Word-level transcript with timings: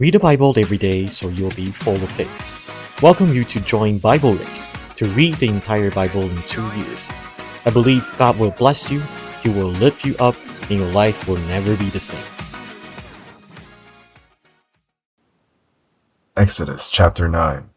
Read 0.00 0.14
the 0.14 0.18
Bible 0.18 0.52
every 0.58 0.76
day 0.76 1.06
so 1.06 1.28
you'll 1.28 1.54
be 1.54 1.66
full 1.66 1.94
of 1.94 2.10
faith. 2.10 3.00
Welcome 3.00 3.32
you 3.32 3.44
to 3.44 3.60
join 3.60 3.98
Bible 3.98 4.34
Race 4.34 4.68
to 4.96 5.06
read 5.10 5.34
the 5.36 5.46
entire 5.46 5.92
Bible 5.92 6.22
in 6.22 6.42
two 6.48 6.66
years. 6.74 7.08
I 7.64 7.70
believe 7.70 8.12
God 8.16 8.36
will 8.36 8.50
bless 8.50 8.90
you, 8.90 9.00
He 9.44 9.50
will 9.50 9.68
lift 9.68 10.04
you 10.04 10.16
up, 10.18 10.34
and 10.62 10.80
your 10.80 10.90
life 10.90 11.28
will 11.28 11.36
never 11.46 11.76
be 11.76 11.90
the 11.90 12.00
same. 12.00 12.24
Exodus 16.36 16.90
chapter 16.90 17.28
9 17.28 17.70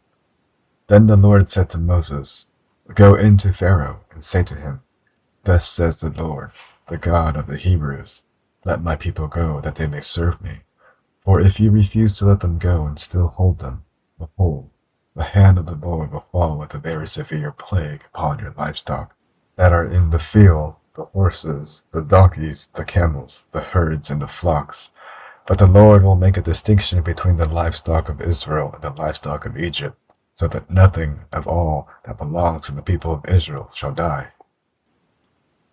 Then 0.88 1.06
the 1.06 1.16
Lord 1.16 1.48
said 1.48 1.70
to 1.70 1.78
Moses, 1.78 2.46
Go 2.94 3.14
in 3.14 3.36
to 3.36 3.52
Pharaoh 3.52 4.00
and 4.10 4.24
say 4.24 4.42
to 4.42 4.56
him, 4.56 4.80
Thus 5.44 5.68
says 5.68 5.98
the 5.98 6.10
Lord, 6.10 6.50
the 6.86 6.98
God 6.98 7.36
of 7.36 7.46
the 7.46 7.58
Hebrews, 7.58 8.22
Let 8.64 8.82
my 8.82 8.96
people 8.96 9.28
go, 9.28 9.60
that 9.60 9.76
they 9.76 9.86
may 9.86 10.00
serve 10.00 10.42
me. 10.42 10.62
For 11.28 11.42
if 11.42 11.60
you 11.60 11.70
refuse 11.70 12.16
to 12.16 12.24
let 12.24 12.40
them 12.40 12.56
go 12.56 12.86
and 12.86 12.98
still 12.98 13.28
hold 13.28 13.58
them, 13.58 13.84
behold, 14.18 14.70
the 15.14 15.24
hand 15.24 15.58
of 15.58 15.66
the 15.66 15.74
Lord 15.74 16.10
will 16.10 16.20
fall 16.20 16.56
with 16.56 16.72
a 16.72 16.78
very 16.78 17.06
severe 17.06 17.52
plague 17.52 18.02
upon 18.06 18.38
your 18.38 18.54
livestock 18.56 19.14
that 19.56 19.70
are 19.70 19.84
in 19.84 20.08
the 20.08 20.18
field, 20.18 20.76
the 20.96 21.04
horses, 21.04 21.82
the 21.92 22.00
donkeys, 22.00 22.68
the 22.68 22.82
camels, 22.82 23.44
the 23.50 23.60
herds, 23.60 24.08
and 24.08 24.22
the 24.22 24.26
flocks. 24.26 24.90
But 25.46 25.58
the 25.58 25.66
Lord 25.66 26.02
will 26.02 26.16
make 26.16 26.38
a 26.38 26.40
distinction 26.40 27.02
between 27.02 27.36
the 27.36 27.44
livestock 27.44 28.08
of 28.08 28.22
Israel 28.22 28.70
and 28.72 28.80
the 28.80 28.98
livestock 28.98 29.44
of 29.44 29.58
Egypt, 29.58 29.98
so 30.34 30.48
that 30.48 30.70
nothing 30.70 31.26
of 31.30 31.46
all 31.46 31.90
that 32.06 32.16
belongs 32.16 32.64
to 32.68 32.72
the 32.72 32.80
people 32.80 33.12
of 33.12 33.26
Israel 33.28 33.68
shall 33.74 33.92
die. 33.92 34.28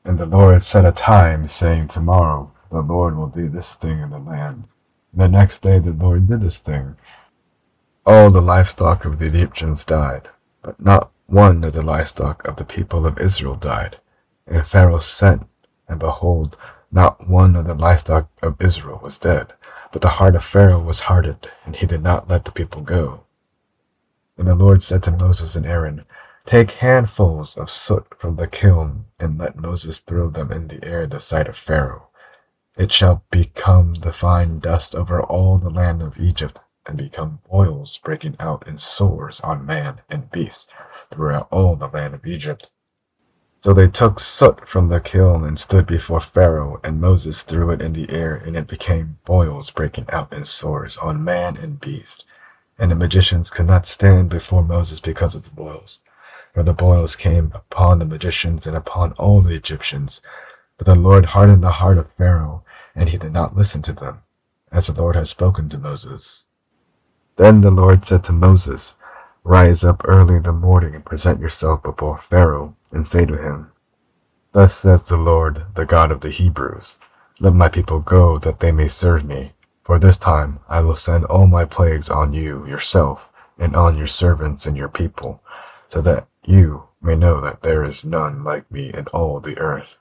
And 0.04 0.18
the 0.18 0.26
Lord 0.26 0.62
set 0.64 0.84
a 0.84 0.92
time, 0.92 1.48
saying, 1.48 1.88
Tomorrow 1.88 2.52
the 2.70 2.82
Lord 2.82 3.16
will 3.16 3.30
do 3.30 3.48
this 3.48 3.76
thing 3.76 4.02
in 4.02 4.10
the 4.10 4.20
land 4.20 4.66
the 5.16 5.28
next 5.28 5.62
day 5.62 5.80
the 5.80 5.94
Lord 5.94 6.28
did 6.28 6.42
this 6.42 6.60
thing. 6.60 6.96
All 8.06 8.30
the 8.30 8.42
livestock 8.42 9.06
of 9.06 9.18
the 9.18 9.26
Egyptians 9.26 9.84
died, 9.84 10.30
but 10.62 10.80
not 10.80 11.12
one 11.28 11.64
of 11.64 11.74
the 11.74 11.82
livestock 11.82 12.48
of 12.48 12.58
the 12.58 12.66
people 12.66 13.06
of 13.06 13.20
Israel 13.20 13.56
died. 13.56 13.98
And 14.46 14.66
Pharaoh 14.66 15.00
sent, 15.00 15.48
and 15.88 16.00
behold, 16.00 16.58
not 16.92 17.28
one 17.28 17.56
of 17.56 17.66
the 17.66 17.74
livestock 17.74 18.30
of 18.42 18.62
Israel 18.62 19.00
was 19.02 19.18
dead. 19.18 19.54
But 19.92 20.02
the 20.02 20.10
heart 20.20 20.36
of 20.36 20.44
Pharaoh 20.44 20.82
was 20.82 21.02
hardened, 21.02 21.48
and 21.66 21.76
he 21.76 21.86
did 21.86 22.04
not 22.04 22.30
let 22.30 22.46
the 22.46 22.52
people 22.52 22.82
go. 22.82 23.24
And 24.38 24.48
the 24.48 24.56
Lord 24.56 24.84
said 24.84 25.02
to 25.04 25.12
Moses 25.12 25.56
and 25.56 25.66
Aaron, 25.66 26.06
Take 26.46 26.72
handfuls 26.72 27.58
of 27.58 27.72
soot 27.72 28.06
from 28.20 28.36
the 28.36 28.48
kiln, 28.48 29.06
and 29.20 29.40
let 29.40 29.56
Moses 29.56 30.00
throw 30.00 30.30
them 30.30 30.52
in 30.52 30.68
the 30.68 30.84
air 30.84 31.04
in 31.04 31.10
the 31.10 31.20
sight 31.20 31.48
of 31.48 31.58
Pharaoh. 31.58 32.08
It 32.78 32.92
shall 32.92 33.24
become 33.32 33.96
the 33.96 34.12
fine 34.12 34.60
dust 34.60 34.96
over 34.96 35.22
all 35.22 35.58
the 35.58 35.70
land 35.70 36.02
of 36.02 36.20
Egypt, 36.20 36.60
and 36.86 36.98
become 36.98 37.40
boils 37.50 37.98
breaking 37.98 38.36
out 38.40 38.68
in 38.68 38.78
sores 38.78 39.40
on 39.40 39.66
man 39.66 40.02
and 40.10 40.30
beast 40.30 40.70
throughout 41.14 41.48
all 41.52 41.78
the 41.78 41.88
land 41.88 42.14
of 42.14 42.26
Egypt. 42.26 42.70
So 43.62 43.74
they 43.74 43.88
took 43.88 44.20
soot 44.20 44.68
from 44.68 44.90
the 44.90 45.00
kiln 45.00 45.46
and 45.46 45.58
stood 45.58 45.88
before 45.88 46.20
Pharaoh, 46.20 46.82
and 46.84 47.00
Moses 47.00 47.44
threw 47.44 47.72
it 47.72 47.82
in 47.82 47.94
the 47.94 48.10
air, 48.12 48.36
and 48.36 48.58
it 48.58 48.68
became 48.68 49.20
boils 49.26 49.72
breaking 49.72 50.08
out 50.10 50.34
in 50.34 50.44
sores 50.44 50.98
on 50.98 51.24
man 51.24 51.56
and 51.56 51.80
beast. 51.80 52.26
And 52.78 52.92
the 52.92 52.96
magicians 52.96 53.50
could 53.50 53.68
not 53.68 53.88
stand 53.88 54.30
before 54.30 54.62
Moses 54.62 55.00
because 55.00 55.34
of 55.34 55.44
the 55.44 55.56
boils. 55.56 56.00
For 56.54 56.62
the 56.62 56.74
boils 56.74 57.16
came 57.16 57.54
upon 57.56 58.00
the 58.00 58.06
magicians 58.06 58.68
and 58.68 58.76
upon 58.76 59.14
all 59.14 59.40
the 59.40 59.56
Egyptians. 59.56 60.22
But 60.78 60.88
the 60.88 60.96
Lord 60.96 61.28
hardened 61.28 61.64
the 61.64 61.72
heart 61.72 61.98
of 61.98 62.12
Pharaoh, 62.18 62.65
and 62.96 63.10
he 63.10 63.18
did 63.18 63.34
not 63.34 63.56
listen 63.56 63.82
to 63.84 63.94
them, 63.94 64.20
as 64.72 64.88
the 64.88 64.94
Lord 64.94 65.16
had 65.16 65.28
spoken 65.28 65.70
to 65.70 65.78
Moses. 65.78 66.46
Then 67.36 67.62
the 67.62 67.72
Lord 67.72 68.06
said 68.06 68.24
to 68.26 68.32
Moses, 68.32 68.96
Rise 69.44 69.84
up 69.84 70.02
early 70.06 70.38
in 70.38 70.44
the 70.44 70.54
morning 70.54 70.96
and 70.96 71.06
present 71.06 71.40
yourself 71.40 71.84
before 71.84 72.20
Pharaoh, 72.20 72.76
and 72.92 73.06
say 73.06 73.26
to 73.26 73.38
him, 73.38 73.72
Thus 74.54 74.74
says 74.74 75.04
the 75.04 75.18
Lord, 75.18 75.66
the 75.76 75.86
God 75.86 76.12
of 76.12 76.22
the 76.22 76.30
Hebrews, 76.30 76.98
Let 77.40 77.54
my 77.54 77.68
people 77.68 78.00
go, 78.00 78.40
that 78.40 78.62
they 78.62 78.72
may 78.72 78.88
serve 78.88 79.26
me. 79.26 79.52
For 79.84 80.00
this 80.00 80.18
time 80.18 80.60
I 80.68 80.82
will 80.82 80.96
send 80.96 81.26
all 81.26 81.46
my 81.46 81.66
plagues 81.66 82.10
on 82.10 82.34
you 82.34 82.66
yourself, 82.66 83.30
and 83.60 83.76
on 83.76 83.98
your 83.98 84.08
servants 84.08 84.66
and 84.66 84.76
your 84.76 84.90
people, 84.90 85.42
so 85.90 86.02
that 86.02 86.28
you 86.46 86.88
may 87.02 87.16
know 87.16 87.40
that 87.42 87.62
there 87.62 87.84
is 87.84 88.04
none 88.04 88.44
like 88.44 88.72
me 88.72 88.92
in 88.94 89.06
all 89.14 89.40
the 89.40 89.60
earth. 89.60 89.98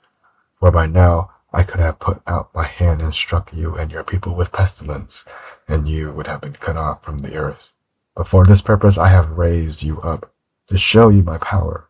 For 0.59 0.71
by 0.71 0.87
now 0.87 1.33
I 1.55 1.63
could 1.63 1.79
have 1.79 2.01
put 2.01 2.21
out 2.27 2.53
my 2.53 2.65
hand 2.65 3.01
and 3.01 3.15
struck 3.15 3.53
you 3.55 3.77
and 3.77 3.93
your 3.93 4.03
people 4.03 4.35
with 4.35 4.51
pestilence, 4.51 5.25
and 5.69 5.89
you 5.89 6.11
would 6.11 6.27
have 6.27 6.41
been 6.41 6.55
cut 6.55 6.77
off 6.77 7.05
from 7.05 7.19
the 7.19 7.37
earth. 7.37 7.73
But 8.17 8.27
for 8.27 8.45
this 8.45 8.61
purpose 8.61 8.99
I 8.99 9.09
have 9.09 9.39
raised 9.39 9.83
you 9.85 10.01
up, 10.01 10.33
to 10.67 10.77
show 10.77 11.11
you 11.11 11.23
my 11.23 11.39
power, 11.39 11.89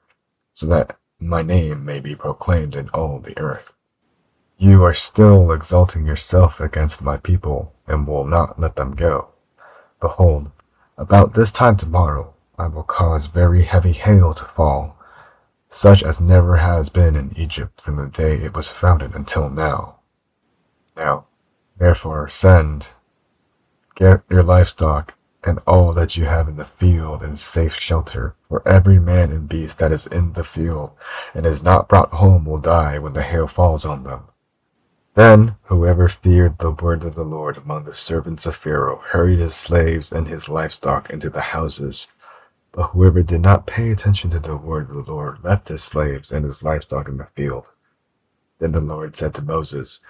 so 0.53 0.66
that 0.66 0.98
my 1.19 1.41
name 1.41 1.82
may 1.82 1.98
be 1.98 2.14
proclaimed 2.14 2.76
in 2.76 2.91
all 2.91 3.19
the 3.19 3.38
earth. 3.38 3.72
You 4.58 4.84
are 4.84 4.94
still 4.94 5.50
exalting 5.50 6.06
yourself 6.06 6.60
against 6.60 7.00
my 7.00 7.16
people, 7.16 7.72
and 7.86 8.06
will 8.06 8.26
not 8.26 8.60
let 8.60 8.76
them 8.76 8.94
go. 8.94 9.28
Behold, 9.98 10.50
about 10.98 11.32
this 11.32 11.50
time 11.50 11.76
tomorrow 11.76 12.34
I 12.58 12.66
will 12.66 12.82
cause 12.82 13.28
very 13.28 13.62
heavy 13.62 13.92
hail 13.92 14.34
to 14.34 14.44
fall, 14.44 14.97
such 15.74 16.04
as 16.04 16.20
never 16.20 16.58
has 16.58 16.88
been 16.88 17.16
in 17.16 17.36
Egypt 17.36 17.80
from 17.80 17.96
the 17.96 18.06
day 18.06 18.36
it 18.36 18.54
was 18.54 18.68
founded 18.68 19.12
until 19.12 19.50
now. 19.50 19.96
Now, 20.96 21.26
therefore, 21.76 22.28
send, 22.28 22.90
get 23.96 24.22
your 24.30 24.44
livestock, 24.44 25.14
and 25.42 25.58
all 25.66 25.92
that 25.92 26.16
you 26.16 26.26
have 26.26 26.46
in 26.46 26.56
the 26.56 26.64
field 26.64 27.24
in 27.24 27.34
safe 27.34 27.74
shelter, 27.74 28.36
for 28.48 28.66
every 28.66 29.00
man 29.00 29.32
and 29.32 29.48
beast 29.48 29.80
that 29.80 29.90
is 29.90 30.06
in 30.06 30.34
the 30.34 30.44
field 30.44 30.92
and 31.34 31.44
is 31.44 31.60
not 31.60 31.88
brought 31.88 32.10
home 32.10 32.44
will 32.44 32.58
die 32.58 33.00
when 33.00 33.12
the 33.12 33.22
hail 33.22 33.48
falls 33.48 33.84
on 33.84 34.04
them. 34.04 34.28
Then 35.14 35.56
whoever 35.64 36.08
feared 36.08 36.58
the 36.58 36.70
word 36.70 37.02
of 37.02 37.16
the 37.16 37.24
Lord 37.24 37.56
among 37.56 37.84
the 37.84 37.94
servants 37.94 38.46
of 38.46 38.54
Pharaoh 38.54 39.02
hurried 39.08 39.41
his 39.41 39.56
slaves 39.56 40.12
and 40.12 40.28
his 40.28 40.48
livestock 40.48 41.10
into 41.10 41.30
the 41.30 41.41
houses 41.41 42.06
but 42.74 42.88
whoever 42.88 43.22
did 43.22 43.40
not 43.40 43.68
pay 43.68 43.92
attention 43.92 44.30
to 44.30 44.40
the 44.40 44.56
word 44.56 44.90
of 44.90 45.06
the 45.06 45.12
Lord 45.12 45.44
left 45.44 45.68
his 45.68 45.84
slaves 45.84 46.32
and 46.32 46.44
his 46.44 46.62
livestock 46.62 47.06
in 47.06 47.18
the 47.18 47.26
field. 47.26 47.70
Then 48.58 48.72
the 48.72 48.80
Lord 48.80 49.14
said 49.14 49.32
to 49.34 49.42
Moses, 49.42 50.00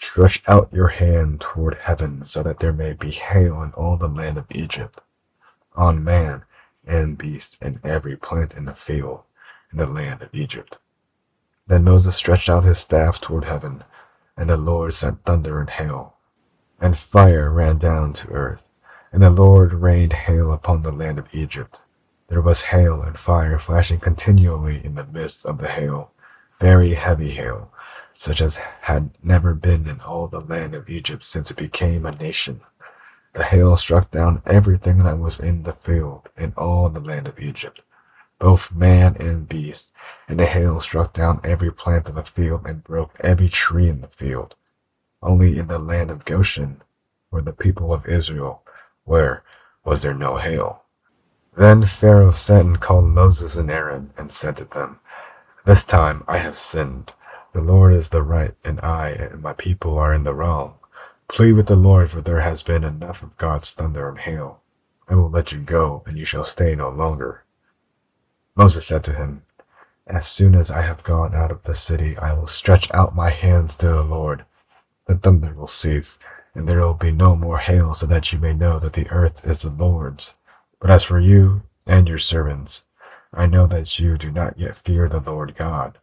Stretch 0.00 0.42
out 0.48 0.72
your 0.72 0.88
hand 0.88 1.40
toward 1.40 1.74
heaven, 1.74 2.24
so 2.24 2.42
that 2.42 2.58
there 2.58 2.72
may 2.72 2.92
be 2.92 3.10
hail 3.10 3.62
in 3.62 3.70
all 3.72 3.96
the 3.96 4.08
land 4.08 4.36
of 4.36 4.46
Egypt, 4.50 5.00
on 5.76 6.02
man 6.02 6.44
and 6.84 7.16
beast 7.16 7.56
and 7.60 7.78
every 7.84 8.16
plant 8.16 8.54
in 8.54 8.64
the 8.64 8.74
field 8.74 9.22
in 9.70 9.78
the 9.78 9.86
land 9.86 10.20
of 10.20 10.34
Egypt. 10.34 10.78
Then 11.68 11.84
Moses 11.84 12.16
stretched 12.16 12.48
out 12.48 12.64
his 12.64 12.78
staff 12.78 13.20
toward 13.20 13.44
heaven, 13.44 13.84
and 14.36 14.50
the 14.50 14.56
Lord 14.56 14.94
sent 14.94 15.24
thunder 15.24 15.60
and 15.60 15.70
hail, 15.70 16.16
and 16.80 16.98
fire 16.98 17.52
ran 17.52 17.78
down 17.78 18.12
to 18.14 18.30
earth, 18.30 18.68
and 19.12 19.22
the 19.22 19.30
Lord 19.30 19.72
rained 19.72 20.14
hail 20.14 20.52
upon 20.52 20.82
the 20.82 20.92
land 20.92 21.20
of 21.20 21.32
Egypt. 21.32 21.80
There 22.28 22.42
was 22.42 22.60
hail 22.60 23.00
and 23.00 23.18
fire 23.18 23.58
flashing 23.58 24.00
continually 24.00 24.84
in 24.84 24.96
the 24.96 25.06
midst 25.06 25.46
of 25.46 25.56
the 25.58 25.68
hail, 25.68 26.12
very 26.60 26.92
heavy 26.92 27.30
hail, 27.30 27.72
such 28.12 28.42
as 28.42 28.58
had 28.82 29.10
never 29.22 29.54
been 29.54 29.88
in 29.88 30.02
all 30.02 30.28
the 30.28 30.40
land 30.40 30.74
of 30.74 30.90
Egypt 30.90 31.24
since 31.24 31.50
it 31.50 31.56
became 31.56 32.04
a 32.04 32.12
nation. 32.12 32.60
The 33.32 33.44
hail 33.44 33.78
struck 33.78 34.10
down 34.10 34.42
everything 34.44 34.98
that 35.04 35.18
was 35.18 35.40
in 35.40 35.62
the 35.62 35.72
field 35.72 36.28
in 36.36 36.52
all 36.54 36.90
the 36.90 37.00
land 37.00 37.28
of 37.28 37.40
Egypt, 37.40 37.80
both 38.38 38.74
man 38.74 39.16
and 39.18 39.48
beast, 39.48 39.90
and 40.28 40.38
the 40.38 40.44
hail 40.46 40.80
struck 40.80 41.14
down 41.14 41.40
every 41.42 41.72
plant 41.72 42.10
of 42.10 42.14
the 42.14 42.24
field 42.24 42.66
and 42.66 42.84
broke 42.84 43.14
every 43.20 43.48
tree 43.48 43.88
in 43.88 44.02
the 44.02 44.08
field. 44.08 44.54
Only 45.22 45.58
in 45.58 45.68
the 45.68 45.78
land 45.78 46.10
of 46.10 46.26
Goshen, 46.26 46.82
where 47.30 47.42
the 47.42 47.54
people 47.54 47.90
of 47.90 48.06
Israel, 48.06 48.62
where 49.04 49.44
was 49.82 50.02
there 50.02 50.12
no 50.12 50.36
hail. 50.36 50.82
Then 51.58 51.86
Pharaoh 51.86 52.30
sent 52.30 52.68
and 52.68 52.80
called 52.80 53.06
Moses 53.06 53.56
and 53.56 53.68
Aaron, 53.68 54.12
and 54.16 54.30
said 54.30 54.56
to 54.58 54.64
them, 54.64 55.00
This 55.64 55.84
time 55.84 56.22
I 56.28 56.38
have 56.38 56.56
sinned. 56.56 57.12
The 57.52 57.60
Lord 57.60 57.92
is 57.94 58.10
the 58.10 58.22
right, 58.22 58.54
and 58.64 58.78
I 58.80 59.08
and 59.08 59.42
my 59.42 59.54
people 59.54 59.98
are 59.98 60.14
in 60.14 60.22
the 60.22 60.34
wrong. 60.34 60.76
Plead 61.26 61.54
with 61.54 61.66
the 61.66 61.74
Lord, 61.74 62.10
for 62.12 62.20
there 62.20 62.42
has 62.42 62.62
been 62.62 62.84
enough 62.84 63.24
of 63.24 63.36
God's 63.38 63.74
thunder 63.74 64.08
and 64.08 64.20
hail. 64.20 64.60
I 65.08 65.16
will 65.16 65.28
let 65.28 65.50
you 65.50 65.58
go, 65.58 66.04
and 66.06 66.16
you 66.16 66.24
shall 66.24 66.44
stay 66.44 66.76
no 66.76 66.90
longer. 66.90 67.42
Moses 68.54 68.86
said 68.86 69.02
to 69.02 69.14
him, 69.14 69.42
As 70.06 70.28
soon 70.28 70.54
as 70.54 70.70
I 70.70 70.82
have 70.82 71.02
gone 71.02 71.34
out 71.34 71.50
of 71.50 71.64
the 71.64 71.74
city, 71.74 72.16
I 72.18 72.34
will 72.34 72.46
stretch 72.46 72.88
out 72.94 73.16
my 73.16 73.30
hands 73.30 73.74
to 73.78 73.88
the 73.88 74.04
Lord. 74.04 74.44
The 75.06 75.16
thunder 75.16 75.52
will 75.54 75.66
cease, 75.66 76.20
and 76.54 76.68
there 76.68 76.78
will 76.78 76.94
be 76.94 77.10
no 77.10 77.34
more 77.34 77.58
hail, 77.58 77.94
so 77.94 78.06
that 78.06 78.32
you 78.32 78.38
may 78.38 78.54
know 78.54 78.78
that 78.78 78.92
the 78.92 79.10
earth 79.10 79.44
is 79.44 79.62
the 79.62 79.70
Lord's 79.70 80.34
but 80.80 80.90
as 80.90 81.04
for 81.04 81.18
you 81.18 81.62
and 81.86 82.08
your 82.08 82.18
servants, 82.18 82.84
I 83.32 83.46
know 83.46 83.66
that 83.66 83.98
you 83.98 84.16
do 84.16 84.30
not 84.30 84.58
yet 84.58 84.78
fear 84.78 85.08
the 85.08 85.20
Lord 85.20 85.54
God. 85.54 85.98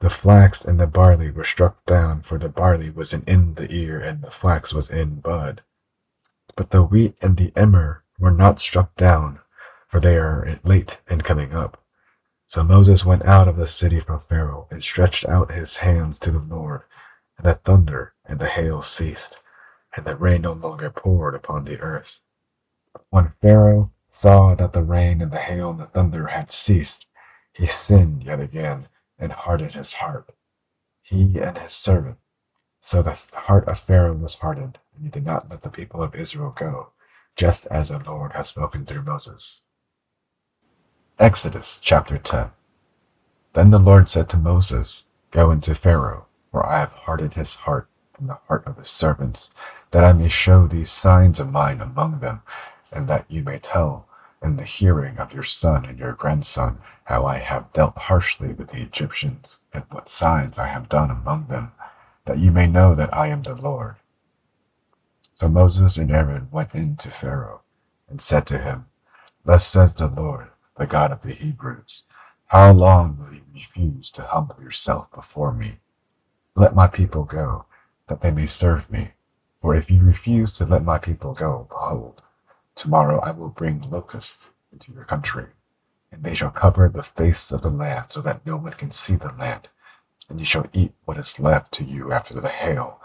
The 0.00 0.10
flax 0.10 0.64
and 0.64 0.78
the 0.78 0.86
barley 0.86 1.30
were 1.30 1.44
struck 1.44 1.84
down, 1.86 2.22
for 2.22 2.38
the 2.38 2.50
barley 2.50 2.90
was 2.90 3.14
in 3.14 3.54
the 3.54 3.72
ear, 3.72 3.98
and 3.98 4.22
the 4.22 4.30
flax 4.30 4.74
was 4.74 4.90
in 4.90 5.20
bud. 5.20 5.62
But 6.54 6.70
the 6.70 6.82
wheat 6.82 7.16
and 7.22 7.36
the 7.36 7.52
emmer 7.56 8.04
were 8.18 8.30
not 8.30 8.60
struck 8.60 8.94
down, 8.96 9.40
for 9.88 10.00
they 10.00 10.18
are 10.18 10.58
late 10.64 11.00
in 11.08 11.22
coming 11.22 11.54
up. 11.54 11.82
So 12.46 12.62
Moses 12.62 13.04
went 13.04 13.24
out 13.24 13.48
of 13.48 13.56
the 13.56 13.66
city 13.66 14.00
from 14.00 14.20
Pharaoh 14.28 14.68
and 14.70 14.82
stretched 14.82 15.26
out 15.26 15.52
his 15.52 15.78
hands 15.78 16.18
to 16.20 16.30
the 16.30 16.38
Lord, 16.38 16.82
and 17.38 17.46
the 17.46 17.54
thunder 17.54 18.14
and 18.24 18.38
the 18.38 18.48
hail 18.48 18.82
ceased, 18.82 19.36
and 19.96 20.04
the 20.04 20.16
rain 20.16 20.42
no 20.42 20.52
longer 20.52 20.90
poured 20.90 21.34
upon 21.34 21.64
the 21.64 21.80
earth. 21.80 22.20
When 23.10 23.32
Pharaoh 23.40 23.92
saw 24.12 24.54
that 24.54 24.72
the 24.72 24.82
rain 24.82 25.20
and 25.20 25.30
the 25.30 25.38
hail 25.38 25.70
and 25.70 25.80
the 25.80 25.86
thunder 25.86 26.28
had 26.28 26.50
ceased, 26.50 27.06
he 27.52 27.66
sinned 27.66 28.24
yet 28.24 28.40
again 28.40 28.88
and 29.18 29.32
hardened 29.32 29.72
his 29.72 29.94
heart, 29.94 30.32
he 31.02 31.38
and 31.38 31.58
his 31.58 31.72
servant. 31.72 32.18
So 32.80 33.02
the 33.02 33.18
heart 33.32 33.66
of 33.66 33.80
Pharaoh 33.80 34.14
was 34.14 34.36
hardened, 34.36 34.78
and 34.94 35.04
he 35.04 35.10
did 35.10 35.24
not 35.26 35.48
let 35.48 35.62
the 35.62 35.70
people 35.70 36.02
of 36.02 36.14
Israel 36.14 36.52
go, 36.56 36.90
just 37.34 37.66
as 37.66 37.88
the 37.88 37.98
Lord 37.98 38.32
had 38.32 38.46
spoken 38.46 38.86
through 38.86 39.02
Moses. 39.02 39.62
Exodus 41.18 41.80
chapter 41.82 42.18
10 42.18 42.50
Then 43.54 43.70
the 43.70 43.78
Lord 43.78 44.08
said 44.08 44.28
to 44.28 44.36
Moses, 44.36 45.06
Go 45.30 45.50
into 45.50 45.74
Pharaoh, 45.74 46.26
for 46.50 46.64
I 46.64 46.78
have 46.78 46.92
hardened 46.92 47.34
his 47.34 47.54
heart 47.54 47.88
and 48.18 48.28
the 48.28 48.38
heart 48.46 48.66
of 48.66 48.76
his 48.76 48.88
servants, 48.88 49.50
that 49.90 50.04
I 50.04 50.12
may 50.12 50.28
show 50.28 50.66
these 50.66 50.90
signs 50.90 51.40
of 51.40 51.50
mine 51.50 51.80
among 51.80 52.20
them, 52.20 52.42
and 52.96 53.08
that 53.08 53.26
you 53.28 53.42
may 53.42 53.58
tell 53.58 54.08
in 54.42 54.56
the 54.56 54.64
hearing 54.64 55.18
of 55.18 55.34
your 55.34 55.44
son 55.44 55.84
and 55.84 55.98
your 55.98 56.14
grandson 56.14 56.78
how 57.04 57.26
I 57.26 57.38
have 57.38 57.72
dealt 57.74 57.98
harshly 57.98 58.54
with 58.54 58.70
the 58.70 58.80
Egyptians, 58.80 59.58
and 59.72 59.84
what 59.90 60.08
signs 60.08 60.56
I 60.56 60.68
have 60.68 60.88
done 60.88 61.10
among 61.10 61.46
them, 61.46 61.72
that 62.24 62.38
you 62.38 62.50
may 62.50 62.66
know 62.66 62.94
that 62.94 63.14
I 63.14 63.26
am 63.26 63.42
the 63.42 63.54
Lord. 63.54 63.96
So 65.34 65.46
Moses 65.46 65.98
and 65.98 66.10
Aaron 66.10 66.48
went 66.50 66.74
in 66.74 66.96
to 66.96 67.10
Pharaoh, 67.10 67.60
and 68.08 68.18
said 68.20 68.46
to 68.46 68.58
him, 68.58 68.86
Thus 69.44 69.66
says 69.66 69.94
the 69.94 70.08
Lord, 70.08 70.48
the 70.78 70.86
God 70.86 71.12
of 71.12 71.20
the 71.20 71.34
Hebrews, 71.34 72.02
How 72.46 72.72
long 72.72 73.18
will 73.18 73.34
you 73.34 73.42
refuse 73.52 74.10
to 74.12 74.22
humble 74.22 74.56
yourself 74.62 75.12
before 75.12 75.52
me? 75.52 75.80
Let 76.54 76.74
my 76.74 76.88
people 76.88 77.24
go, 77.24 77.66
that 78.06 78.22
they 78.22 78.30
may 78.30 78.46
serve 78.46 78.90
me. 78.90 79.10
For 79.60 79.74
if 79.74 79.90
you 79.90 80.00
refuse 80.00 80.56
to 80.56 80.64
let 80.64 80.82
my 80.82 80.96
people 80.98 81.34
go, 81.34 81.66
behold, 81.68 82.22
tomorrow 82.76 83.18
I 83.20 83.32
will 83.32 83.48
bring 83.48 83.90
locusts 83.90 84.50
into 84.72 84.92
your 84.92 85.04
country, 85.04 85.46
and 86.12 86.22
they 86.22 86.34
shall 86.34 86.50
cover 86.50 86.88
the 86.88 87.02
face 87.02 87.50
of 87.50 87.62
the 87.62 87.70
land, 87.70 88.06
so 88.10 88.20
that 88.20 88.46
no 88.46 88.56
one 88.56 88.74
can 88.74 88.90
see 88.92 89.16
the 89.16 89.32
land. 89.32 89.68
And 90.28 90.38
you 90.38 90.44
shall 90.44 90.66
eat 90.72 90.92
what 91.04 91.16
is 91.18 91.40
left 91.40 91.72
to 91.72 91.84
you 91.84 92.12
after 92.12 92.34
the 92.34 92.48
hail, 92.48 93.00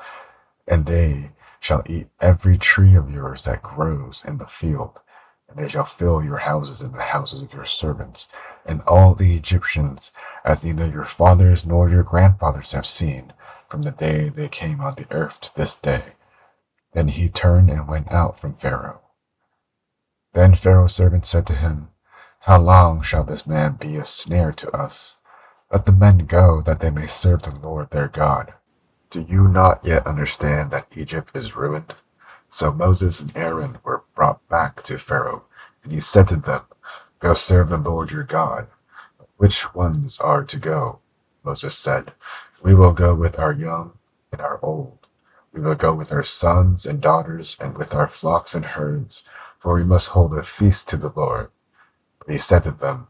and 0.67 0.85
they 0.85 1.31
shall 1.59 1.83
eat 1.87 2.07
every 2.19 2.57
tree 2.57 2.95
of 2.95 3.11
yours 3.11 3.45
that 3.45 3.63
grows 3.63 4.23
in 4.27 4.37
the 4.37 4.47
field, 4.47 4.99
and 5.47 5.57
they 5.57 5.69
shall 5.69 5.85
fill 5.85 6.23
your 6.23 6.39
houses 6.39 6.81
and 6.81 6.93
the 6.93 7.01
houses 7.01 7.41
of 7.41 7.53
your 7.53 7.65
servants, 7.65 8.27
and 8.65 8.81
all 8.83 9.13
the 9.13 9.35
Egyptians, 9.35 10.11
as 10.43 10.63
neither 10.63 10.87
your 10.87 11.05
fathers 11.05 11.65
nor 11.65 11.89
your 11.89 12.03
grandfathers 12.03 12.71
have 12.71 12.85
seen, 12.85 13.33
from 13.69 13.83
the 13.83 13.91
day 13.91 14.29
they 14.29 14.49
came 14.49 14.81
on 14.81 14.93
the 14.95 15.07
earth 15.11 15.39
to 15.39 15.55
this 15.55 15.75
day. 15.75 16.13
Then 16.93 17.07
he 17.09 17.29
turned 17.29 17.69
and 17.69 17.87
went 17.87 18.11
out 18.11 18.39
from 18.39 18.53
Pharaoh. 18.55 19.01
Then 20.33 20.55
Pharaoh's 20.55 20.95
servant 20.95 21.25
said 21.25 21.45
to 21.47 21.55
him, 21.55 21.89
How 22.41 22.59
long 22.59 23.01
shall 23.01 23.23
this 23.23 23.45
man 23.45 23.73
be 23.73 23.97
a 23.97 24.05
snare 24.05 24.53
to 24.53 24.71
us? 24.71 25.17
Let 25.71 25.85
the 25.85 25.91
men 25.91 26.19
go, 26.19 26.61
that 26.61 26.79
they 26.79 26.89
may 26.89 27.07
serve 27.07 27.43
the 27.43 27.55
Lord 27.55 27.89
their 27.91 28.07
God. 28.07 28.53
Do 29.09 29.21
you 29.21 29.47
not 29.47 29.83
yet 29.83 30.07
understand 30.07 30.71
that 30.71 30.95
Egypt 30.95 31.35
is 31.35 31.55
ruined? 31.55 31.95
So 32.49 32.71
Moses 32.71 33.19
and 33.19 33.35
Aaron 33.35 33.79
were 33.83 34.03
brought 34.15 34.47
back 34.47 34.83
to 34.83 34.97
Pharaoh, 34.97 35.43
and 35.83 35.91
he 35.91 35.99
said 35.99 36.27
to 36.29 36.37
them, 36.37 36.61
Go 37.19 37.33
serve 37.33 37.69
the 37.69 37.77
Lord 37.77 38.11
your 38.11 38.23
God. 38.23 38.67
Which 39.37 39.73
ones 39.73 40.17
are 40.19 40.43
to 40.43 40.57
go? 40.57 40.99
Moses 41.43 41.77
said, 41.77 42.13
We 42.61 42.73
will 42.73 42.93
go 42.93 43.15
with 43.15 43.39
our 43.39 43.51
young 43.51 43.93
and 44.31 44.39
our 44.39 44.59
old. 44.63 44.99
We 45.53 45.61
will 45.61 45.75
go 45.75 45.93
with 45.93 46.11
our 46.11 46.23
sons 46.23 46.85
and 46.85 47.01
daughters 47.01 47.57
and 47.59 47.77
with 47.77 47.93
our 47.93 48.07
flocks 48.07 48.55
and 48.55 48.65
herds, 48.65 49.23
for 49.61 49.75
we 49.75 49.83
must 49.83 50.09
hold 50.09 50.33
a 50.33 50.43
feast 50.43 50.89
to 50.89 50.97
the 50.97 51.13
Lord. 51.15 51.49
But 52.19 52.31
he 52.31 52.37
said 52.37 52.63
to 52.63 52.71
them, 52.71 53.07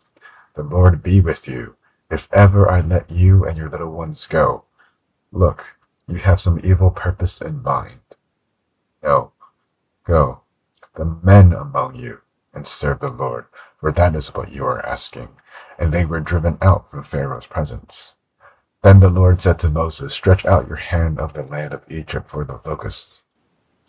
The 0.56 0.64
Lord 0.64 1.02
be 1.02 1.22
with 1.22 1.48
you, 1.48 1.78
if 2.10 2.28
ever 2.34 2.70
I 2.70 2.82
let 2.82 3.10
you 3.10 3.46
and 3.46 3.58
your 3.58 3.70
little 3.70 3.92
ones 3.92 4.28
go. 4.28 4.66
Look, 5.32 5.78
you 6.08 6.18
have 6.18 6.42
some 6.42 6.60
evil 6.62 6.92
purpose 6.92 7.40
in 7.42 7.64
mind. 7.64 8.02
No, 9.02 9.32
go, 10.04 10.42
the 10.96 11.06
men 11.06 11.54
among 11.54 11.96
you, 11.96 12.20
and 12.54 12.68
serve 12.68 13.00
the 13.00 13.12
Lord, 13.12 13.46
for 13.80 13.92
that 13.94 14.14
is 14.14 14.36
what 14.36 14.52
you 14.52 14.66
are 14.66 14.86
asking. 14.86 15.30
And 15.80 15.94
they 15.94 16.06
were 16.06 16.20
driven 16.20 16.58
out 16.62 16.92
from 16.92 17.04
Pharaoh's 17.04 17.48
presence. 17.48 18.16
Then 18.84 19.00
the 19.00 19.10
Lord 19.10 19.42
said 19.42 19.58
to 19.60 19.70
Moses, 19.70 20.14
Stretch 20.14 20.46
out 20.46 20.68
your 20.68 20.78
hand 20.78 21.20
of 21.20 21.34
the 21.34 21.44
land 21.44 21.74
of 21.74 21.86
Egypt 21.90 22.30
for 22.30 22.44
the 22.44 22.60
locusts, 22.66 23.21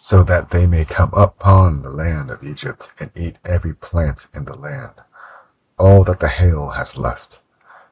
so 0.05 0.25
that 0.25 0.51
they 0.51 0.67
may 0.67 0.85
come 0.85 1.13
upon 1.13 1.83
the 1.83 1.89
land 1.89 2.29
of 2.29 2.43
Egypt 2.43 2.91
and 2.99 3.09
eat 3.15 3.37
every 3.45 3.73
plant 3.73 4.27
in 4.35 4.47
the 4.47 4.59
land, 4.59 4.91
all 5.79 6.03
that 6.03 6.19
the 6.19 6.27
hail 6.27 6.71
has 6.71 6.97
left. 6.97 7.41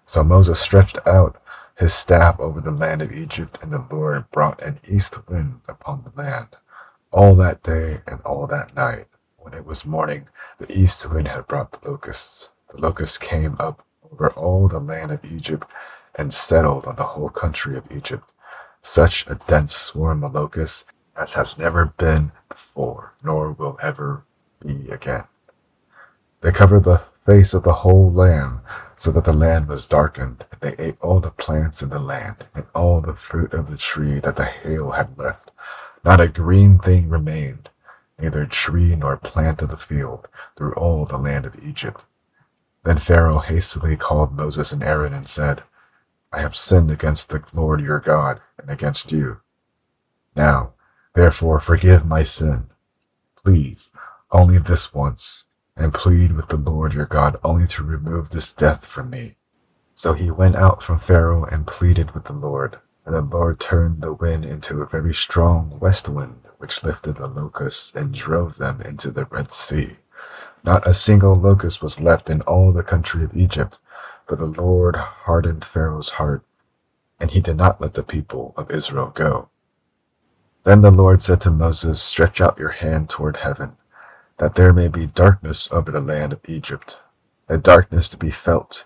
So 0.07 0.25
Moses 0.25 0.59
stretched 0.59 0.99
out 1.07 1.41
his 1.79 1.95
staff 1.95 2.41
over 2.41 2.61
the 2.61 2.73
land 2.73 3.01
of 3.01 3.13
Egypt, 3.13 3.61
and 3.63 3.73
the 3.73 3.87
Lord 3.89 4.29
brought 4.33 4.61
an 4.61 4.81
east 4.89 5.29
wind 5.29 5.61
upon 5.69 6.03
the 6.03 6.21
land 6.21 6.49
all 7.13 7.37
that 7.37 7.63
day 7.63 8.01
and 8.09 8.21
all 8.23 8.49
that 8.49 8.75
night. 8.75 9.07
When 9.37 9.55
it 9.55 9.65
was 9.65 9.87
morning, 9.87 10.27
the 10.59 10.77
east 10.77 11.09
wind 11.09 11.29
had 11.29 11.47
brought 11.47 11.81
the 11.81 11.89
locusts. 11.93 12.49
The 12.75 12.81
locusts 12.81 13.19
came 13.19 13.55
up 13.61 13.87
over 14.11 14.31
all 14.31 14.67
the 14.67 14.81
land 14.81 15.13
of 15.13 15.25
Egypt 15.25 15.65
and 16.17 16.35
settled 16.35 16.87
on 16.87 16.97
the 16.97 17.05
whole 17.15 17.31
country 17.31 17.77
of 17.77 17.85
Egypt, 17.93 18.33
such 18.83 19.29
a 19.29 19.37
dense 19.37 19.77
swarm 19.77 20.25
of 20.25 20.35
locusts 20.35 20.85
as 21.21 21.35
has 21.35 21.59
never 21.59 21.85
been 21.85 22.33
before, 22.49 23.13
nor 23.23 23.53
will 23.53 23.79
ever 23.83 24.25
be 24.65 24.89
again. 24.91 25.25
They 26.41 26.51
covered 26.51 26.85
the 26.85 27.03
face 27.27 27.53
of 27.53 27.63
the 27.63 27.75
whole 27.75 28.11
land, 28.11 28.61
so 28.97 29.11
that 29.13 29.25
the 29.25 29.33
land 29.33 29.69
was 29.69 29.87
darkened, 29.87 30.47
and 30.51 30.61
they 30.61 30.83
ate 30.83 30.99
all 31.03 31.21
the 31.21 31.31
plants 31.31 31.83
in 31.83 31.91
the 31.91 31.99
land, 31.99 32.47
and 32.55 32.65
all 32.75 33.03
the 33.03 33.15
fruit 33.15 33.53
of 33.53 33.71
the 33.71 33.77
tree 33.77 34.19
that 34.21 34.37
the 34.37 34.47
hail 34.47 34.93
had 34.93 35.19
left. 35.19 35.53
Not 36.03 36.21
a 36.21 36.29
green 36.29 36.79
thing 36.79 37.11
remained, 37.11 37.69
neither 38.19 38.47
tree 38.47 38.97
nor 38.97 39.19
plant 39.19 39.61
of 39.61 39.69
the 39.69 39.77
field, 39.77 40.27
through 40.57 40.73
all 40.73 41.05
the 41.05 41.19
land 41.19 41.45
of 41.45 41.63
Egypt. 41.63 42.07
Then 42.85 42.97
Pharaoh 42.97 43.41
hastily 43.41 43.97
called 43.97 44.33
Moses 44.35 44.73
and 44.73 44.83
Aaron 44.83 45.13
and 45.13 45.27
said, 45.27 45.65
I 46.33 46.41
have 46.41 46.57
sinned 46.57 46.91
against 46.91 47.29
the 47.29 47.43
Lord 47.53 47.83
your 47.83 48.01
God, 48.01 48.41
and 48.59 48.71
against 48.71 49.13
you. 49.13 49.41
Now, 50.35 50.73
therefore, 51.15 51.61
forgive 51.61 52.05
my 52.07 52.23
sin. 52.23 52.67
Please, 53.43 53.91
only 54.31 54.59
this 54.59 54.93
once 54.95 55.45
and 55.77 55.95
plead 55.95 56.33
with 56.33 56.49
the 56.49 56.57
Lord 56.57 56.93
your 56.93 57.07
God 57.07 57.39
only 57.43 57.67
to 57.69 57.83
remove 57.83 58.31
this 58.31 58.53
death 58.53 58.87
from 58.87 59.11
me. 59.11 59.37
So 59.95 60.13
he 60.13 60.31
went 60.31 60.57
out 60.57 60.83
from 60.83 60.99
Pharaoh 60.99 61.45
and 61.45 61.67
pleaded 61.67 62.13
with 62.13 62.25
the 62.25 62.33
Lord. 62.33 62.79
And 63.05 63.15
the 63.15 63.21
Lord 63.23 63.59
turned 63.59 64.03
the 64.03 64.13
wind 64.13 64.45
into 64.45 64.83
a 64.83 64.87
very 64.87 65.15
strong 65.15 65.79
west 65.81 66.09
wind, 66.09 66.43
which 66.59 66.85
lifted 66.85 67.17
the 67.17 67.27
locusts 67.27 67.93
and 67.95 68.15
drove 68.15 68.59
them 68.59 68.83
into 68.83 69.11
the 69.11 69.25
Red 69.25 69.53
Sea. 69.53 69.97
Not 70.63 70.87
a 70.87 70.93
single 70.93 71.35
locust 71.35 71.83
was 71.83 72.01
left 72.01 72.29
in 72.29 72.43
all 72.43 72.73
the 72.73 72.83
country 72.83 73.25
of 73.25 73.37
Egypt, 73.37 73.79
but 74.29 74.39
the 74.39 74.47
Lord 74.47 74.97
hardened 74.97 75.65
Pharaoh's 75.65 76.11
heart, 76.11 76.43
and 77.19 77.31
he 77.31 77.41
did 77.41 77.57
not 77.57 77.81
let 77.81 77.95
the 77.95 78.03
people 78.03 78.53
of 78.57 78.71
Israel 78.71 79.11
go. 79.15 79.49
Then 80.65 80.83
the 80.83 80.91
Lord 80.91 81.23
said 81.23 81.41
to 81.43 81.51
Moses, 81.51 82.03
Stretch 82.03 82.41
out 82.41 82.59
your 82.59 82.71
hand 82.71 83.09
toward 83.09 83.39
heaven 83.39 83.77
that 84.41 84.55
there 84.55 84.73
may 84.73 84.89
be 84.89 85.07
darkness 85.07 85.71
over 85.71 85.91
the 85.91 86.01
land 86.01 86.33
of 86.33 86.41
Egypt, 86.49 86.99
a 87.47 87.59
darkness 87.59 88.09
to 88.09 88.17
be 88.17 88.31
felt. 88.31 88.85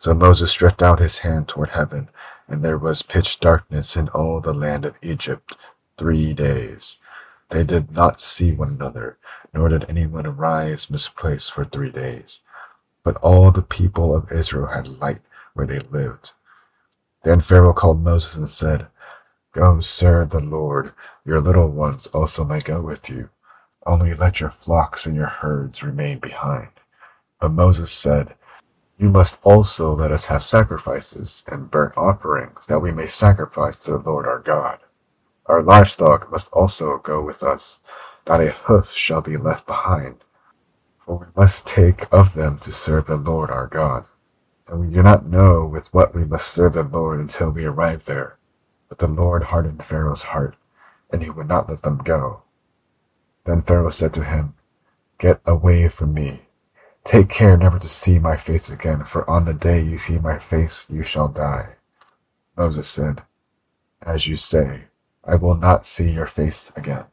So 0.00 0.14
Moses 0.14 0.50
stretched 0.50 0.82
out 0.82 0.98
his 0.98 1.18
hand 1.18 1.46
toward 1.46 1.70
heaven, 1.70 2.08
and 2.48 2.62
there 2.62 2.76
was 2.76 3.02
pitch 3.02 3.38
darkness 3.38 3.96
in 3.96 4.08
all 4.08 4.40
the 4.40 4.52
land 4.52 4.84
of 4.84 4.96
Egypt 5.02 5.56
three 5.96 6.32
days. 6.32 6.98
They 7.50 7.62
did 7.62 7.92
not 7.92 8.20
see 8.20 8.52
one 8.52 8.70
another, 8.70 9.16
nor 9.54 9.68
did 9.68 9.86
anyone 9.88 10.26
arise 10.26 10.90
misplaced 10.90 11.52
for 11.52 11.64
three 11.64 11.90
days. 11.90 12.40
But 13.04 13.16
all 13.18 13.52
the 13.52 13.62
people 13.62 14.14
of 14.14 14.32
Israel 14.32 14.66
had 14.66 15.00
light 15.00 15.22
where 15.54 15.68
they 15.68 15.78
lived. 15.78 16.32
Then 17.22 17.40
Pharaoh 17.40 17.72
called 17.72 18.02
Moses 18.02 18.34
and 18.34 18.50
said, 18.50 18.88
Oh, 19.58 19.76
go 19.76 19.80
serve 19.80 20.30
the 20.30 20.40
Lord, 20.40 20.92
your 21.24 21.40
little 21.40 21.68
ones 21.70 22.06
also 22.08 22.44
may 22.44 22.60
go 22.60 22.82
with 22.82 23.08
you. 23.08 23.30
Only 23.86 24.12
let 24.12 24.38
your 24.38 24.50
flocks 24.50 25.06
and 25.06 25.16
your 25.16 25.26
herds 25.28 25.82
remain 25.82 26.18
behind. 26.18 26.68
But 27.40 27.52
Moses 27.52 27.90
said, 27.90 28.34
You 28.98 29.08
must 29.08 29.38
also 29.42 29.94
let 29.94 30.12
us 30.12 30.26
have 30.26 30.44
sacrifices 30.44 31.42
and 31.46 31.70
burnt 31.70 31.96
offerings, 31.96 32.66
that 32.66 32.80
we 32.80 32.92
may 32.92 33.06
sacrifice 33.06 33.78
to 33.78 33.92
the 33.92 33.98
Lord 33.98 34.26
our 34.26 34.40
God. 34.40 34.80
Our 35.46 35.62
livestock 35.62 36.30
must 36.30 36.52
also 36.52 36.98
go 36.98 37.22
with 37.22 37.42
us, 37.42 37.80
not 38.28 38.42
a 38.42 38.50
hoof 38.50 38.92
shall 38.92 39.22
be 39.22 39.38
left 39.38 39.66
behind. 39.66 40.16
For 40.98 41.16
we 41.16 41.26
must 41.34 41.66
take 41.66 42.12
of 42.12 42.34
them 42.34 42.58
to 42.58 42.72
serve 42.72 43.06
the 43.06 43.16
Lord 43.16 43.50
our 43.50 43.68
God. 43.68 44.08
And 44.68 44.80
we 44.80 44.94
do 44.94 45.02
not 45.02 45.24
know 45.24 45.64
with 45.64 45.94
what 45.94 46.14
we 46.14 46.26
must 46.26 46.48
serve 46.48 46.74
the 46.74 46.82
Lord 46.82 47.20
until 47.20 47.50
we 47.50 47.64
arrive 47.64 48.04
there. 48.04 48.36
But 48.88 48.98
the 48.98 49.08
Lord 49.08 49.44
hardened 49.44 49.84
Pharaoh's 49.84 50.24
heart, 50.24 50.56
and 51.10 51.22
he 51.22 51.30
would 51.30 51.48
not 51.48 51.68
let 51.68 51.82
them 51.82 51.98
go. 51.98 52.42
Then 53.44 53.62
Pharaoh 53.62 53.90
said 53.90 54.12
to 54.14 54.24
him, 54.24 54.54
Get 55.18 55.40
away 55.46 55.88
from 55.88 56.14
me. 56.14 56.42
Take 57.04 57.28
care 57.28 57.56
never 57.56 57.78
to 57.78 57.88
see 57.88 58.18
my 58.18 58.36
face 58.36 58.68
again, 58.68 59.04
for 59.04 59.28
on 59.30 59.44
the 59.44 59.54
day 59.54 59.80
you 59.80 59.96
see 59.96 60.18
my 60.18 60.38
face 60.38 60.84
you 60.88 61.04
shall 61.04 61.28
die. 61.28 61.76
Moses 62.56 62.88
said, 62.88 63.22
As 64.02 64.26
you 64.26 64.36
say, 64.36 64.84
I 65.24 65.36
will 65.36 65.54
not 65.54 65.86
see 65.86 66.10
your 66.10 66.26
face 66.26 66.72
again. 66.76 67.04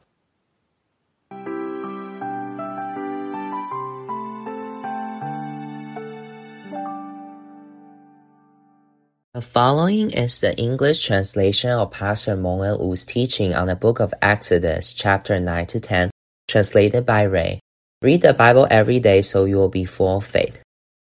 The 9.34 9.42
following 9.42 10.12
is 10.12 10.38
the 10.38 10.56
English 10.56 11.04
translation 11.04 11.70
of 11.70 11.90
Pastor 11.90 12.36
Meng 12.36 12.78
Wu's 12.78 13.04
teaching 13.04 13.52
on 13.52 13.66
the 13.66 13.74
book 13.74 13.98
of 13.98 14.14
Exodus, 14.22 14.92
chapter 14.92 15.40
9 15.40 15.66
to 15.66 15.80
10, 15.80 16.10
translated 16.46 17.04
by 17.04 17.22
Ray. 17.24 17.58
Read 18.00 18.22
the 18.22 18.32
Bible 18.32 18.68
every 18.70 19.00
day 19.00 19.22
so 19.22 19.44
you 19.44 19.56
will 19.56 19.68
be 19.68 19.86
full 19.86 20.18
of 20.18 20.24
faith. 20.24 20.62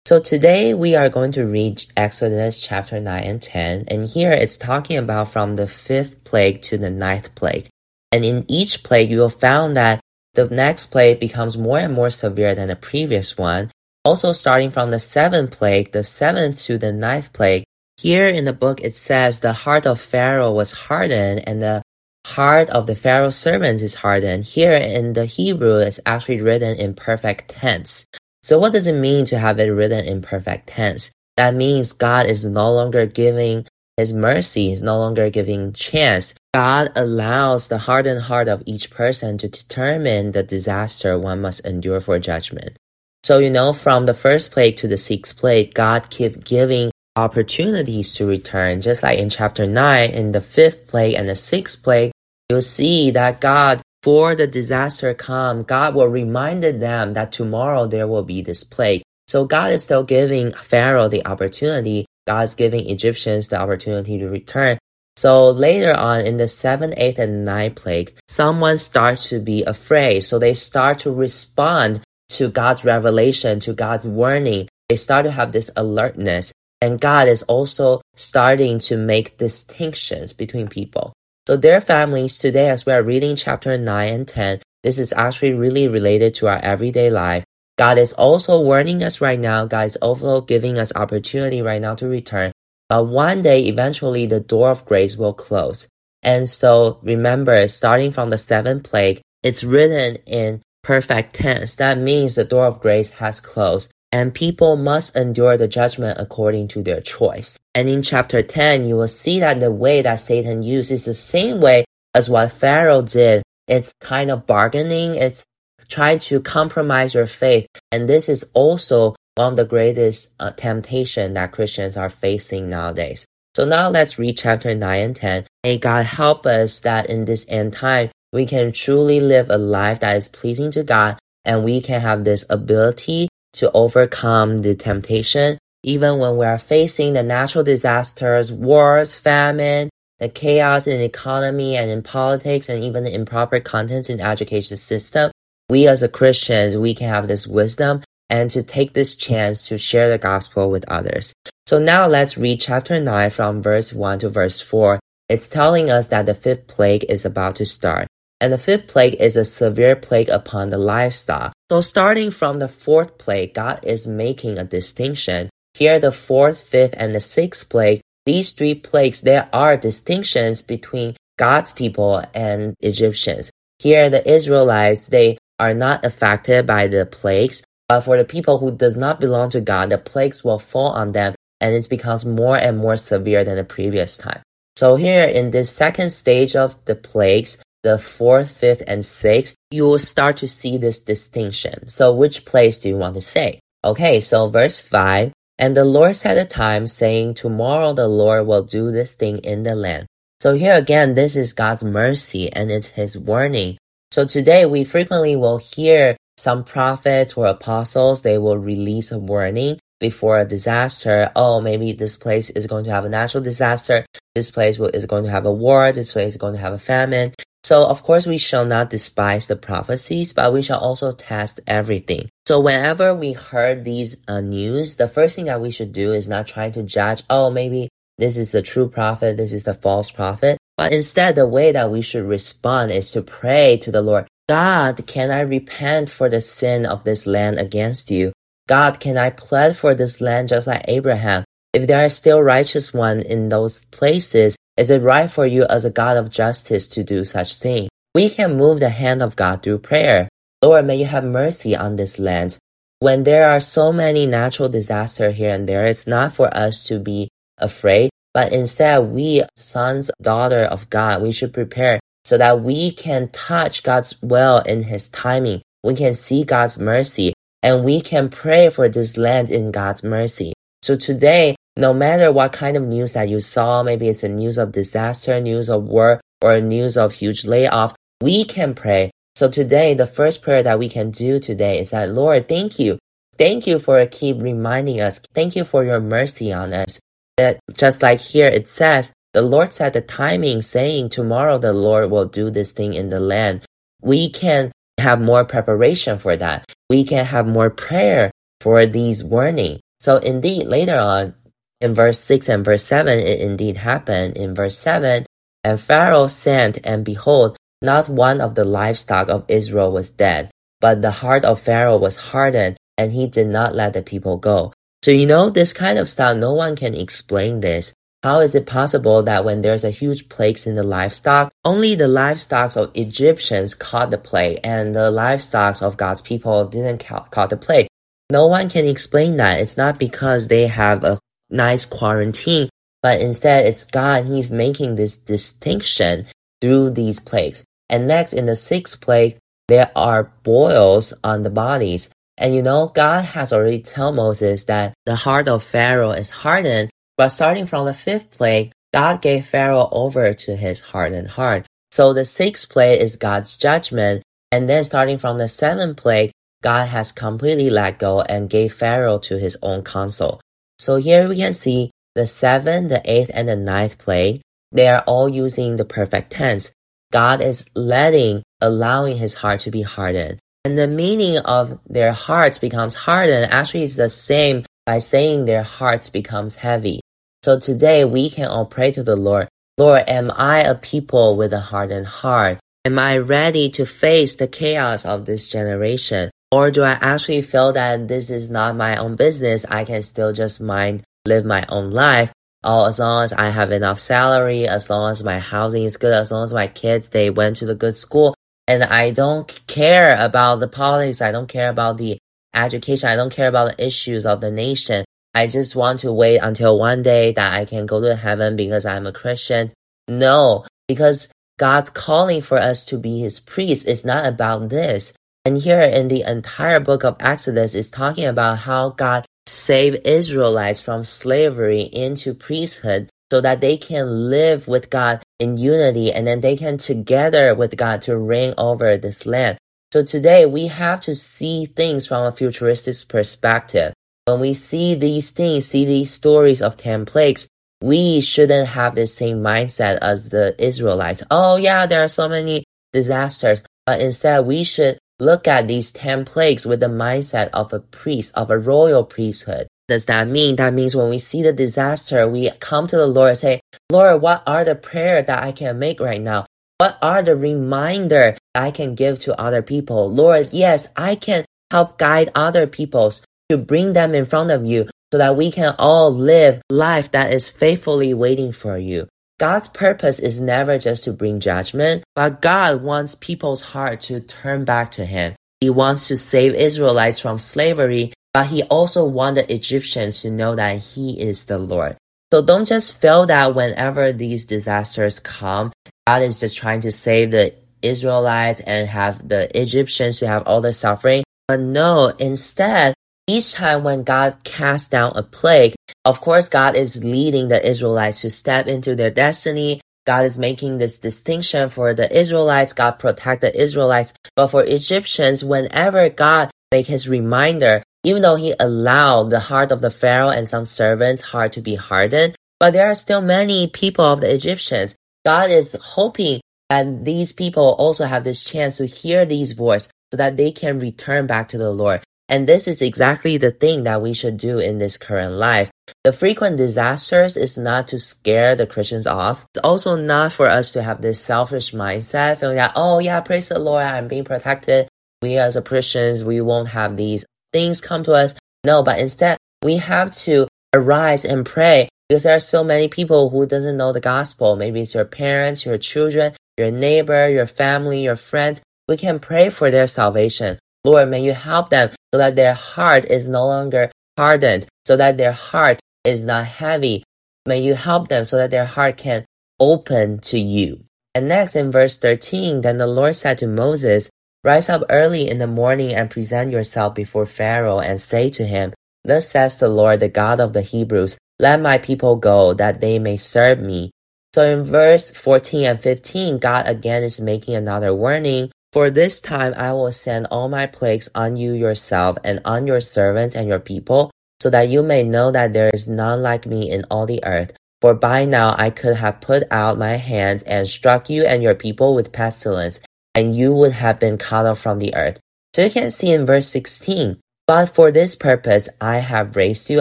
So 0.06 0.20
today 0.20 0.72
we 0.72 0.94
are 0.94 1.08
going 1.08 1.32
to 1.32 1.42
read 1.42 1.84
Exodus 1.96 2.62
chapter 2.62 3.00
9 3.00 3.24
and 3.24 3.42
10, 3.42 3.86
and 3.88 4.08
here 4.08 4.30
it's 4.30 4.56
talking 4.56 4.98
about 4.98 5.32
from 5.32 5.56
the 5.56 5.66
fifth 5.66 6.22
plague 6.22 6.62
to 6.62 6.78
the 6.78 6.90
ninth 6.90 7.34
plague. 7.34 7.66
And 8.12 8.24
in 8.24 8.44
each 8.46 8.84
plague, 8.84 9.10
you 9.10 9.18
will 9.18 9.30
find 9.30 9.76
that 9.76 9.98
the 10.34 10.46
next 10.46 10.92
plague 10.92 11.18
becomes 11.18 11.58
more 11.58 11.78
and 11.80 11.92
more 11.92 12.10
severe 12.10 12.54
than 12.54 12.68
the 12.68 12.76
previous 12.76 13.36
one. 13.36 13.72
Also 14.04 14.30
starting 14.30 14.70
from 14.70 14.92
the 14.92 15.00
seventh 15.00 15.50
plague, 15.50 15.90
the 15.90 16.04
seventh 16.04 16.62
to 16.66 16.78
the 16.78 16.92
ninth 16.92 17.32
plague, 17.32 17.64
here 18.02 18.26
in 18.26 18.44
the 18.44 18.52
book, 18.52 18.80
it 18.80 18.96
says 18.96 19.38
the 19.38 19.52
heart 19.52 19.86
of 19.86 20.00
Pharaoh 20.00 20.50
was 20.50 20.72
hardened 20.72 21.46
and 21.46 21.62
the 21.62 21.82
heart 22.26 22.68
of 22.70 22.88
the 22.88 22.96
Pharaoh's 22.96 23.36
servants 23.36 23.80
is 23.80 23.94
hardened. 23.94 24.44
Here 24.44 24.72
in 24.72 25.12
the 25.12 25.24
Hebrew, 25.24 25.78
it's 25.78 26.00
actually 26.04 26.40
written 26.40 26.76
in 26.76 26.94
perfect 26.94 27.50
tense. 27.50 28.04
So 28.42 28.58
what 28.58 28.72
does 28.72 28.88
it 28.88 28.98
mean 28.98 29.24
to 29.26 29.38
have 29.38 29.60
it 29.60 29.70
written 29.70 30.04
in 30.04 30.20
perfect 30.20 30.66
tense? 30.68 31.12
That 31.36 31.54
means 31.54 31.92
God 31.92 32.26
is 32.26 32.44
no 32.44 32.72
longer 32.72 33.06
giving 33.06 33.66
his 33.96 34.12
mercy, 34.12 34.72
is 34.72 34.82
no 34.82 34.98
longer 34.98 35.30
giving 35.30 35.72
chance. 35.72 36.34
God 36.54 36.90
allows 36.96 37.68
the 37.68 37.78
hardened 37.78 38.22
heart 38.22 38.48
of 38.48 38.64
each 38.66 38.90
person 38.90 39.38
to 39.38 39.48
determine 39.48 40.32
the 40.32 40.42
disaster 40.42 41.16
one 41.16 41.40
must 41.40 41.64
endure 41.64 42.00
for 42.00 42.18
judgment. 42.18 42.76
So, 43.22 43.38
you 43.38 43.50
know, 43.50 43.72
from 43.72 44.06
the 44.06 44.14
first 44.14 44.50
plague 44.50 44.74
to 44.78 44.88
the 44.88 44.96
sixth 44.96 45.38
plague, 45.38 45.72
God 45.72 46.10
kept 46.10 46.44
giving 46.44 46.90
opportunities 47.16 48.14
to 48.14 48.26
return. 48.26 48.80
Just 48.80 49.02
like 49.02 49.18
in 49.18 49.30
chapter 49.30 49.66
9, 49.66 50.10
in 50.10 50.32
the 50.32 50.40
fifth 50.40 50.88
plague 50.88 51.14
and 51.14 51.28
the 51.28 51.36
sixth 51.36 51.82
plague, 51.82 52.12
you'll 52.48 52.62
see 52.62 53.10
that 53.10 53.40
God, 53.40 53.82
for 54.02 54.34
the 54.34 54.46
disaster 54.46 55.14
come, 55.14 55.62
God 55.62 55.94
will 55.94 56.08
remind 56.08 56.62
them 56.62 57.12
that 57.14 57.32
tomorrow 57.32 57.86
there 57.86 58.08
will 58.08 58.24
be 58.24 58.42
this 58.42 58.64
plague. 58.64 59.02
So 59.28 59.44
God 59.44 59.72
is 59.72 59.84
still 59.84 60.02
giving 60.02 60.52
Pharaoh 60.52 61.08
the 61.08 61.24
opportunity. 61.26 62.06
God's 62.26 62.54
giving 62.54 62.88
Egyptians 62.88 63.48
the 63.48 63.60
opportunity 63.60 64.18
to 64.18 64.28
return. 64.28 64.78
So 65.16 65.50
later 65.50 65.94
on 65.94 66.20
in 66.20 66.36
the 66.38 66.48
seventh, 66.48 66.94
eighth, 66.96 67.18
and 67.18 67.44
ninth 67.44 67.76
plague, 67.76 68.14
someone 68.28 68.78
starts 68.78 69.28
to 69.28 69.38
be 69.38 69.62
afraid. 69.64 70.20
So 70.20 70.38
they 70.38 70.54
start 70.54 71.00
to 71.00 71.12
respond 71.12 72.00
to 72.30 72.48
God's 72.48 72.84
revelation, 72.84 73.60
to 73.60 73.72
God's 73.74 74.08
warning. 74.08 74.68
They 74.88 74.96
start 74.96 75.24
to 75.24 75.30
have 75.30 75.52
this 75.52 75.70
alertness. 75.76 76.52
And 76.82 77.00
God 77.00 77.28
is 77.28 77.44
also 77.44 78.02
starting 78.16 78.80
to 78.90 78.96
make 78.96 79.38
distinctions 79.38 80.32
between 80.32 80.66
people. 80.66 81.12
So 81.46 81.56
their 81.56 81.80
families 81.80 82.40
today, 82.40 82.68
as 82.70 82.84
we 82.84 82.92
are 82.92 83.04
reading 83.04 83.36
chapter 83.36 83.78
9 83.78 84.12
and 84.12 84.26
10, 84.26 84.58
this 84.82 84.98
is 84.98 85.12
actually 85.12 85.54
really 85.54 85.86
related 85.86 86.34
to 86.34 86.48
our 86.48 86.58
everyday 86.58 87.08
life. 87.08 87.44
God 87.78 87.98
is 87.98 88.12
also 88.14 88.60
warning 88.60 89.04
us 89.04 89.20
right 89.20 89.38
now. 89.38 89.64
God 89.64 89.86
is 89.86 89.96
also 89.98 90.40
giving 90.40 90.76
us 90.76 90.92
opportunity 90.96 91.62
right 91.62 91.80
now 91.80 91.94
to 91.94 92.08
return. 92.08 92.50
But 92.88 93.06
one 93.06 93.42
day, 93.42 93.62
eventually, 93.66 94.26
the 94.26 94.40
door 94.40 94.70
of 94.70 94.84
grace 94.84 95.16
will 95.16 95.34
close. 95.34 95.86
And 96.20 96.48
so 96.48 96.98
remember, 97.00 97.68
starting 97.68 98.10
from 98.10 98.30
the 98.30 98.38
seventh 98.38 98.90
plague, 98.90 99.20
it's 99.44 99.62
written 99.62 100.16
in 100.26 100.62
perfect 100.82 101.36
tense. 101.36 101.76
That 101.76 101.98
means 101.98 102.34
the 102.34 102.44
door 102.44 102.66
of 102.66 102.80
grace 102.80 103.10
has 103.22 103.38
closed 103.38 103.92
and 104.12 104.34
people 104.34 104.76
must 104.76 105.16
endure 105.16 105.56
the 105.56 105.66
judgment 105.66 106.18
according 106.20 106.68
to 106.68 106.82
their 106.82 107.00
choice. 107.00 107.58
And 107.74 107.88
in 107.88 108.02
chapter 108.02 108.42
10, 108.42 108.86
you 108.86 108.96
will 108.96 109.08
see 109.08 109.40
that 109.40 109.58
the 109.58 109.72
way 109.72 110.02
that 110.02 110.20
Satan 110.20 110.62
uses 110.62 111.00
is 111.00 111.04
the 111.06 111.14
same 111.14 111.60
way 111.60 111.84
as 112.14 112.28
what 112.28 112.52
Pharaoh 112.52 113.02
did. 113.02 113.42
It's 113.66 113.92
kind 114.00 114.30
of 114.30 114.46
bargaining. 114.46 115.14
It's 115.14 115.44
trying 115.88 116.18
to 116.20 116.40
compromise 116.40 117.14
your 117.14 117.26
faith. 117.26 117.66
And 117.90 118.08
this 118.08 118.28
is 118.28 118.44
also 118.52 119.16
one 119.34 119.52
of 119.52 119.56
the 119.56 119.64
greatest 119.64 120.32
uh, 120.38 120.50
temptation 120.50 121.32
that 121.34 121.52
Christians 121.52 121.96
are 121.96 122.10
facing 122.10 122.68
nowadays. 122.68 123.24
So 123.56 123.64
now 123.64 123.88
let's 123.88 124.18
read 124.18 124.36
chapter 124.36 124.74
9 124.74 125.02
and 125.02 125.16
10. 125.16 125.46
May 125.64 125.78
God 125.78 126.04
help 126.04 126.44
us 126.46 126.80
that 126.80 127.08
in 127.08 127.24
this 127.24 127.46
end 127.48 127.72
time, 127.72 128.10
we 128.32 128.46
can 128.46 128.72
truly 128.72 129.20
live 129.20 129.50
a 129.50 129.58
life 129.58 130.00
that 130.00 130.16
is 130.16 130.28
pleasing 130.28 130.70
to 130.72 130.82
God 130.82 131.18
and 131.44 131.64
we 131.64 131.80
can 131.80 132.00
have 132.00 132.24
this 132.24 132.46
ability 132.48 133.28
to 133.54 133.70
overcome 133.72 134.58
the 134.58 134.74
temptation, 134.74 135.58
even 135.82 136.18
when 136.18 136.36
we 136.36 136.46
are 136.46 136.58
facing 136.58 137.12
the 137.12 137.22
natural 137.22 137.64
disasters, 137.64 138.52
wars, 138.52 139.14
famine, 139.14 139.90
the 140.18 140.28
chaos 140.28 140.86
in 140.86 140.98
the 140.98 141.04
economy 141.04 141.76
and 141.76 141.90
in 141.90 142.02
politics, 142.02 142.68
and 142.68 142.82
even 142.84 143.04
the 143.04 143.14
improper 143.14 143.60
contents 143.60 144.08
in 144.08 144.18
the 144.18 144.24
education 144.24 144.76
system. 144.76 145.30
We 145.68 145.86
as 145.88 146.02
a 146.02 146.08
Christians, 146.08 146.76
we 146.76 146.94
can 146.94 147.08
have 147.08 147.28
this 147.28 147.46
wisdom 147.46 148.02
and 148.30 148.50
to 148.50 148.62
take 148.62 148.94
this 148.94 149.14
chance 149.14 149.68
to 149.68 149.76
share 149.76 150.08
the 150.08 150.18
gospel 150.18 150.70
with 150.70 150.88
others. 150.88 151.34
So 151.66 151.78
now 151.78 152.06
let's 152.06 152.38
read 152.38 152.60
chapter 152.60 153.00
9 153.00 153.30
from 153.30 153.62
verse 153.62 153.92
1 153.92 154.20
to 154.20 154.28
verse 154.28 154.60
4. 154.60 155.00
It's 155.28 155.48
telling 155.48 155.90
us 155.90 156.08
that 156.08 156.26
the 156.26 156.34
fifth 156.34 156.66
plague 156.66 157.04
is 157.08 157.24
about 157.24 157.56
to 157.56 157.64
start. 157.64 158.06
And 158.40 158.52
the 158.52 158.58
fifth 158.58 158.88
plague 158.88 159.16
is 159.20 159.36
a 159.36 159.44
severe 159.44 159.96
plague 159.96 160.28
upon 160.28 160.70
the 160.70 160.78
livestock. 160.78 161.51
So 161.70 161.80
starting 161.80 162.30
from 162.30 162.58
the 162.58 162.68
fourth 162.68 163.18
plague, 163.18 163.54
God 163.54 163.80
is 163.82 164.06
making 164.06 164.58
a 164.58 164.64
distinction. 164.64 165.48
Here, 165.74 165.98
the 165.98 166.12
fourth, 166.12 166.62
fifth, 166.62 166.94
and 166.96 167.14
the 167.14 167.20
sixth 167.20 167.68
plague, 167.68 168.00
these 168.26 168.50
three 168.50 168.74
plagues, 168.74 169.22
there 169.22 169.48
are 169.52 169.76
distinctions 169.76 170.62
between 170.62 171.16
God's 171.38 171.72
people 171.72 172.22
and 172.34 172.74
Egyptians. 172.80 173.50
Here, 173.78 174.10
the 174.10 174.28
Israelites, 174.30 175.08
they 175.08 175.38
are 175.58 175.74
not 175.74 176.04
affected 176.04 176.66
by 176.66 176.88
the 176.88 177.06
plagues, 177.06 177.64
but 177.88 178.02
for 178.02 178.16
the 178.16 178.24
people 178.24 178.58
who 178.58 178.70
does 178.70 178.96
not 178.96 179.20
belong 179.20 179.50
to 179.50 179.60
God, 179.60 179.90
the 179.90 179.98
plagues 179.98 180.44
will 180.44 180.58
fall 180.58 180.90
on 180.90 181.12
them 181.12 181.34
and 181.60 181.74
it 181.74 181.88
becomes 181.88 182.24
more 182.24 182.56
and 182.56 182.76
more 182.78 182.96
severe 182.96 183.44
than 183.44 183.56
the 183.56 183.64
previous 183.64 184.16
time. 184.16 184.42
So 184.76 184.96
here 184.96 185.24
in 185.24 185.52
this 185.52 185.70
second 185.70 186.10
stage 186.10 186.56
of 186.56 186.76
the 186.86 186.96
plagues, 186.96 187.62
the 187.82 187.98
fourth, 187.98 188.56
fifth, 188.56 188.82
and 188.86 189.04
sixth, 189.04 189.56
you 189.70 189.84
will 189.84 189.98
start 189.98 190.36
to 190.38 190.48
see 190.48 190.76
this 190.76 191.00
distinction. 191.00 191.88
So 191.88 192.14
which 192.14 192.44
place 192.44 192.78
do 192.78 192.88
you 192.88 192.96
want 192.96 193.14
to 193.14 193.20
say? 193.20 193.58
Okay, 193.84 194.20
so 194.20 194.48
verse 194.48 194.80
5, 194.80 195.32
and 195.58 195.76
the 195.76 195.84
Lord 195.84 196.16
set 196.16 196.38
a 196.38 196.44
time 196.44 196.86
saying, 196.86 197.34
tomorrow 197.34 197.92
the 197.92 198.08
Lord 198.08 198.46
will 198.46 198.62
do 198.62 198.92
this 198.92 199.14
thing 199.14 199.38
in 199.38 199.64
the 199.64 199.74
land. 199.74 200.06
So 200.40 200.54
here 200.54 200.74
again, 200.74 201.14
this 201.14 201.36
is 201.36 201.52
God's 201.52 201.84
mercy 201.84 202.52
and 202.52 202.70
it's 202.70 202.88
his 202.88 203.18
warning. 203.18 203.78
So 204.10 204.24
today 204.24 204.66
we 204.66 204.84
frequently 204.84 205.36
will 205.36 205.58
hear 205.58 206.16
some 206.36 206.64
prophets 206.64 207.34
or 207.34 207.46
apostles, 207.46 208.22
they 208.22 208.38
will 208.38 208.58
release 208.58 209.12
a 209.12 209.18
warning 209.18 209.78
before 210.00 210.38
a 210.38 210.44
disaster. 210.44 211.30
Oh, 211.36 211.60
maybe 211.60 211.92
this 211.92 212.16
place 212.16 212.50
is 212.50 212.66
going 212.66 212.84
to 212.84 212.90
have 212.90 213.04
a 213.04 213.08
natural 213.08 213.42
disaster. 213.42 214.04
This 214.34 214.50
place 214.50 214.78
is 214.80 215.06
going 215.06 215.24
to 215.24 215.30
have 215.30 215.46
a 215.46 215.52
war. 215.52 215.92
This 215.92 216.12
place 216.12 216.32
is 216.34 216.38
going 216.38 216.54
to 216.54 216.60
have 216.60 216.72
a 216.72 216.78
famine. 216.78 217.32
So 217.64 217.86
of 217.86 218.02
course 218.02 218.26
we 218.26 218.38
shall 218.38 218.64
not 218.64 218.90
despise 218.90 219.46
the 219.46 219.56
prophecies, 219.56 220.32
but 220.32 220.52
we 220.52 220.62
shall 220.62 220.80
also 220.80 221.12
test 221.12 221.60
everything. 221.66 222.28
So 222.46 222.60
whenever 222.60 223.14
we 223.14 223.32
heard 223.32 223.84
these 223.84 224.16
uh, 224.26 224.40
news, 224.40 224.96
the 224.96 225.08
first 225.08 225.36
thing 225.36 225.44
that 225.46 225.60
we 225.60 225.70
should 225.70 225.92
do 225.92 226.12
is 226.12 226.28
not 226.28 226.46
try 226.46 226.70
to 226.70 226.82
judge, 226.82 227.22
oh, 227.30 227.50
maybe 227.50 227.88
this 228.18 228.36
is 228.36 228.52
the 228.52 228.62
true 228.62 228.88
prophet, 228.88 229.36
this 229.36 229.52
is 229.52 229.62
the 229.62 229.74
false 229.74 230.10
prophet. 230.10 230.58
But 230.76 230.92
instead, 230.92 231.34
the 231.34 231.46
way 231.46 231.70
that 231.70 231.90
we 231.90 232.02
should 232.02 232.24
respond 232.24 232.90
is 232.90 233.10
to 233.12 233.22
pray 233.22 233.76
to 233.78 233.92
the 233.92 234.02
Lord. 234.02 234.26
God, 234.48 235.06
can 235.06 235.30
I 235.30 235.40
repent 235.40 236.10
for 236.10 236.28
the 236.28 236.40
sin 236.40 236.84
of 236.84 237.04
this 237.04 237.26
land 237.26 237.58
against 237.58 238.10
you? 238.10 238.32
God, 238.68 239.00
can 239.00 239.16
I 239.16 239.30
plead 239.30 239.76
for 239.76 239.94
this 239.94 240.20
land 240.20 240.48
just 240.48 240.66
like 240.66 240.84
Abraham? 240.88 241.44
If 241.72 241.86
there 241.86 242.04
are 242.04 242.08
still 242.08 242.42
righteous 242.42 242.92
one 242.92 243.20
in 243.20 243.48
those 243.48 243.84
places, 243.86 244.56
is 244.76 244.90
it 244.90 245.02
right 245.02 245.30
for 245.30 245.46
you 245.46 245.64
as 245.64 245.84
a 245.84 245.90
God 245.90 246.16
of 246.16 246.30
justice 246.30 246.86
to 246.88 247.02
do 247.02 247.24
such 247.24 247.56
thing? 247.56 247.88
we 248.14 248.28
can 248.28 248.56
move 248.56 248.80
the 248.80 248.90
hand 248.90 249.22
of 249.22 249.36
God 249.36 249.62
through 249.62 249.78
prayer. 249.78 250.28
Lord, 250.62 250.86
may 250.86 250.96
you 250.96 251.06
have 251.06 251.24
mercy 251.24 251.74
on 251.74 251.96
this 251.96 252.18
land. 252.18 252.58
When 252.98 253.24
there 253.24 253.48
are 253.48 253.60
so 253.60 253.92
many 253.92 254.26
natural 254.26 254.68
disasters 254.68 255.36
here 255.36 255.52
and 255.52 255.68
there, 255.68 255.86
it's 255.86 256.06
not 256.06 256.32
for 256.32 256.54
us 256.54 256.84
to 256.84 256.98
be 257.00 257.28
afraid, 257.58 258.10
but 258.34 258.52
instead 258.52 259.10
we, 259.10 259.42
sons, 259.56 260.10
daughter 260.20 260.62
of 260.62 260.88
God, 260.90 261.22
we 261.22 261.32
should 261.32 261.52
prepare 261.54 262.00
so 262.24 262.38
that 262.38 262.62
we 262.62 262.92
can 262.92 263.28
touch 263.30 263.82
God's 263.82 264.20
will 264.22 264.58
in 264.58 264.84
His 264.84 265.08
timing. 265.08 265.62
We 265.82 265.94
can 265.94 266.14
see 266.14 266.44
God's 266.44 266.78
mercy 266.78 267.32
and 267.62 267.82
we 267.82 268.00
can 268.00 268.28
pray 268.28 268.68
for 268.68 268.88
this 268.88 269.16
land 269.16 269.50
in 269.50 269.72
God's 269.72 270.04
mercy. 270.04 270.52
So 270.82 270.96
today, 270.96 271.56
no 271.76 271.94
matter 271.94 272.30
what 272.30 272.52
kind 272.52 272.76
of 272.76 272.82
news 272.82 273.14
that 273.14 273.28
you 273.28 273.40
saw, 273.40 273.82
maybe 273.82 274.08
it's 274.08 274.22
a 274.22 274.28
news 274.28 274.58
of 274.58 274.72
disaster, 274.72 275.40
news 275.40 275.68
of 275.68 275.84
war, 275.84 276.20
or 276.42 276.60
news 276.60 276.96
of 276.96 277.12
huge 277.12 277.44
layoff, 277.44 277.94
we 278.20 278.44
can 278.44 278.74
pray. 278.74 279.10
So 279.34 279.48
today, 279.48 279.94
the 279.94 280.06
first 280.06 280.42
prayer 280.42 280.62
that 280.62 280.78
we 280.78 280.88
can 280.88 281.10
do 281.10 281.40
today 281.40 281.80
is 281.80 281.90
that, 281.90 282.10
Lord, 282.10 282.48
thank 282.48 282.78
you. 282.78 282.98
Thank 283.38 283.66
you 283.66 283.78
for 283.78 284.04
keep 284.06 284.40
reminding 284.40 285.00
us. 285.00 285.20
Thank 285.34 285.56
you 285.56 285.64
for 285.64 285.84
your 285.84 286.00
mercy 286.00 286.52
on 286.52 286.74
us. 286.74 287.00
That 287.38 287.58
just 287.76 288.02
like 288.02 288.20
here 288.20 288.48
it 288.48 288.68
says, 288.68 289.12
the 289.32 289.40
Lord 289.40 289.72
said 289.72 289.94
the 289.94 290.02
timing 290.02 290.60
saying 290.60 291.08
tomorrow 291.08 291.56
the 291.56 291.72
Lord 291.72 292.10
will 292.10 292.26
do 292.26 292.50
this 292.50 292.72
thing 292.72 292.92
in 292.92 293.08
the 293.08 293.20
land. 293.20 293.62
We 294.02 294.28
can 294.28 294.70
have 294.98 295.20
more 295.20 295.44
preparation 295.44 296.18
for 296.18 296.36
that. 296.36 296.70
We 296.90 297.04
can 297.04 297.24
have 297.24 297.46
more 297.46 297.70
prayer 297.70 298.30
for 298.60 298.84
these 298.84 299.24
warning. 299.24 299.80
So 300.00 300.18
indeed, 300.18 300.66
later 300.66 300.98
on, 300.98 301.34
in 301.82 301.94
verse 301.94 302.18
6 302.20 302.48
and 302.48 302.64
verse 302.64 302.84
7, 302.84 303.18
it 303.18 303.40
indeed 303.40 303.76
happened. 303.76 304.36
In 304.36 304.54
verse 304.54 304.78
7, 304.78 305.26
and 305.64 305.80
Pharaoh 305.80 306.26
sent, 306.26 306.78
and 306.84 307.04
behold, 307.04 307.56
not 307.82 308.08
one 308.08 308.40
of 308.40 308.54
the 308.54 308.64
livestock 308.64 309.28
of 309.28 309.44
Israel 309.48 309.92
was 309.92 310.10
dead, 310.10 310.50
but 310.80 311.02
the 311.02 311.10
heart 311.10 311.44
of 311.44 311.60
Pharaoh 311.60 311.98
was 311.98 312.30
hardened, 312.32 312.76
and 312.96 313.12
he 313.12 313.26
did 313.26 313.48
not 313.48 313.74
let 313.74 313.92
the 313.92 314.02
people 314.02 314.36
go. 314.36 314.72
So 315.04 315.10
you 315.10 315.26
know, 315.26 315.50
this 315.50 315.72
kind 315.72 315.98
of 315.98 316.08
stuff, 316.08 316.36
no 316.36 316.52
one 316.52 316.76
can 316.76 316.94
explain 316.94 317.60
this. 317.60 317.92
How 318.22 318.38
is 318.38 318.54
it 318.54 318.66
possible 318.66 319.24
that 319.24 319.44
when 319.44 319.62
there's 319.62 319.82
a 319.82 319.90
huge 319.90 320.28
plague 320.28 320.58
in 320.64 320.76
the 320.76 320.84
livestock, 320.84 321.50
only 321.64 321.96
the 321.96 322.06
livestock 322.06 322.76
of 322.76 322.92
Egyptians 322.94 323.74
caught 323.74 324.12
the 324.12 324.18
plague 324.18 324.60
and 324.62 324.94
the 324.94 325.10
livestock 325.10 325.82
of 325.82 325.96
God's 325.96 326.22
people 326.22 326.64
didn't 326.66 327.04
caught 327.04 327.50
the 327.50 327.56
plague? 327.56 327.88
No 328.30 328.46
one 328.46 328.70
can 328.70 328.86
explain 328.86 329.38
that. 329.38 329.58
It's 329.58 329.76
not 329.76 329.98
because 329.98 330.46
they 330.46 330.68
have 330.68 331.02
a 331.02 331.18
nice 331.52 331.86
quarantine, 331.86 332.68
but 333.02 333.20
instead 333.20 333.66
it's 333.66 333.84
God. 333.84 334.26
He's 334.26 334.50
making 334.50 334.96
this 334.96 335.16
distinction 335.16 336.26
through 336.60 336.90
these 336.90 337.20
plagues. 337.20 337.64
And 337.88 338.08
next, 338.08 338.32
in 338.32 338.46
the 338.46 338.56
sixth 338.56 339.00
plague, 339.00 339.36
there 339.68 339.90
are 339.94 340.32
boils 340.42 341.12
on 341.22 341.42
the 341.42 341.50
bodies. 341.50 342.08
And 342.38 342.54
you 342.54 342.62
know, 342.62 342.88
God 342.88 343.24
has 343.26 343.52
already 343.52 343.82
told 343.82 344.16
Moses 344.16 344.64
that 344.64 344.94
the 345.04 345.14
heart 345.14 345.48
of 345.48 345.62
Pharaoh 345.62 346.12
is 346.12 346.30
hardened. 346.30 346.90
But 347.18 347.28
starting 347.28 347.66
from 347.66 347.84
the 347.84 347.94
fifth 347.94 348.30
plague, 348.30 348.72
God 348.92 349.22
gave 349.22 349.46
Pharaoh 349.46 349.88
over 349.92 350.32
to 350.32 350.56
his 350.56 350.80
hardened 350.80 351.28
heart. 351.28 351.66
So 351.90 352.12
the 352.12 352.24
sixth 352.24 352.70
plague 352.70 353.00
is 353.00 353.16
God's 353.16 353.56
judgment. 353.56 354.22
And 354.50 354.68
then 354.68 354.84
starting 354.84 355.18
from 355.18 355.38
the 355.38 355.48
seventh 355.48 355.98
plague, 355.98 356.32
God 356.62 356.88
has 356.88 357.12
completely 357.12 357.70
let 357.70 357.98
go 357.98 358.22
and 358.22 358.48
gave 358.48 358.72
Pharaoh 358.72 359.18
to 359.18 359.38
his 359.38 359.58
own 359.62 359.82
counsel. 359.82 360.40
So 360.78 360.96
here 360.96 361.28
we 361.28 361.36
can 361.36 361.54
see 361.54 361.90
the 362.14 362.26
seventh, 362.26 362.88
the 362.88 363.02
eighth, 363.10 363.30
and 363.32 363.48
the 363.48 363.56
ninth 363.56 363.98
plague. 363.98 364.40
They 364.72 364.88
are 364.88 365.02
all 365.06 365.28
using 365.28 365.76
the 365.76 365.84
perfect 365.84 366.32
tense. 366.32 366.72
God 367.12 367.42
is 367.42 367.68
letting, 367.74 368.42
allowing 368.60 369.18
his 369.18 369.34
heart 369.34 369.60
to 369.60 369.70
be 369.70 369.82
hardened. 369.82 370.38
And 370.64 370.78
the 370.78 370.88
meaning 370.88 371.38
of 371.38 371.78
their 371.86 372.12
hearts 372.12 372.58
becomes 372.58 372.94
hardened 372.94 373.52
actually 373.52 373.82
is 373.82 373.96
the 373.96 374.08
same 374.08 374.64
by 374.86 374.98
saying 374.98 375.44
their 375.44 375.62
hearts 375.62 376.10
becomes 376.10 376.54
heavy. 376.56 377.00
So 377.44 377.58
today 377.58 378.04
we 378.04 378.30
can 378.30 378.46
all 378.46 378.66
pray 378.66 378.92
to 378.92 379.02
the 379.02 379.16
Lord. 379.16 379.48
Lord, 379.76 380.04
am 380.08 380.30
I 380.30 380.60
a 380.60 380.74
people 380.74 381.36
with 381.36 381.52
a 381.52 381.60
hardened 381.60 382.06
heart? 382.06 382.58
Am 382.84 382.98
I 382.98 383.18
ready 383.18 383.70
to 383.70 383.86
face 383.86 384.36
the 384.36 384.46
chaos 384.46 385.04
of 385.04 385.24
this 385.24 385.48
generation? 385.48 386.30
Or 386.52 386.70
do 386.70 386.82
I 386.82 386.98
actually 387.00 387.40
feel 387.40 387.72
that 387.72 388.08
this 388.08 388.28
is 388.28 388.50
not 388.50 388.76
my 388.76 388.96
own 388.96 389.16
business? 389.16 389.64
I 389.70 389.84
can 389.84 390.02
still 390.02 390.34
just 390.34 390.60
mind 390.60 391.02
live 391.26 391.46
my 391.46 391.64
own 391.70 391.90
life. 391.90 392.30
Oh, 392.62 392.86
as 392.86 392.98
long 392.98 393.24
as 393.24 393.32
I 393.32 393.48
have 393.48 393.72
enough 393.72 393.98
salary, 393.98 394.68
as 394.68 394.90
long 394.90 395.10
as 395.10 395.24
my 395.24 395.38
housing 395.38 395.84
is 395.84 395.96
good, 395.96 396.12
as 396.12 396.30
long 396.30 396.44
as 396.44 396.52
my 396.52 396.66
kids, 396.68 397.08
they 397.08 397.30
went 397.30 397.56
to 397.56 397.66
the 397.66 397.74
good 397.74 397.96
school, 397.96 398.34
and 398.68 398.84
I 398.84 399.12
don't 399.12 399.48
care 399.66 400.14
about 400.20 400.60
the 400.60 400.68
politics, 400.68 401.22
I 401.22 401.32
don't 401.32 401.48
care 401.48 401.70
about 401.70 401.96
the 401.96 402.18
education, 402.54 403.08
I 403.08 403.16
don't 403.16 403.32
care 403.32 403.48
about 403.48 403.76
the 403.76 403.84
issues 403.84 404.26
of 404.26 404.42
the 404.42 404.50
nation. 404.50 405.04
I 405.34 405.46
just 405.46 405.74
want 405.74 406.00
to 406.00 406.12
wait 406.12 406.38
until 406.38 406.78
one 406.78 407.02
day 407.02 407.32
that 407.32 407.54
I 407.54 407.64
can 407.64 407.86
go 407.86 408.00
to 408.02 408.14
heaven 408.14 408.56
because 408.56 408.84
I'm 408.84 409.06
a 409.06 409.12
Christian. 409.12 409.72
No, 410.06 410.66
because 410.86 411.28
God's 411.58 411.88
calling 411.88 412.42
for 412.42 412.58
us 412.58 412.84
to 412.86 412.98
be 412.98 413.20
his 413.20 413.40
priest 413.40 413.88
is 413.88 414.04
not 414.04 414.26
about 414.26 414.68
this. 414.68 415.14
And 415.44 415.58
here 415.58 415.80
in 415.80 416.06
the 416.06 416.22
entire 416.22 416.78
book 416.78 417.02
of 417.02 417.16
Exodus 417.18 417.74
is 417.74 417.90
talking 417.90 418.26
about 418.26 418.58
how 418.58 418.90
God 418.90 419.26
saved 419.46 420.06
Israelites 420.06 420.80
from 420.80 421.02
slavery 421.02 421.82
into 421.82 422.32
priesthood 422.32 423.08
so 423.32 423.40
that 423.40 423.60
they 423.60 423.76
can 423.76 424.30
live 424.30 424.68
with 424.68 424.88
God 424.88 425.20
in 425.40 425.56
unity 425.56 426.12
and 426.12 426.26
then 426.26 426.42
they 426.42 426.54
can 426.56 426.78
together 426.78 427.54
with 427.56 427.76
God 427.76 428.02
to 428.02 428.16
reign 428.16 428.54
over 428.56 428.96
this 428.96 429.26
land. 429.26 429.58
So 429.92 430.04
today 430.04 430.46
we 430.46 430.68
have 430.68 431.00
to 431.02 431.14
see 431.14 431.66
things 431.66 432.06
from 432.06 432.24
a 432.24 432.32
futuristic 432.32 432.94
perspective. 433.08 433.94
When 434.26 434.38
we 434.38 434.54
see 434.54 434.94
these 434.94 435.32
things, 435.32 435.66
see 435.66 435.84
these 435.84 436.12
stories 436.12 436.62
of 436.62 436.76
10 436.76 437.04
plagues, 437.04 437.48
we 437.82 438.20
shouldn't 438.20 438.68
have 438.68 438.94
the 438.94 439.08
same 439.08 439.38
mindset 439.42 439.98
as 440.00 440.30
the 440.30 440.54
Israelites. 440.64 441.24
Oh 441.32 441.56
yeah, 441.56 441.86
there 441.86 442.04
are 442.04 442.08
so 442.08 442.28
many 442.28 442.62
disasters, 442.92 443.64
but 443.84 444.00
instead 444.00 444.46
we 444.46 444.62
should 444.62 444.98
look 445.22 445.46
at 445.46 445.68
these 445.68 445.92
10 445.92 446.24
plagues 446.24 446.66
with 446.66 446.80
the 446.80 446.86
mindset 446.86 447.48
of 447.54 447.72
a 447.72 447.78
priest, 447.78 448.32
of 448.34 448.50
a 448.50 448.58
royal 448.58 449.04
priesthood. 449.04 449.68
Does 449.88 450.06
that 450.06 450.26
mean? 450.26 450.56
That 450.56 450.74
means 450.74 450.96
when 450.96 451.08
we 451.08 451.18
see 451.18 451.42
the 451.42 451.52
disaster, 451.52 452.28
we 452.28 452.50
come 452.58 452.86
to 452.88 452.96
the 452.96 453.06
Lord 453.06 453.30
and 453.30 453.38
say, 453.38 453.60
Lord, 453.90 454.20
what 454.20 454.42
are 454.46 454.64
the 454.64 454.74
prayer 454.74 455.22
that 455.22 455.42
I 455.42 455.52
can 455.52 455.78
make 455.78 456.00
right 456.00 456.20
now? 456.20 456.46
What 456.78 456.98
are 457.00 457.22
the 457.22 457.36
reminder 457.36 458.36
I 458.54 458.72
can 458.72 458.94
give 458.94 459.20
to 459.20 459.40
other 459.40 459.62
people? 459.62 460.10
Lord, 460.10 460.48
yes, 460.52 460.88
I 460.96 461.14
can 461.14 461.44
help 461.70 461.98
guide 461.98 462.30
other 462.34 462.66
peoples 462.66 463.22
to 463.48 463.56
bring 463.56 463.92
them 463.92 464.14
in 464.14 464.24
front 464.24 464.50
of 464.50 464.66
you 464.66 464.88
so 465.12 465.18
that 465.18 465.36
we 465.36 465.50
can 465.52 465.74
all 465.78 466.12
live 466.12 466.60
life 466.70 467.10
that 467.12 467.32
is 467.32 467.50
faithfully 467.50 468.14
waiting 468.14 468.50
for 468.50 468.78
you. 468.78 469.06
God's 469.42 469.66
purpose 469.66 470.20
is 470.20 470.38
never 470.38 470.78
just 470.78 471.02
to 471.02 471.12
bring 471.12 471.40
judgment, 471.40 472.04
but 472.14 472.40
God 472.40 472.80
wants 472.80 473.16
people's 473.16 473.60
heart 473.60 474.00
to 474.02 474.20
turn 474.20 474.64
back 474.64 474.92
to 474.92 475.04
Him. 475.04 475.34
He 475.60 475.68
wants 475.68 476.06
to 476.06 476.16
save 476.16 476.54
Israelites 476.54 477.18
from 477.18 477.40
slavery, 477.40 478.12
but 478.32 478.46
He 478.46 478.62
also 478.62 479.04
wants 479.04 479.40
the 479.40 479.52
Egyptians 479.52 480.22
to 480.22 480.30
know 480.30 480.54
that 480.54 480.78
He 480.78 481.20
is 481.20 481.46
the 481.46 481.58
Lord. 481.58 481.96
So 482.32 482.40
don't 482.40 482.66
just 482.66 482.96
feel 483.00 483.26
that 483.26 483.56
whenever 483.56 484.12
these 484.12 484.44
disasters 484.44 485.18
come, 485.18 485.72
God 486.06 486.22
is 486.22 486.38
just 486.38 486.56
trying 486.56 486.82
to 486.82 486.92
save 486.92 487.32
the 487.32 487.52
Israelites 487.82 488.60
and 488.60 488.88
have 488.88 489.28
the 489.28 489.50
Egyptians 489.60 490.20
to 490.20 490.28
have 490.28 490.44
all 490.46 490.60
the 490.60 490.72
suffering. 490.72 491.24
But 491.48 491.58
no, 491.58 492.12
instead, 492.20 492.94
each 493.26 493.52
time 493.52 493.84
when 493.84 494.02
God 494.02 494.42
casts 494.44 494.88
down 494.88 495.12
a 495.14 495.22
plague, 495.22 495.74
of 496.04 496.20
course, 496.20 496.48
God 496.48 496.74
is 496.74 497.04
leading 497.04 497.48
the 497.48 497.64
Israelites 497.64 498.22
to 498.22 498.30
step 498.30 498.66
into 498.66 498.96
their 498.96 499.10
destiny. 499.10 499.80
God 500.06 500.24
is 500.24 500.38
making 500.38 500.78
this 500.78 500.98
distinction 500.98 501.70
for 501.70 501.94
the 501.94 502.10
Israelites. 502.16 502.72
God 502.72 502.98
protect 502.98 503.40
the 503.40 503.56
Israelites. 503.56 504.12
But 504.34 504.48
for 504.48 504.64
Egyptians, 504.64 505.44
whenever 505.44 506.08
God 506.08 506.50
make 506.72 506.88
his 506.88 507.08
reminder, 507.08 507.84
even 508.02 508.22
though 508.22 508.34
he 508.34 508.54
allowed 508.58 509.30
the 509.30 509.38
heart 509.38 509.70
of 509.70 509.80
the 509.80 509.90
Pharaoh 509.90 510.30
and 510.30 510.48
some 510.48 510.64
servants' 510.64 511.22
heart 511.22 511.52
to 511.52 511.60
be 511.60 511.76
hardened, 511.76 512.34
but 512.58 512.72
there 512.72 512.90
are 512.90 512.94
still 512.94 513.20
many 513.20 513.68
people 513.68 514.04
of 514.04 514.20
the 514.20 514.34
Egyptians. 514.34 514.96
God 515.24 515.50
is 515.50 515.76
hoping 515.80 516.40
that 516.68 517.04
these 517.04 517.32
people 517.32 517.76
also 517.78 518.06
have 518.06 518.24
this 518.24 518.42
chance 518.42 518.78
to 518.78 518.86
hear 518.86 519.24
these 519.24 519.52
voices 519.52 519.90
so 520.10 520.16
that 520.16 520.36
they 520.36 520.50
can 520.50 520.80
return 520.80 521.28
back 521.28 521.48
to 521.48 521.58
the 521.58 521.70
Lord. 521.70 522.02
And 522.32 522.46
this 522.46 522.66
is 522.66 522.80
exactly 522.80 523.36
the 523.36 523.50
thing 523.50 523.82
that 523.82 524.00
we 524.00 524.14
should 524.14 524.38
do 524.38 524.58
in 524.58 524.78
this 524.78 524.96
current 524.96 525.34
life. 525.34 525.70
The 526.02 526.14
frequent 526.14 526.56
disasters 526.56 527.36
is 527.36 527.58
not 527.58 527.88
to 527.88 527.98
scare 527.98 528.56
the 528.56 528.66
Christians 528.66 529.06
off. 529.06 529.44
It's 529.54 529.62
also 529.62 529.96
not 529.96 530.32
for 530.32 530.48
us 530.48 530.72
to 530.72 530.82
have 530.82 531.02
this 531.02 531.20
selfish 531.20 531.74
mindset, 531.74 532.40
feeling 532.40 532.56
that, 532.56 532.72
oh 532.74 533.00
yeah, 533.00 533.20
praise 533.20 533.50
the 533.50 533.58
Lord, 533.58 533.84
I'm 533.84 534.08
being 534.08 534.24
protected. 534.24 534.88
We 535.20 535.36
as 535.36 535.56
a 535.56 535.62
Christians, 535.62 536.24
we 536.24 536.40
won't 536.40 536.68
have 536.68 536.96
these 536.96 537.26
things 537.52 537.82
come 537.82 538.02
to 538.04 538.14
us. 538.14 538.32
No, 538.64 538.82
but 538.82 538.98
instead, 538.98 539.36
we 539.62 539.76
have 539.76 540.10
to 540.24 540.48
arise 540.72 541.26
and 541.26 541.44
pray 541.44 541.90
because 542.08 542.22
there 542.22 542.34
are 542.34 542.40
so 542.40 542.64
many 542.64 542.88
people 542.88 543.28
who 543.28 543.44
doesn't 543.44 543.76
know 543.76 543.92
the 543.92 544.00
gospel. 544.00 544.56
Maybe 544.56 544.80
it's 544.80 544.94
your 544.94 545.04
parents, 545.04 545.66
your 545.66 545.76
children. 545.76 546.32
your 546.56 546.70
neighbor, 546.70 547.28
your 547.28 547.46
family, 547.46 548.02
your 548.02 548.16
friends. 548.16 548.62
We 548.88 548.96
can 548.96 549.20
pray 549.20 549.50
for 549.50 549.70
their 549.70 549.86
salvation. 549.86 550.58
Lord, 550.84 551.10
may 551.10 551.22
you 551.22 551.32
help 551.32 551.70
them 551.70 551.90
so 552.12 552.18
that 552.18 552.36
their 552.36 552.54
heart 552.54 553.04
is 553.04 553.28
no 553.28 553.46
longer 553.46 553.90
hardened, 554.18 554.66
so 554.86 554.96
that 554.96 555.16
their 555.16 555.32
heart 555.32 555.80
is 556.04 556.24
not 556.24 556.44
heavy. 556.44 557.04
May 557.46 557.60
you 557.60 557.74
help 557.74 558.08
them 558.08 558.24
so 558.24 558.36
that 558.36 558.50
their 558.50 558.66
heart 558.66 558.96
can 558.96 559.24
open 559.58 560.18
to 560.20 560.38
you. 560.38 560.84
And 561.14 561.28
next 561.28 561.56
in 561.56 561.70
verse 561.70 561.96
13, 561.96 562.62
then 562.62 562.78
the 562.78 562.86
Lord 562.86 563.16
said 563.16 563.38
to 563.38 563.46
Moses, 563.46 564.10
Rise 564.44 564.68
up 564.68 564.82
early 564.90 565.28
in 565.28 565.38
the 565.38 565.46
morning 565.46 565.92
and 565.92 566.10
present 566.10 566.50
yourself 566.50 566.94
before 566.94 567.26
Pharaoh 567.26 567.78
and 567.78 568.00
say 568.00 568.30
to 568.30 568.44
him, 568.44 568.72
Thus 569.04 569.28
says 569.28 569.58
the 569.58 569.68
Lord, 569.68 570.00
the 570.00 570.08
God 570.08 570.40
of 570.40 570.52
the 570.52 570.62
Hebrews, 570.62 571.18
Let 571.38 571.60
my 571.60 571.78
people 571.78 572.16
go, 572.16 572.54
that 572.54 572.80
they 572.80 572.98
may 572.98 573.16
serve 573.16 573.60
me. 573.60 573.90
So 574.34 574.48
in 574.48 574.64
verse 574.64 575.10
14 575.10 575.64
and 575.66 575.80
15, 575.80 576.38
God 576.38 576.66
again 576.66 577.02
is 577.02 577.20
making 577.20 577.54
another 577.54 577.94
warning. 577.94 578.50
For 578.72 578.88
this 578.88 579.20
time 579.20 579.52
I 579.54 579.74
will 579.74 579.92
send 579.92 580.28
all 580.30 580.48
my 580.48 580.64
plagues 580.64 581.10
on 581.14 581.36
you 581.36 581.52
yourself 581.52 582.16
and 582.24 582.40
on 582.46 582.66
your 582.66 582.80
servants 582.80 583.36
and 583.36 583.46
your 583.46 583.60
people, 583.60 584.10
so 584.40 584.48
that 584.48 584.70
you 584.70 584.82
may 584.82 585.02
know 585.02 585.30
that 585.30 585.52
there 585.52 585.70
is 585.74 585.86
none 585.86 586.22
like 586.22 586.46
me 586.46 586.70
in 586.70 586.84
all 586.90 587.04
the 587.04 587.22
earth. 587.22 587.52
For 587.82 587.92
by 587.92 588.24
now 588.24 588.54
I 588.56 588.70
could 588.70 588.96
have 588.96 589.20
put 589.20 589.42
out 589.50 589.76
my 589.76 589.96
hand 590.00 590.42
and 590.46 590.66
struck 590.66 591.10
you 591.10 591.24
and 591.24 591.42
your 591.42 591.54
people 591.54 591.94
with 591.94 592.12
pestilence, 592.12 592.80
and 593.14 593.36
you 593.36 593.52
would 593.52 593.72
have 593.72 594.00
been 594.00 594.16
cut 594.16 594.46
off 594.46 594.60
from 594.60 594.78
the 594.78 594.94
earth. 594.94 595.20
So 595.54 595.64
you 595.64 595.70
can 595.70 595.90
see 595.90 596.10
in 596.10 596.24
verse 596.24 596.48
16, 596.48 597.20
But 597.46 597.66
for 597.66 597.92
this 597.92 598.16
purpose 598.16 598.70
I 598.80 598.98
have 598.98 599.36
raised 599.36 599.68
you 599.68 599.80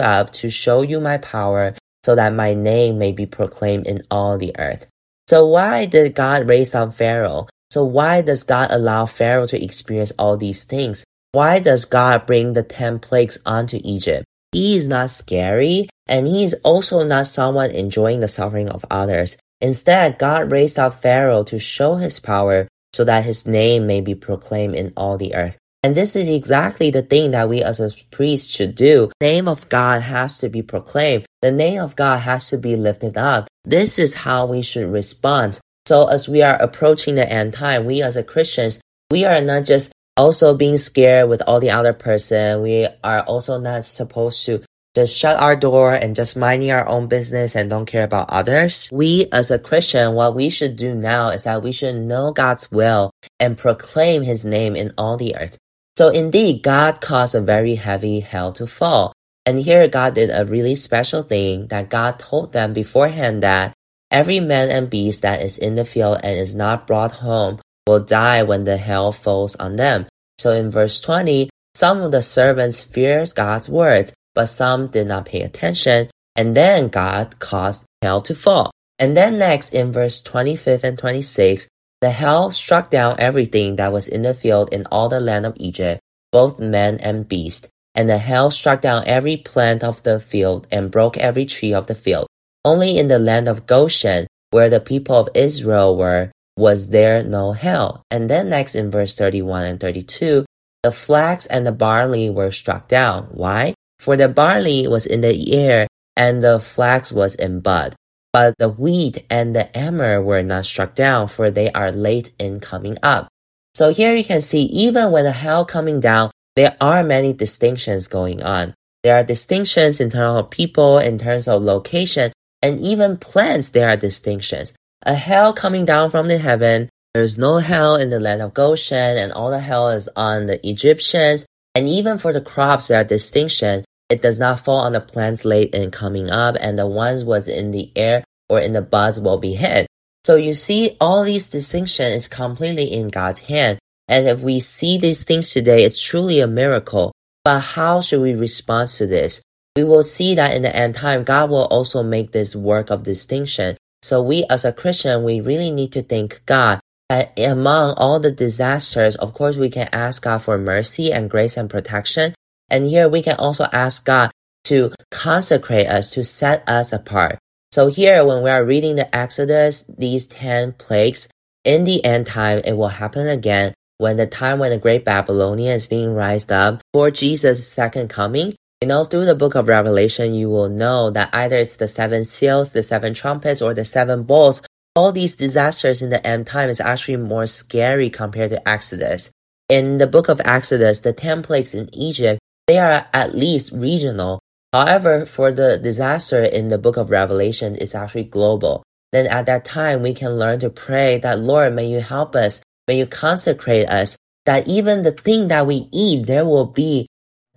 up 0.00 0.34
to 0.34 0.50
show 0.50 0.82
you 0.82 1.00
my 1.00 1.16
power, 1.16 1.74
so 2.04 2.14
that 2.14 2.34
my 2.34 2.52
name 2.52 2.98
may 2.98 3.12
be 3.12 3.24
proclaimed 3.24 3.86
in 3.86 4.02
all 4.10 4.36
the 4.36 4.54
earth. 4.58 4.86
So 5.30 5.46
why 5.46 5.86
did 5.86 6.14
God 6.14 6.46
raise 6.46 6.74
up 6.74 6.92
Pharaoh? 6.92 7.48
So 7.72 7.84
why 7.84 8.20
does 8.20 8.42
God 8.42 8.68
allow 8.68 9.06
Pharaoh 9.06 9.46
to 9.46 9.64
experience 9.64 10.12
all 10.18 10.36
these 10.36 10.64
things? 10.64 11.04
Why 11.32 11.58
does 11.58 11.86
God 11.86 12.26
bring 12.26 12.52
the 12.52 12.62
ten 12.62 12.98
plagues 12.98 13.38
onto 13.46 13.80
Egypt? 13.82 14.26
He 14.52 14.76
is 14.76 14.88
not 14.88 15.08
scary, 15.08 15.88
and 16.06 16.26
he 16.26 16.44
is 16.44 16.52
also 16.64 17.02
not 17.02 17.28
someone 17.28 17.70
enjoying 17.70 18.20
the 18.20 18.28
suffering 18.28 18.68
of 18.68 18.84
others. 18.90 19.38
Instead, 19.62 20.18
God 20.18 20.52
raised 20.52 20.78
up 20.78 21.00
Pharaoh 21.00 21.44
to 21.44 21.58
show 21.58 21.94
his 21.94 22.20
power 22.20 22.68
so 22.92 23.04
that 23.04 23.24
his 23.24 23.46
name 23.46 23.86
may 23.86 24.02
be 24.02 24.14
proclaimed 24.14 24.74
in 24.74 24.92
all 24.94 25.16
the 25.16 25.34
earth. 25.34 25.56
And 25.82 25.94
this 25.94 26.14
is 26.14 26.28
exactly 26.28 26.90
the 26.90 27.00
thing 27.00 27.30
that 27.30 27.48
we 27.48 27.62
as 27.62 27.80
a 27.80 27.90
priest 28.10 28.50
should 28.50 28.74
do. 28.74 29.10
The 29.18 29.28
name 29.28 29.48
of 29.48 29.70
God 29.70 30.02
has 30.02 30.36
to 30.40 30.50
be 30.50 30.60
proclaimed. 30.60 31.24
The 31.40 31.50
name 31.50 31.80
of 31.80 31.96
God 31.96 32.18
has 32.18 32.50
to 32.50 32.58
be 32.58 32.76
lifted 32.76 33.16
up. 33.16 33.48
This 33.64 33.98
is 33.98 34.12
how 34.12 34.44
we 34.44 34.60
should 34.60 34.92
respond. 34.92 35.58
So 35.86 36.06
as 36.06 36.28
we 36.28 36.42
are 36.42 36.54
approaching 36.54 37.16
the 37.16 37.30
end 37.30 37.54
time, 37.54 37.84
we 37.84 38.02
as 38.02 38.16
a 38.16 38.22
Christians, 38.22 38.80
we 39.10 39.24
are 39.24 39.40
not 39.40 39.64
just 39.64 39.92
also 40.16 40.54
being 40.54 40.78
scared 40.78 41.28
with 41.28 41.42
all 41.46 41.60
the 41.60 41.70
other 41.70 41.92
person. 41.92 42.62
We 42.62 42.86
are 43.02 43.22
also 43.22 43.58
not 43.58 43.84
supposed 43.84 44.44
to 44.46 44.62
just 44.94 45.16
shut 45.16 45.40
our 45.40 45.56
door 45.56 45.94
and 45.94 46.14
just 46.14 46.36
minding 46.36 46.70
our 46.70 46.86
own 46.86 47.06
business 47.08 47.56
and 47.56 47.70
don't 47.70 47.86
care 47.86 48.04
about 48.04 48.30
others. 48.30 48.88
We 48.92 49.26
as 49.32 49.50
a 49.50 49.58
Christian, 49.58 50.12
what 50.14 50.34
we 50.34 50.50
should 50.50 50.76
do 50.76 50.94
now 50.94 51.30
is 51.30 51.44
that 51.44 51.62
we 51.62 51.72
should 51.72 51.96
know 51.96 52.32
God's 52.32 52.70
will 52.70 53.10
and 53.40 53.56
proclaim 53.56 54.22
his 54.22 54.44
name 54.44 54.76
in 54.76 54.92
all 54.98 55.16
the 55.16 55.34
earth. 55.36 55.56
So 55.96 56.08
indeed, 56.08 56.62
God 56.62 57.00
caused 57.00 57.34
a 57.34 57.40
very 57.40 57.74
heavy 57.74 58.20
hail 58.20 58.52
to 58.52 58.66
fall. 58.66 59.12
And 59.44 59.58
here 59.58 59.88
God 59.88 60.14
did 60.14 60.30
a 60.30 60.44
really 60.44 60.74
special 60.74 61.22
thing 61.22 61.66
that 61.68 61.90
God 61.90 62.18
told 62.18 62.52
them 62.52 62.72
beforehand 62.72 63.42
that 63.42 63.74
every 64.12 64.38
man 64.38 64.70
and 64.70 64.90
beast 64.90 65.22
that 65.22 65.40
is 65.40 65.58
in 65.58 65.74
the 65.74 65.84
field 65.84 66.20
and 66.22 66.38
is 66.38 66.54
not 66.54 66.86
brought 66.86 67.12
home 67.12 67.60
will 67.86 68.00
die 68.00 68.42
when 68.42 68.64
the 68.64 68.76
hail 68.76 69.10
falls 69.10 69.56
on 69.56 69.76
them. 69.76 70.06
So 70.38 70.52
in 70.52 70.70
verse 70.70 71.00
20, 71.00 71.50
some 71.74 72.02
of 72.02 72.12
the 72.12 72.22
servants 72.22 72.82
feared 72.82 73.34
God's 73.34 73.68
words, 73.68 74.12
but 74.34 74.46
some 74.46 74.86
did 74.88 75.08
not 75.08 75.26
pay 75.26 75.40
attention, 75.40 76.10
and 76.36 76.56
then 76.56 76.88
God 76.88 77.38
caused 77.38 77.84
hail 78.02 78.20
to 78.22 78.34
fall. 78.34 78.70
And 78.98 79.16
then 79.16 79.38
next 79.38 79.74
in 79.74 79.90
verse 79.92 80.20
25 80.20 80.84
and 80.84 80.98
26, 80.98 81.66
the 82.00 82.10
hail 82.10 82.50
struck 82.50 82.90
down 82.90 83.16
everything 83.18 83.76
that 83.76 83.92
was 83.92 84.08
in 84.08 84.22
the 84.22 84.34
field 84.34 84.72
in 84.72 84.86
all 84.86 85.08
the 85.08 85.20
land 85.20 85.46
of 85.46 85.56
Egypt, 85.56 86.00
both 86.30 86.60
men 86.60 86.98
and 86.98 87.28
beast. 87.28 87.68
And 87.94 88.08
the 88.08 88.18
hail 88.18 88.50
struck 88.50 88.80
down 88.80 89.04
every 89.06 89.36
plant 89.36 89.84
of 89.84 90.02
the 90.02 90.18
field 90.18 90.66
and 90.70 90.90
broke 90.90 91.16
every 91.18 91.44
tree 91.46 91.74
of 91.74 91.86
the 91.86 91.94
field. 91.94 92.26
Only 92.64 92.96
in 92.98 93.08
the 93.08 93.18
land 93.18 93.48
of 93.48 93.66
Goshen, 93.66 94.26
where 94.50 94.70
the 94.70 94.80
people 94.80 95.16
of 95.16 95.28
Israel 95.34 95.96
were, 95.96 96.30
was 96.56 96.90
there 96.90 97.24
no 97.24 97.52
hail? 97.52 98.02
And 98.10 98.28
then 98.30 98.48
next 98.48 98.74
in 98.74 98.90
verse 98.90 99.16
31 99.16 99.64
and 99.64 99.80
32, 99.80 100.44
the 100.82 100.92
flax 100.92 101.46
and 101.46 101.66
the 101.66 101.72
barley 101.72 102.30
were 102.30 102.50
struck 102.50 102.88
down. 102.88 103.28
Why? 103.30 103.74
For 103.98 104.16
the 104.16 104.28
barley 104.28 104.86
was 104.86 105.06
in 105.06 105.20
the 105.22 105.56
ear 105.56 105.86
and 106.16 106.42
the 106.42 106.60
flax 106.60 107.10
was 107.10 107.34
in 107.34 107.60
bud. 107.60 107.94
But 108.32 108.54
the 108.58 108.68
wheat 108.68 109.24
and 109.28 109.54
the 109.54 109.74
emmer 109.76 110.22
were 110.22 110.42
not 110.42 110.64
struck 110.64 110.94
down, 110.94 111.28
for 111.28 111.50
they 111.50 111.70
are 111.72 111.92
late 111.92 112.32
in 112.38 112.60
coming 112.60 112.96
up. 113.02 113.28
So 113.74 113.92
here 113.92 114.14
you 114.14 114.24
can 114.24 114.40
see 114.40 114.62
even 114.62 115.10
when 115.10 115.24
the 115.24 115.32
hail 115.32 115.64
coming 115.64 116.00
down, 116.00 116.30
there 116.56 116.76
are 116.80 117.02
many 117.02 117.32
distinctions 117.32 118.06
going 118.06 118.42
on. 118.42 118.74
There 119.02 119.16
are 119.16 119.24
distinctions 119.24 120.00
in 120.00 120.10
terms 120.10 120.40
of 120.40 120.50
people, 120.50 120.98
in 120.98 121.18
terms 121.18 121.48
of 121.48 121.62
location, 121.62 122.32
and 122.62 122.80
even 122.80 123.16
plants, 123.16 123.70
there 123.70 123.88
are 123.88 123.96
distinctions 123.96 124.72
a 125.04 125.14
hail 125.14 125.52
coming 125.52 125.84
down 125.84 126.10
from 126.10 126.28
the 126.28 126.38
heaven. 126.38 126.88
There's 127.14 127.38
no 127.38 127.58
hail 127.58 127.96
in 127.96 128.10
the 128.10 128.20
land 128.20 128.40
of 128.40 128.54
Goshen, 128.54 129.18
and 129.18 129.32
all 129.32 129.50
the 129.50 129.60
hail 129.60 129.88
is 129.88 130.08
on 130.16 130.46
the 130.46 130.66
Egyptians. 130.66 131.44
And 131.74 131.88
even 131.88 132.18
for 132.18 132.32
the 132.32 132.40
crops, 132.40 132.88
there 132.88 133.00
are 133.00 133.04
distinction. 133.04 133.84
It 134.08 134.22
does 134.22 134.38
not 134.38 134.60
fall 134.60 134.78
on 134.78 134.92
the 134.92 135.00
plants 135.00 135.44
late 135.44 135.74
in 135.74 135.90
coming 135.90 136.30
up, 136.30 136.56
and 136.60 136.78
the 136.78 136.86
ones 136.86 137.24
was 137.24 137.48
in 137.48 137.70
the 137.70 137.90
air 137.96 138.24
or 138.48 138.60
in 138.60 138.72
the 138.72 138.82
buds 138.82 139.18
will 139.18 139.38
be 139.38 139.54
hid. 139.54 139.86
So 140.24 140.36
you 140.36 140.54
see, 140.54 140.96
all 141.00 141.24
these 141.24 141.48
distinctions 141.48 142.14
is 142.14 142.28
completely 142.28 142.92
in 142.92 143.08
God's 143.08 143.40
hand. 143.40 143.78
And 144.08 144.26
if 144.28 144.40
we 144.40 144.60
see 144.60 144.98
these 144.98 145.24
things 145.24 145.50
today, 145.50 145.84
it's 145.84 146.02
truly 146.02 146.40
a 146.40 146.46
miracle. 146.46 147.12
But 147.44 147.60
how 147.60 148.00
should 148.02 148.20
we 148.20 148.34
respond 148.34 148.88
to 148.90 149.06
this? 149.06 149.42
We 149.76 149.84
will 149.84 150.02
see 150.02 150.34
that 150.34 150.54
in 150.54 150.62
the 150.62 150.74
end 150.74 150.96
time, 150.96 151.24
God 151.24 151.50
will 151.50 151.64
also 151.64 152.02
make 152.02 152.32
this 152.32 152.54
work 152.54 152.90
of 152.90 153.04
distinction. 153.04 153.76
So 154.02 154.20
we 154.22 154.44
as 154.50 154.64
a 154.64 154.72
Christian, 154.72 155.24
we 155.24 155.40
really 155.40 155.70
need 155.70 155.92
to 155.92 156.02
thank 156.02 156.44
God 156.44 156.80
that 157.08 157.38
among 157.38 157.94
all 157.94 158.20
the 158.20 158.30
disasters, 158.32 159.16
of 159.16 159.32
course, 159.32 159.56
we 159.56 159.70
can 159.70 159.88
ask 159.92 160.22
God 160.22 160.38
for 160.38 160.58
mercy 160.58 161.12
and 161.12 161.30
grace 161.30 161.56
and 161.56 161.70
protection. 161.70 162.34
And 162.68 162.84
here 162.84 163.08
we 163.08 163.22
can 163.22 163.36
also 163.36 163.66
ask 163.72 164.04
God 164.04 164.30
to 164.64 164.92
consecrate 165.10 165.86
us, 165.86 166.12
to 166.12 166.24
set 166.24 166.68
us 166.68 166.92
apart. 166.92 167.38
So 167.70 167.88
here, 167.88 168.24
when 168.24 168.42
we 168.42 168.50
are 168.50 168.64
reading 168.64 168.96
the 168.96 169.14
Exodus, 169.14 169.84
these 169.88 170.26
10 170.26 170.72
plagues, 170.74 171.28
in 171.64 171.84
the 171.84 172.04
end 172.04 172.26
time, 172.26 172.60
it 172.64 172.72
will 172.72 172.88
happen 172.88 173.28
again 173.28 173.72
when 173.98 174.16
the 174.16 174.26
time 174.26 174.58
when 174.58 174.70
the 174.70 174.78
great 174.78 175.04
Babylonian 175.04 175.74
is 175.74 175.86
being 175.86 176.14
raised 176.14 176.50
up 176.50 176.82
for 176.92 177.10
Jesus' 177.10 177.66
second 177.66 178.10
coming. 178.10 178.54
You 178.82 178.88
know, 178.88 179.04
through 179.04 179.26
the 179.26 179.36
book 179.36 179.54
of 179.54 179.68
Revelation, 179.68 180.34
you 180.34 180.50
will 180.50 180.68
know 180.68 181.08
that 181.10 181.30
either 181.32 181.54
it's 181.54 181.76
the 181.76 181.86
seven 181.86 182.24
seals, 182.24 182.72
the 182.72 182.82
seven 182.82 183.14
trumpets, 183.14 183.62
or 183.62 183.74
the 183.74 183.84
seven 183.84 184.24
bowls. 184.24 184.60
All 184.96 185.12
these 185.12 185.36
disasters 185.36 186.02
in 186.02 186.10
the 186.10 186.26
end 186.26 186.48
time 186.48 186.68
is 186.68 186.80
actually 186.80 187.18
more 187.18 187.46
scary 187.46 188.10
compared 188.10 188.50
to 188.50 188.68
Exodus. 188.68 189.30
In 189.68 189.98
the 189.98 190.08
book 190.08 190.28
of 190.28 190.40
Exodus, 190.44 190.98
the 190.98 191.12
ten 191.12 191.44
plagues 191.44 191.76
in 191.76 191.94
Egypt, 191.94 192.40
they 192.66 192.80
are 192.80 193.06
at 193.14 193.36
least 193.36 193.70
regional. 193.70 194.40
However, 194.72 195.26
for 195.26 195.52
the 195.52 195.78
disaster 195.78 196.42
in 196.42 196.66
the 196.66 196.76
book 196.76 196.96
of 196.96 197.10
Revelation, 197.10 197.76
it's 197.80 197.94
actually 197.94 198.24
global. 198.24 198.82
Then 199.12 199.28
at 199.28 199.46
that 199.46 199.64
time, 199.64 200.02
we 200.02 200.12
can 200.12 200.40
learn 200.40 200.58
to 200.58 200.70
pray 200.70 201.18
that, 201.18 201.38
Lord, 201.38 201.72
may 201.72 201.86
you 201.86 202.00
help 202.00 202.34
us, 202.34 202.60
may 202.88 202.98
you 202.98 203.06
consecrate 203.06 203.88
us, 203.88 204.16
that 204.44 204.66
even 204.66 205.04
the 205.04 205.12
thing 205.12 205.46
that 205.54 205.68
we 205.68 205.88
eat, 205.92 206.26
there 206.26 206.44
will 206.44 206.66
be 206.66 207.06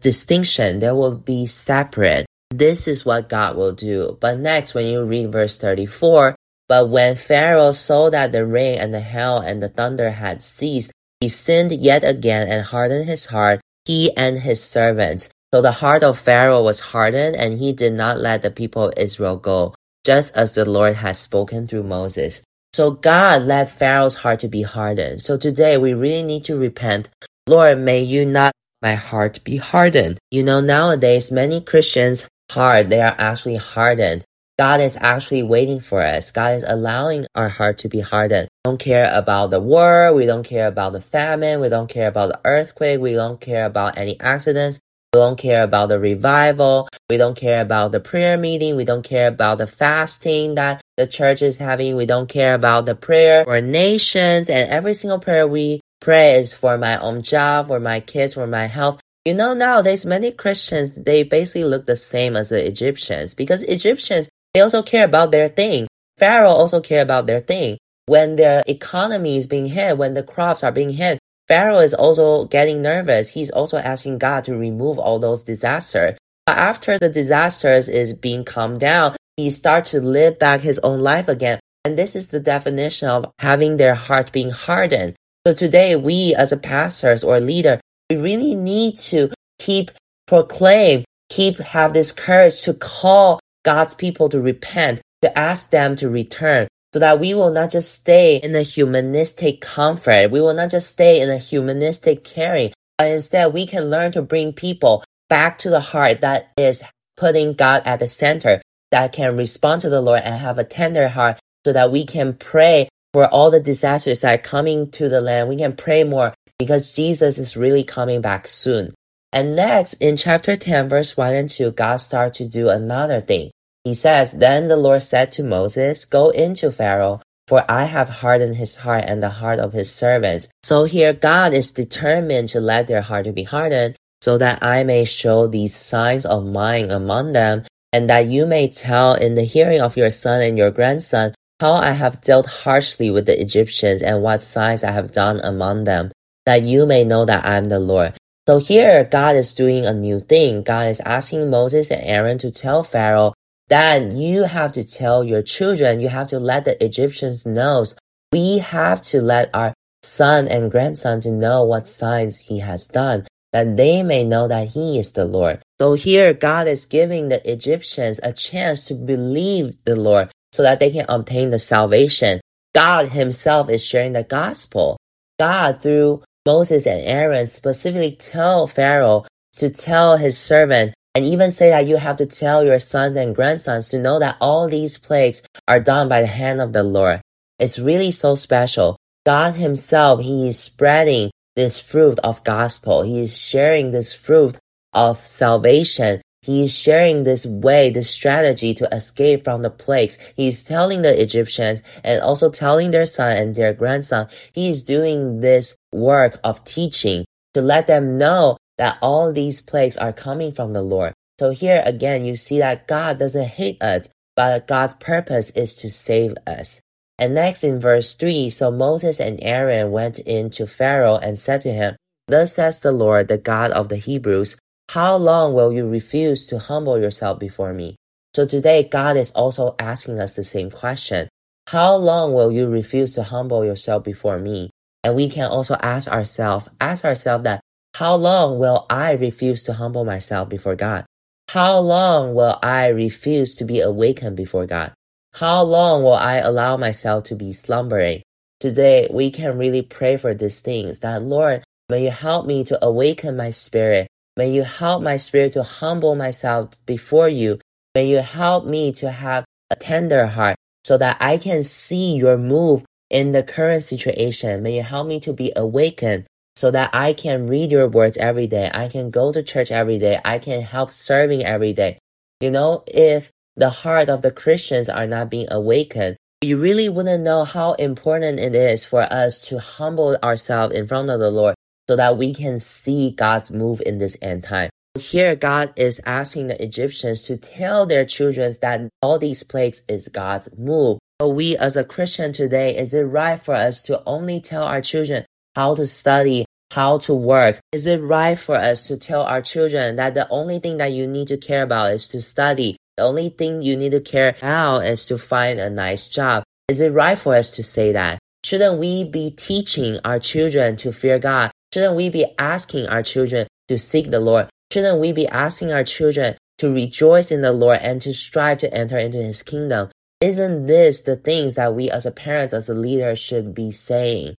distinction. 0.01 0.79
There 0.79 0.95
will 0.95 1.15
be 1.15 1.45
separate. 1.45 2.25
This 2.51 2.87
is 2.87 3.05
what 3.05 3.29
God 3.29 3.55
will 3.57 3.73
do. 3.73 4.17
But 4.21 4.39
next, 4.39 4.73
when 4.73 4.87
you 4.87 5.03
read 5.03 5.31
verse 5.31 5.57
34, 5.57 6.35
but 6.67 6.89
when 6.89 7.15
Pharaoh 7.15 7.71
saw 7.71 8.09
that 8.09 8.31
the 8.31 8.45
rain 8.45 8.79
and 8.79 8.93
the 8.93 8.99
hail 8.99 9.37
and 9.37 9.61
the 9.61 9.69
thunder 9.69 10.11
had 10.11 10.41
ceased, 10.41 10.91
he 11.19 11.29
sinned 11.29 11.71
yet 11.71 12.03
again 12.03 12.47
and 12.47 12.63
hardened 12.63 13.05
his 13.05 13.27
heart, 13.27 13.61
he 13.85 14.15
and 14.17 14.39
his 14.39 14.63
servants. 14.63 15.29
So 15.53 15.61
the 15.61 15.71
heart 15.71 16.03
of 16.03 16.19
Pharaoh 16.19 16.63
was 16.63 16.79
hardened 16.79 17.35
and 17.35 17.59
he 17.59 17.71
did 17.71 17.93
not 17.93 18.17
let 18.17 18.41
the 18.41 18.51
people 18.51 18.89
of 18.89 18.93
Israel 18.97 19.37
go, 19.37 19.73
just 20.05 20.35
as 20.35 20.53
the 20.53 20.65
Lord 20.65 20.95
had 20.95 21.15
spoken 21.15 21.67
through 21.67 21.83
Moses. 21.83 22.41
So 22.73 22.91
God 22.91 23.43
led 23.43 23.69
Pharaoh's 23.69 24.15
heart 24.15 24.39
to 24.41 24.49
be 24.49 24.63
hardened. 24.63 25.21
So 25.21 25.37
today 25.37 25.77
we 25.77 25.93
really 25.93 26.23
need 26.23 26.43
to 26.45 26.57
repent. 26.57 27.09
Lord, 27.47 27.79
may 27.79 28.01
you 28.01 28.25
not 28.25 28.51
my 28.85 28.93
heart 28.93 29.43
be 29.43 29.57
hardened. 29.57 30.19
You 30.29 30.43
know, 30.43 30.61
nowadays 30.61 31.31
many 31.31 31.59
Christians 31.59 32.27
heart, 32.51 32.91
they 32.91 33.01
are 33.01 33.15
actually 33.17 33.55
hardened. 33.55 34.23
God 34.59 34.79
is 34.79 34.95
actually 35.01 35.41
waiting 35.41 35.79
for 35.79 36.03
us. 36.03 36.29
God 36.29 36.53
is 36.53 36.63
allowing 36.67 37.25
our 37.33 37.49
heart 37.49 37.79
to 37.79 37.89
be 37.89 37.99
hardened. 37.99 38.47
We 38.63 38.69
don't 38.69 38.77
care 38.77 39.09
about 39.11 39.49
the 39.49 39.59
war. 39.59 40.13
We 40.13 40.27
don't 40.27 40.43
care 40.43 40.67
about 40.67 40.93
the 40.93 41.01
famine. 41.01 41.61
We 41.61 41.69
don't 41.69 41.89
care 41.89 42.07
about 42.07 42.29
the 42.29 42.39
earthquake. 42.45 42.99
We 43.01 43.13
don't 43.13 43.41
care 43.41 43.65
about 43.65 43.97
any 43.97 44.19
accidents. 44.19 44.79
We 45.13 45.19
don't 45.19 45.37
care 45.37 45.63
about 45.63 45.89
the 45.89 45.99
revival. 45.99 46.87
We 47.09 47.17
don't 47.17 47.35
care 47.35 47.61
about 47.61 47.91
the 47.91 47.99
prayer 47.99 48.37
meeting. 48.37 48.75
We 48.75 48.85
don't 48.85 49.03
care 49.03 49.29
about 49.29 49.57
the 49.57 49.67
fasting 49.67 50.55
that 50.55 50.81
the 50.95 51.07
church 51.07 51.41
is 51.41 51.57
having. 51.57 51.95
We 51.95 52.05
don't 52.05 52.29
care 52.29 52.53
about 52.53 52.85
the 52.85 52.95
prayer 52.95 53.45
for 53.45 53.61
nations 53.61 54.47
and 54.47 54.69
every 54.69 54.93
single 54.93 55.19
prayer 55.19 55.47
we 55.47 55.81
pray 55.99 56.35
is 56.35 56.53
for 56.53 56.77
my 56.77 56.97
own 56.99 57.21
job, 57.21 57.67
for 57.67 57.79
my 57.79 57.99
kids, 57.99 58.33
for 58.33 58.47
my 58.47 58.65
health. 58.65 58.99
You 59.25 59.33
know, 59.33 59.53
nowadays 59.53 60.05
many 60.05 60.31
Christians, 60.31 60.93
they 60.95 61.23
basically 61.23 61.63
look 61.63 61.85
the 61.85 61.95
same 61.95 62.35
as 62.35 62.49
the 62.49 62.65
Egyptians 62.65 63.33
because 63.33 63.63
Egyptians, 63.63 64.29
they 64.53 64.61
also 64.61 64.83
care 64.83 65.05
about 65.05 65.31
their 65.31 65.49
thing. 65.49 65.87
Pharaoh 66.17 66.49
also 66.49 66.79
care 66.79 67.01
about 67.01 67.25
their 67.25 67.41
thing. 67.41 67.77
When 68.05 68.35
the 68.35 68.63
economy 68.67 69.37
is 69.37 69.47
being 69.47 69.67
hit, 69.67 69.97
when 69.97 70.13
the 70.13 70.23
crops 70.23 70.63
are 70.63 70.71
being 70.71 70.91
hit, 70.91 71.17
Pharaoh 71.47 71.79
is 71.79 71.93
also 71.93 72.45
getting 72.45 72.81
nervous. 72.81 73.31
He's 73.31 73.51
also 73.51 73.77
asking 73.77 74.19
God 74.19 74.43
to 74.45 74.55
remove 74.55 74.99
all 74.99 75.19
those 75.19 75.43
disasters. 75.43 76.17
But 76.45 76.57
after 76.57 76.99
the 76.99 77.09
disasters 77.09 77.89
is 77.89 78.13
being 78.13 78.45
calmed 78.45 78.79
down, 78.79 79.15
he 79.37 79.49
starts 79.49 79.91
to 79.91 80.01
live 80.01 80.39
back 80.39 80.61
his 80.61 80.79
own 80.79 80.99
life 80.99 81.27
again. 81.27 81.59
And 81.83 81.97
this 81.97 82.15
is 82.15 82.27
the 82.27 82.39
definition 82.39 83.09
of 83.09 83.31
having 83.39 83.77
their 83.77 83.95
heart 83.95 84.31
being 84.31 84.51
hardened. 84.51 85.15
So 85.45 85.53
today, 85.53 85.95
we 85.95 86.33
as 86.33 86.51
a 86.51 86.57
pastors 86.57 87.23
or 87.23 87.39
leader, 87.39 87.79
we 88.09 88.17
really 88.17 88.55
need 88.55 88.97
to 88.99 89.29
keep 89.59 89.91
proclaim, 90.25 91.05
keep 91.29 91.57
have 91.59 91.93
this 91.93 92.11
courage 92.11 92.63
to 92.63 92.73
call 92.73 93.39
God's 93.63 93.93
people 93.93 94.27
to 94.29 94.41
repent, 94.41 95.01
to 95.21 95.37
ask 95.37 95.69
them 95.69 95.95
to 95.97 96.09
return, 96.09 96.67
so 96.93 96.99
that 96.99 97.19
we 97.19 97.35
will 97.35 97.51
not 97.51 97.69
just 97.69 97.93
stay 97.93 98.37
in 98.37 98.55
a 98.55 98.63
humanistic 98.63 99.61
comfort. 99.61 100.31
We 100.31 100.41
will 100.41 100.55
not 100.55 100.71
just 100.71 100.89
stay 100.89 101.21
in 101.21 101.29
a 101.29 101.37
humanistic 101.37 102.23
caring, 102.23 102.73
but 102.97 103.11
instead 103.11 103.53
we 103.53 103.67
can 103.67 103.91
learn 103.91 104.13
to 104.13 104.23
bring 104.23 104.51
people 104.51 105.03
back 105.29 105.59
to 105.59 105.69
the 105.69 105.79
heart 105.79 106.21
that 106.21 106.51
is 106.57 106.81
putting 107.17 107.53
God 107.53 107.83
at 107.85 107.99
the 107.99 108.07
center, 108.07 108.63
that 108.89 109.13
can 109.13 109.37
respond 109.37 109.81
to 109.81 109.89
the 109.89 110.01
Lord 110.01 110.21
and 110.23 110.33
have 110.33 110.57
a 110.57 110.63
tender 110.63 111.07
heart 111.07 111.37
so 111.63 111.73
that 111.73 111.91
we 111.91 112.03
can 112.03 112.33
pray 112.33 112.89
for 113.15 113.27
all 113.27 113.49
the 113.49 113.61
disasters 113.61 114.19
that 114.19 114.37
are 114.37 114.43
coming 114.43 114.91
to 114.91 115.07
the 115.07 115.21
land. 115.21 115.47
We 115.47 115.55
can 115.55 115.73
pray 115.73 116.03
more 116.03 116.33
because 116.59 116.93
Jesus 116.93 117.37
is 117.37 117.55
really 117.55 117.85
coming 117.85 118.19
back 118.19 118.45
soon. 118.45 118.93
And 119.31 119.55
next, 119.55 119.93
in 120.01 120.17
chapter 120.17 120.57
10, 120.57 120.89
verse 120.89 121.15
1 121.15 121.33
and 121.33 121.49
2, 121.49 121.71
God 121.71 121.95
starts 122.01 122.39
to 122.39 122.45
do 122.45 122.67
another 122.67 123.21
thing. 123.21 123.51
He 123.85 123.93
says, 123.93 124.33
Then 124.33 124.67
the 124.67 124.75
Lord 124.75 125.01
said 125.01 125.31
to 125.31 125.43
Moses, 125.43 126.03
Go 126.03 126.27
into 126.31 126.73
Pharaoh, 126.73 127.21
for 127.47 127.63
I 127.71 127.85
have 127.85 128.09
hardened 128.09 128.57
his 128.57 128.75
heart 128.75 129.05
and 129.07 129.23
the 129.23 129.29
heart 129.29 129.59
of 129.59 129.71
his 129.71 129.89
servants. 129.89 130.49
So 130.63 130.83
here 130.83 131.13
God 131.13 131.53
is 131.53 131.71
determined 131.71 132.49
to 132.49 132.59
let 132.59 132.89
their 132.89 133.01
heart 133.01 133.23
to 133.27 133.31
be 133.31 133.43
hardened, 133.43 133.95
so 134.21 134.37
that 134.39 134.61
I 134.61 134.83
may 134.83 135.05
show 135.05 135.47
these 135.47 135.73
signs 135.73 136.25
of 136.25 136.45
mine 136.45 136.91
among 136.91 137.31
them, 137.31 137.63
and 137.93 138.09
that 138.09 138.27
you 138.27 138.45
may 138.45 138.67
tell 138.67 139.13
in 139.13 139.35
the 139.35 139.45
hearing 139.45 139.79
of 139.79 139.95
your 139.95 140.11
son 140.11 140.41
and 140.41 140.57
your 140.57 140.69
grandson 140.69 141.33
how 141.59 141.73
I 141.73 141.91
have 141.91 142.21
dealt 142.21 142.47
harshly 142.47 143.09
with 143.09 143.25
the 143.25 143.39
Egyptians 143.39 144.01
and 144.01 144.21
what 144.21 144.41
signs 144.41 144.83
I 144.83 144.91
have 144.91 145.11
done 145.11 145.39
among 145.39 145.85
them, 145.85 146.11
that 146.45 146.63
you 146.63 146.85
may 146.85 147.03
know 147.03 147.25
that 147.25 147.45
I 147.45 147.55
am 147.55 147.69
the 147.69 147.79
Lord. 147.79 148.13
So 148.47 148.57
here 148.57 149.03
God 149.03 149.35
is 149.35 149.53
doing 149.53 149.85
a 149.85 149.93
new 149.93 150.19
thing. 150.19 150.63
God 150.63 150.89
is 150.89 150.99
asking 150.99 151.49
Moses 151.49 151.89
and 151.89 152.03
Aaron 152.03 152.37
to 152.39 152.51
tell 152.51 152.83
Pharaoh 152.83 153.33
that 153.69 154.11
you 154.11 154.43
have 154.43 154.73
to 154.73 154.83
tell 154.83 155.23
your 155.23 155.41
children, 155.41 155.99
you 155.99 156.09
have 156.09 156.27
to 156.27 156.39
let 156.39 156.65
the 156.65 156.83
Egyptians 156.83 157.45
know. 157.45 157.85
We 158.31 158.59
have 158.59 159.01
to 159.03 159.21
let 159.21 159.49
our 159.53 159.73
son 160.03 160.47
and 160.47 160.69
grandson 160.69 161.21
to 161.21 161.31
know 161.31 161.63
what 161.63 161.87
signs 161.87 162.37
he 162.37 162.59
has 162.59 162.85
done, 162.85 163.25
that 163.53 163.77
they 163.77 164.03
may 164.03 164.23
know 164.23 164.47
that 164.47 164.67
he 164.69 164.99
is 164.99 165.13
the 165.13 165.25
Lord. 165.25 165.63
So 165.79 165.93
here 165.93 166.33
God 166.33 166.67
is 166.67 166.85
giving 166.85 167.29
the 167.29 167.41
Egyptians 167.49 168.19
a 168.21 168.33
chance 168.33 168.85
to 168.87 168.93
believe 168.93 169.83
the 169.85 169.95
Lord 169.95 170.29
so 170.55 170.63
that 170.63 170.79
they 170.79 170.89
can 170.89 171.05
obtain 171.09 171.49
the 171.49 171.59
salvation. 171.59 172.39
God 172.73 173.09
himself 173.09 173.69
is 173.69 173.85
sharing 173.85 174.13
the 174.13 174.23
gospel. 174.23 174.97
God 175.39 175.81
through 175.81 176.23
Moses 176.45 176.85
and 176.85 177.01
Aaron 177.05 177.47
specifically 177.47 178.13
tell 178.13 178.67
Pharaoh 178.67 179.25
to 179.53 179.69
tell 179.69 180.17
his 180.17 180.37
servant 180.37 180.93
and 181.13 181.25
even 181.25 181.51
say 181.51 181.69
that 181.69 181.87
you 181.87 181.97
have 181.97 182.17
to 182.17 182.25
tell 182.25 182.63
your 182.63 182.79
sons 182.79 183.15
and 183.15 183.35
grandsons 183.35 183.89
to 183.89 183.99
know 183.99 184.19
that 184.19 184.37
all 184.41 184.67
these 184.67 184.97
plagues 184.97 185.41
are 185.67 185.79
done 185.79 186.09
by 186.09 186.21
the 186.21 186.27
hand 186.27 186.61
of 186.61 186.73
the 186.73 186.83
Lord. 186.83 187.21
It's 187.57 187.79
really 187.79 188.11
so 188.11 188.35
special. 188.35 188.97
God 189.25 189.55
himself, 189.55 190.21
he 190.21 190.49
is 190.49 190.59
spreading 190.59 191.31
this 191.55 191.79
fruit 191.79 192.19
of 192.19 192.43
gospel. 192.43 193.03
He 193.03 193.21
is 193.21 193.37
sharing 193.37 193.91
this 193.91 194.13
fruit 194.13 194.57
of 194.93 195.19
salvation. 195.19 196.21
He 196.45 196.61
is 196.61 196.77
sharing 196.77 197.23
this 197.23 197.43
way, 197.47 197.89
this 197.89 198.07
strategy 198.07 198.75
to 198.75 198.95
escape 198.95 199.45
from 199.45 199.63
the 199.63 199.71
plagues. 199.71 200.19
He 200.35 200.47
is 200.47 200.63
telling 200.63 201.01
the 201.01 201.19
Egyptians 201.19 201.81
and 202.03 202.21
also 202.21 202.51
telling 202.51 202.91
their 202.91 203.07
son 203.07 203.35
and 203.35 203.55
their 203.55 203.73
grandson. 203.73 204.27
He 204.53 204.69
is 204.69 204.83
doing 204.83 205.41
this 205.41 205.75
work 205.91 206.39
of 206.43 206.63
teaching 206.63 207.25
to 207.55 207.61
let 207.61 207.87
them 207.87 208.19
know 208.19 208.57
that 208.77 208.99
all 209.01 209.33
these 209.33 209.59
plagues 209.59 209.97
are 209.97 210.13
coming 210.13 210.51
from 210.51 210.73
the 210.73 210.83
Lord. 210.83 211.13
So 211.39 211.49
here 211.49 211.81
again, 211.83 212.25
you 212.25 212.35
see 212.35 212.59
that 212.59 212.87
God 212.87 213.17
doesn't 213.17 213.47
hate 213.47 213.81
us, 213.81 214.07
but 214.35 214.67
God's 214.67 214.93
purpose 214.93 215.49
is 215.49 215.75
to 215.77 215.89
save 215.89 216.35
us. 216.45 216.79
And 217.17 217.33
next 217.33 217.63
in 217.63 217.79
verse 217.79 218.13
3, 218.13 218.51
so 218.51 218.69
Moses 218.69 219.19
and 219.19 219.39
Aaron 219.41 219.89
went 219.89 220.19
in 220.19 220.51
to 220.51 220.67
Pharaoh 220.67 221.17
and 221.17 221.39
said 221.39 221.61
to 221.61 221.71
him, 221.71 221.95
Thus 222.27 222.53
says 222.53 222.81
the 222.81 222.91
Lord, 222.91 223.29
the 223.29 223.37
God 223.37 223.71
of 223.71 223.89
the 223.89 223.97
Hebrews, 223.97 224.57
How 224.89 225.15
long 225.17 225.53
will 225.53 225.73
you 225.73 225.87
refuse 225.87 226.47
to 226.47 226.59
humble 226.59 226.99
yourself 226.99 227.39
before 227.39 227.73
me? 227.73 227.95
So 228.35 228.45
today, 228.45 228.83
God 228.83 229.17
is 229.17 229.31
also 229.31 229.75
asking 229.79 230.19
us 230.19 230.35
the 230.35 230.43
same 230.43 230.69
question. 230.69 231.29
How 231.67 231.95
long 231.95 232.33
will 232.33 232.51
you 232.51 232.67
refuse 232.67 233.13
to 233.13 233.23
humble 233.23 233.65
yourself 233.65 234.03
before 234.03 234.39
me? 234.39 234.69
And 235.03 235.15
we 235.15 235.29
can 235.29 235.49
also 235.49 235.75
ask 235.81 236.11
ourselves, 236.11 236.69
ask 236.79 237.05
ourselves 237.05 237.43
that 237.43 237.61
how 237.95 238.15
long 238.15 238.59
will 238.59 238.85
I 238.89 239.13
refuse 239.13 239.63
to 239.63 239.73
humble 239.73 240.03
myself 240.03 240.49
before 240.49 240.75
God? 240.75 241.05
How 241.49 241.79
long 241.79 242.33
will 242.35 242.59
I 242.61 242.87
refuse 242.87 243.55
to 243.57 243.65
be 243.65 243.79
awakened 243.79 244.35
before 244.35 244.65
God? 244.65 244.93
How 245.33 245.63
long 245.63 246.03
will 246.03 246.13
I 246.13 246.37
allow 246.37 246.77
myself 246.77 247.25
to 247.25 247.35
be 247.35 247.53
slumbering? 247.53 248.21
Today, 248.59 249.07
we 249.11 249.31
can 249.31 249.57
really 249.57 249.81
pray 249.81 250.17
for 250.17 250.33
these 250.33 250.59
things 250.59 250.99
that 251.01 251.21
Lord, 251.21 251.63
may 251.89 252.03
you 252.03 252.11
help 252.11 252.45
me 252.45 252.63
to 252.65 252.83
awaken 252.83 253.37
my 253.37 253.49
spirit. 253.49 254.07
May 254.37 254.51
you 254.51 254.63
help 254.63 255.01
my 255.01 255.15
spirit 255.15 255.53
to 255.53 255.63
humble 255.63 256.15
myself 256.15 256.71
before 256.85 257.29
you. 257.29 257.59
May 257.93 258.09
you 258.09 258.17
help 258.17 258.65
me 258.65 258.91
to 258.93 259.09
have 259.09 259.45
a 259.71 259.77
tender 259.77 260.27
heart 260.27 260.57
so 260.83 260.97
that 260.97 261.15
I 261.21 261.37
can 261.37 261.63
see 261.63 262.15
your 262.15 262.37
move 262.37 262.83
in 263.09 263.31
the 263.31 263.43
current 263.43 263.83
situation. 263.83 264.61
May 264.61 264.75
you 264.75 264.83
help 264.83 265.07
me 265.07 265.21
to 265.21 265.31
be 265.31 265.53
awakened 265.55 266.25
so 266.57 266.69
that 266.71 266.89
I 266.93 267.13
can 267.13 267.47
read 267.47 267.71
your 267.71 267.87
words 267.87 268.17
every 268.17 268.47
day. 268.47 268.69
I 268.73 268.89
can 268.89 269.09
go 269.09 269.31
to 269.31 269.41
church 269.41 269.71
every 269.71 269.99
day. 269.99 270.19
I 270.25 270.39
can 270.39 270.61
help 270.61 270.91
serving 270.91 271.45
every 271.45 271.71
day. 271.71 271.99
You 272.41 272.51
know, 272.51 272.83
if 272.87 273.31
the 273.55 273.69
heart 273.69 274.09
of 274.09 274.21
the 274.21 274.31
Christians 274.31 274.89
are 274.89 275.07
not 275.07 275.29
being 275.29 275.47
awakened, 275.49 276.17
you 276.41 276.57
really 276.57 276.89
wouldn't 276.89 277.23
know 277.23 277.45
how 277.45 277.73
important 277.73 278.41
it 278.41 278.53
is 278.53 278.83
for 278.85 279.01
us 279.01 279.47
to 279.47 279.59
humble 279.59 280.17
ourselves 280.21 280.75
in 280.75 280.87
front 280.87 281.09
of 281.09 281.21
the 281.21 281.31
Lord 281.31 281.54
so 281.87 281.95
that 281.95 282.17
we 282.17 282.33
can 282.33 282.59
see 282.59 283.11
God's 283.11 283.51
move 283.51 283.81
in 283.85 283.99
this 283.99 284.17
end 284.21 284.43
time. 284.43 284.69
Here, 284.97 285.35
God 285.35 285.73
is 285.75 285.99
asking 286.05 286.47
the 286.47 286.63
Egyptians 286.63 287.23
to 287.23 287.37
tell 287.37 287.85
their 287.85 288.05
children 288.05 288.51
that 288.61 288.89
all 289.01 289.19
these 289.19 289.43
plagues 289.43 289.83
is 289.87 290.07
God's 290.07 290.49
move. 290.57 290.99
But 291.19 291.29
we 291.29 291.57
as 291.57 291.75
a 291.77 291.83
Christian 291.83 292.31
today, 292.31 292.77
is 292.77 292.93
it 292.93 293.03
right 293.03 293.39
for 293.39 293.53
us 293.53 293.83
to 293.83 294.01
only 294.05 294.39
tell 294.39 294.63
our 294.63 294.81
children 294.81 295.25
how 295.55 295.75
to 295.75 295.85
study, 295.85 296.45
how 296.71 296.97
to 296.99 297.13
work. 297.13 297.59
Is 297.71 297.87
it 297.87 298.01
right 298.01 298.37
for 298.37 298.55
us 298.55 298.87
to 298.87 298.97
tell 298.97 299.23
our 299.23 299.41
children 299.41 299.95
that 299.95 300.13
the 300.13 300.27
only 300.29 300.59
thing 300.59 300.77
that 300.77 300.91
you 300.91 301.07
need 301.07 301.27
to 301.29 301.37
care 301.37 301.63
about 301.63 301.93
is 301.93 302.07
to 302.09 302.21
study? 302.21 302.75
The 302.97 303.03
only 303.03 303.29
thing 303.29 303.61
you 303.61 303.75
need 303.77 303.91
to 303.91 304.01
care 304.01 304.35
about 304.37 304.81
is 304.81 305.05
to 305.07 305.17
find 305.17 305.59
a 305.59 305.69
nice 305.69 306.07
job. 306.07 306.43
Is 306.67 306.81
it 306.81 306.91
right 306.91 307.17
for 307.17 307.35
us 307.35 307.51
to 307.51 307.63
say 307.63 307.93
that? 307.93 308.19
Shouldn't 308.43 308.79
we 308.79 309.03
be 309.03 309.31
teaching 309.31 309.99
our 310.03 310.19
children 310.19 310.75
to 310.77 310.91
fear 310.91 311.19
God? 311.19 311.51
Shouldn't 311.75 311.97
we 311.97 312.07
be 312.07 312.25
asking 312.39 312.87
our 312.87 313.03
children 313.03 313.47
to 313.67 313.77
seek 313.77 314.09
the 314.09 314.21
Lord? 314.21 314.47
Shouldn't 314.71 315.01
we 315.01 315.11
be 315.11 315.27
asking 315.27 315.73
our 315.73 315.83
children 315.83 316.37
to 316.59 316.73
rejoice 316.73 317.31
in 317.31 317.41
the 317.41 317.51
Lord 317.51 317.79
and 317.81 318.01
to 318.03 318.13
strive 318.13 318.59
to 318.59 318.73
enter 318.73 318.97
into 318.97 319.17
his 319.17 319.43
kingdom? 319.43 319.89
Isn't 320.21 320.67
this 320.67 321.01
the 321.01 321.17
things 321.17 321.55
that 321.55 321.75
we 321.75 321.91
as 321.91 322.05
a 322.05 322.11
parents, 322.11 322.53
as 322.53 322.69
a 322.69 322.73
leader 322.73 323.13
should 323.13 323.53
be 323.53 323.71
saying? 323.71 324.35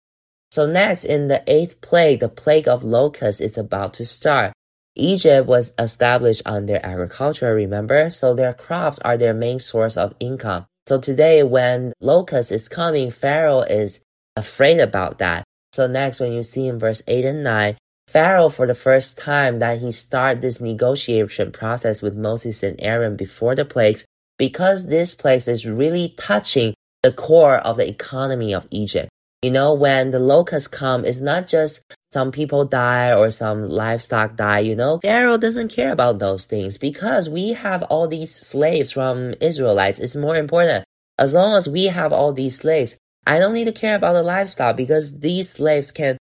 So 0.50 0.66
next, 0.66 1.04
in 1.04 1.28
the 1.28 1.44
eighth 1.46 1.82
plague, 1.82 2.20
the 2.20 2.30
plague 2.30 2.68
of 2.68 2.84
locusts 2.84 3.42
is 3.42 3.58
about 3.58 3.92
to 4.00 4.06
start. 4.06 4.54
Egypt 4.94 5.46
was 5.46 5.74
established 5.78 6.40
on 6.46 6.64
their 6.64 6.80
agriculture, 6.86 7.54
remember? 7.54 8.08
So 8.08 8.32
their 8.32 8.54
crops 8.54 8.98
are 9.00 9.18
their 9.18 9.34
main 9.34 9.58
source 9.58 9.98
of 9.98 10.14
income. 10.20 10.64
So 10.88 10.98
today 10.98 11.42
when 11.42 11.92
locust 12.00 12.50
is 12.50 12.66
coming, 12.66 13.10
Pharaoh 13.10 13.60
is 13.60 14.00
afraid 14.36 14.80
about 14.80 15.18
that. 15.18 15.44
So 15.76 15.86
next, 15.86 16.20
when 16.20 16.32
you 16.32 16.42
see 16.42 16.68
in 16.68 16.78
verse 16.78 17.02
8 17.06 17.26
and 17.26 17.44
9, 17.44 17.76
Pharaoh, 18.08 18.48
for 18.48 18.66
the 18.66 18.74
first 18.74 19.18
time 19.18 19.58
that 19.58 19.78
he 19.80 19.92
start 19.92 20.40
this 20.40 20.58
negotiation 20.58 21.52
process 21.52 22.00
with 22.00 22.16
Moses 22.16 22.62
and 22.62 22.80
Aaron 22.80 23.14
before 23.14 23.54
the 23.54 23.66
plagues, 23.66 24.06
because 24.38 24.86
this 24.86 25.14
plague 25.14 25.46
is 25.46 25.66
really 25.66 26.14
touching 26.16 26.72
the 27.02 27.12
core 27.12 27.58
of 27.58 27.76
the 27.76 27.86
economy 27.86 28.54
of 28.54 28.66
Egypt. 28.70 29.10
You 29.42 29.50
know, 29.50 29.74
when 29.74 30.12
the 30.12 30.18
locusts 30.18 30.66
come, 30.66 31.04
it's 31.04 31.20
not 31.20 31.46
just 31.46 31.82
some 32.10 32.32
people 32.32 32.64
die 32.64 33.12
or 33.12 33.30
some 33.30 33.68
livestock 33.68 34.34
die, 34.34 34.60
you 34.60 34.76
know. 34.76 35.00
Pharaoh 35.02 35.36
doesn't 35.36 35.68
care 35.68 35.92
about 35.92 36.20
those 36.20 36.46
things 36.46 36.78
because 36.78 37.28
we 37.28 37.52
have 37.52 37.82
all 37.82 38.08
these 38.08 38.34
slaves 38.34 38.92
from 38.92 39.34
Israelites. 39.42 40.00
It's 40.00 40.16
more 40.16 40.36
important. 40.36 40.86
As 41.18 41.34
long 41.34 41.54
as 41.54 41.68
we 41.68 41.88
have 41.88 42.14
all 42.14 42.32
these 42.32 42.56
slaves, 42.56 42.96
I 43.26 43.38
don't 43.38 43.54
need 43.54 43.66
to 43.66 43.72
care 43.72 43.96
about 43.96 44.12
the 44.12 44.22
livestock 44.22 44.76
because 44.76 45.18
these 45.18 45.50
slaves 45.50 45.90
can 45.90 46.16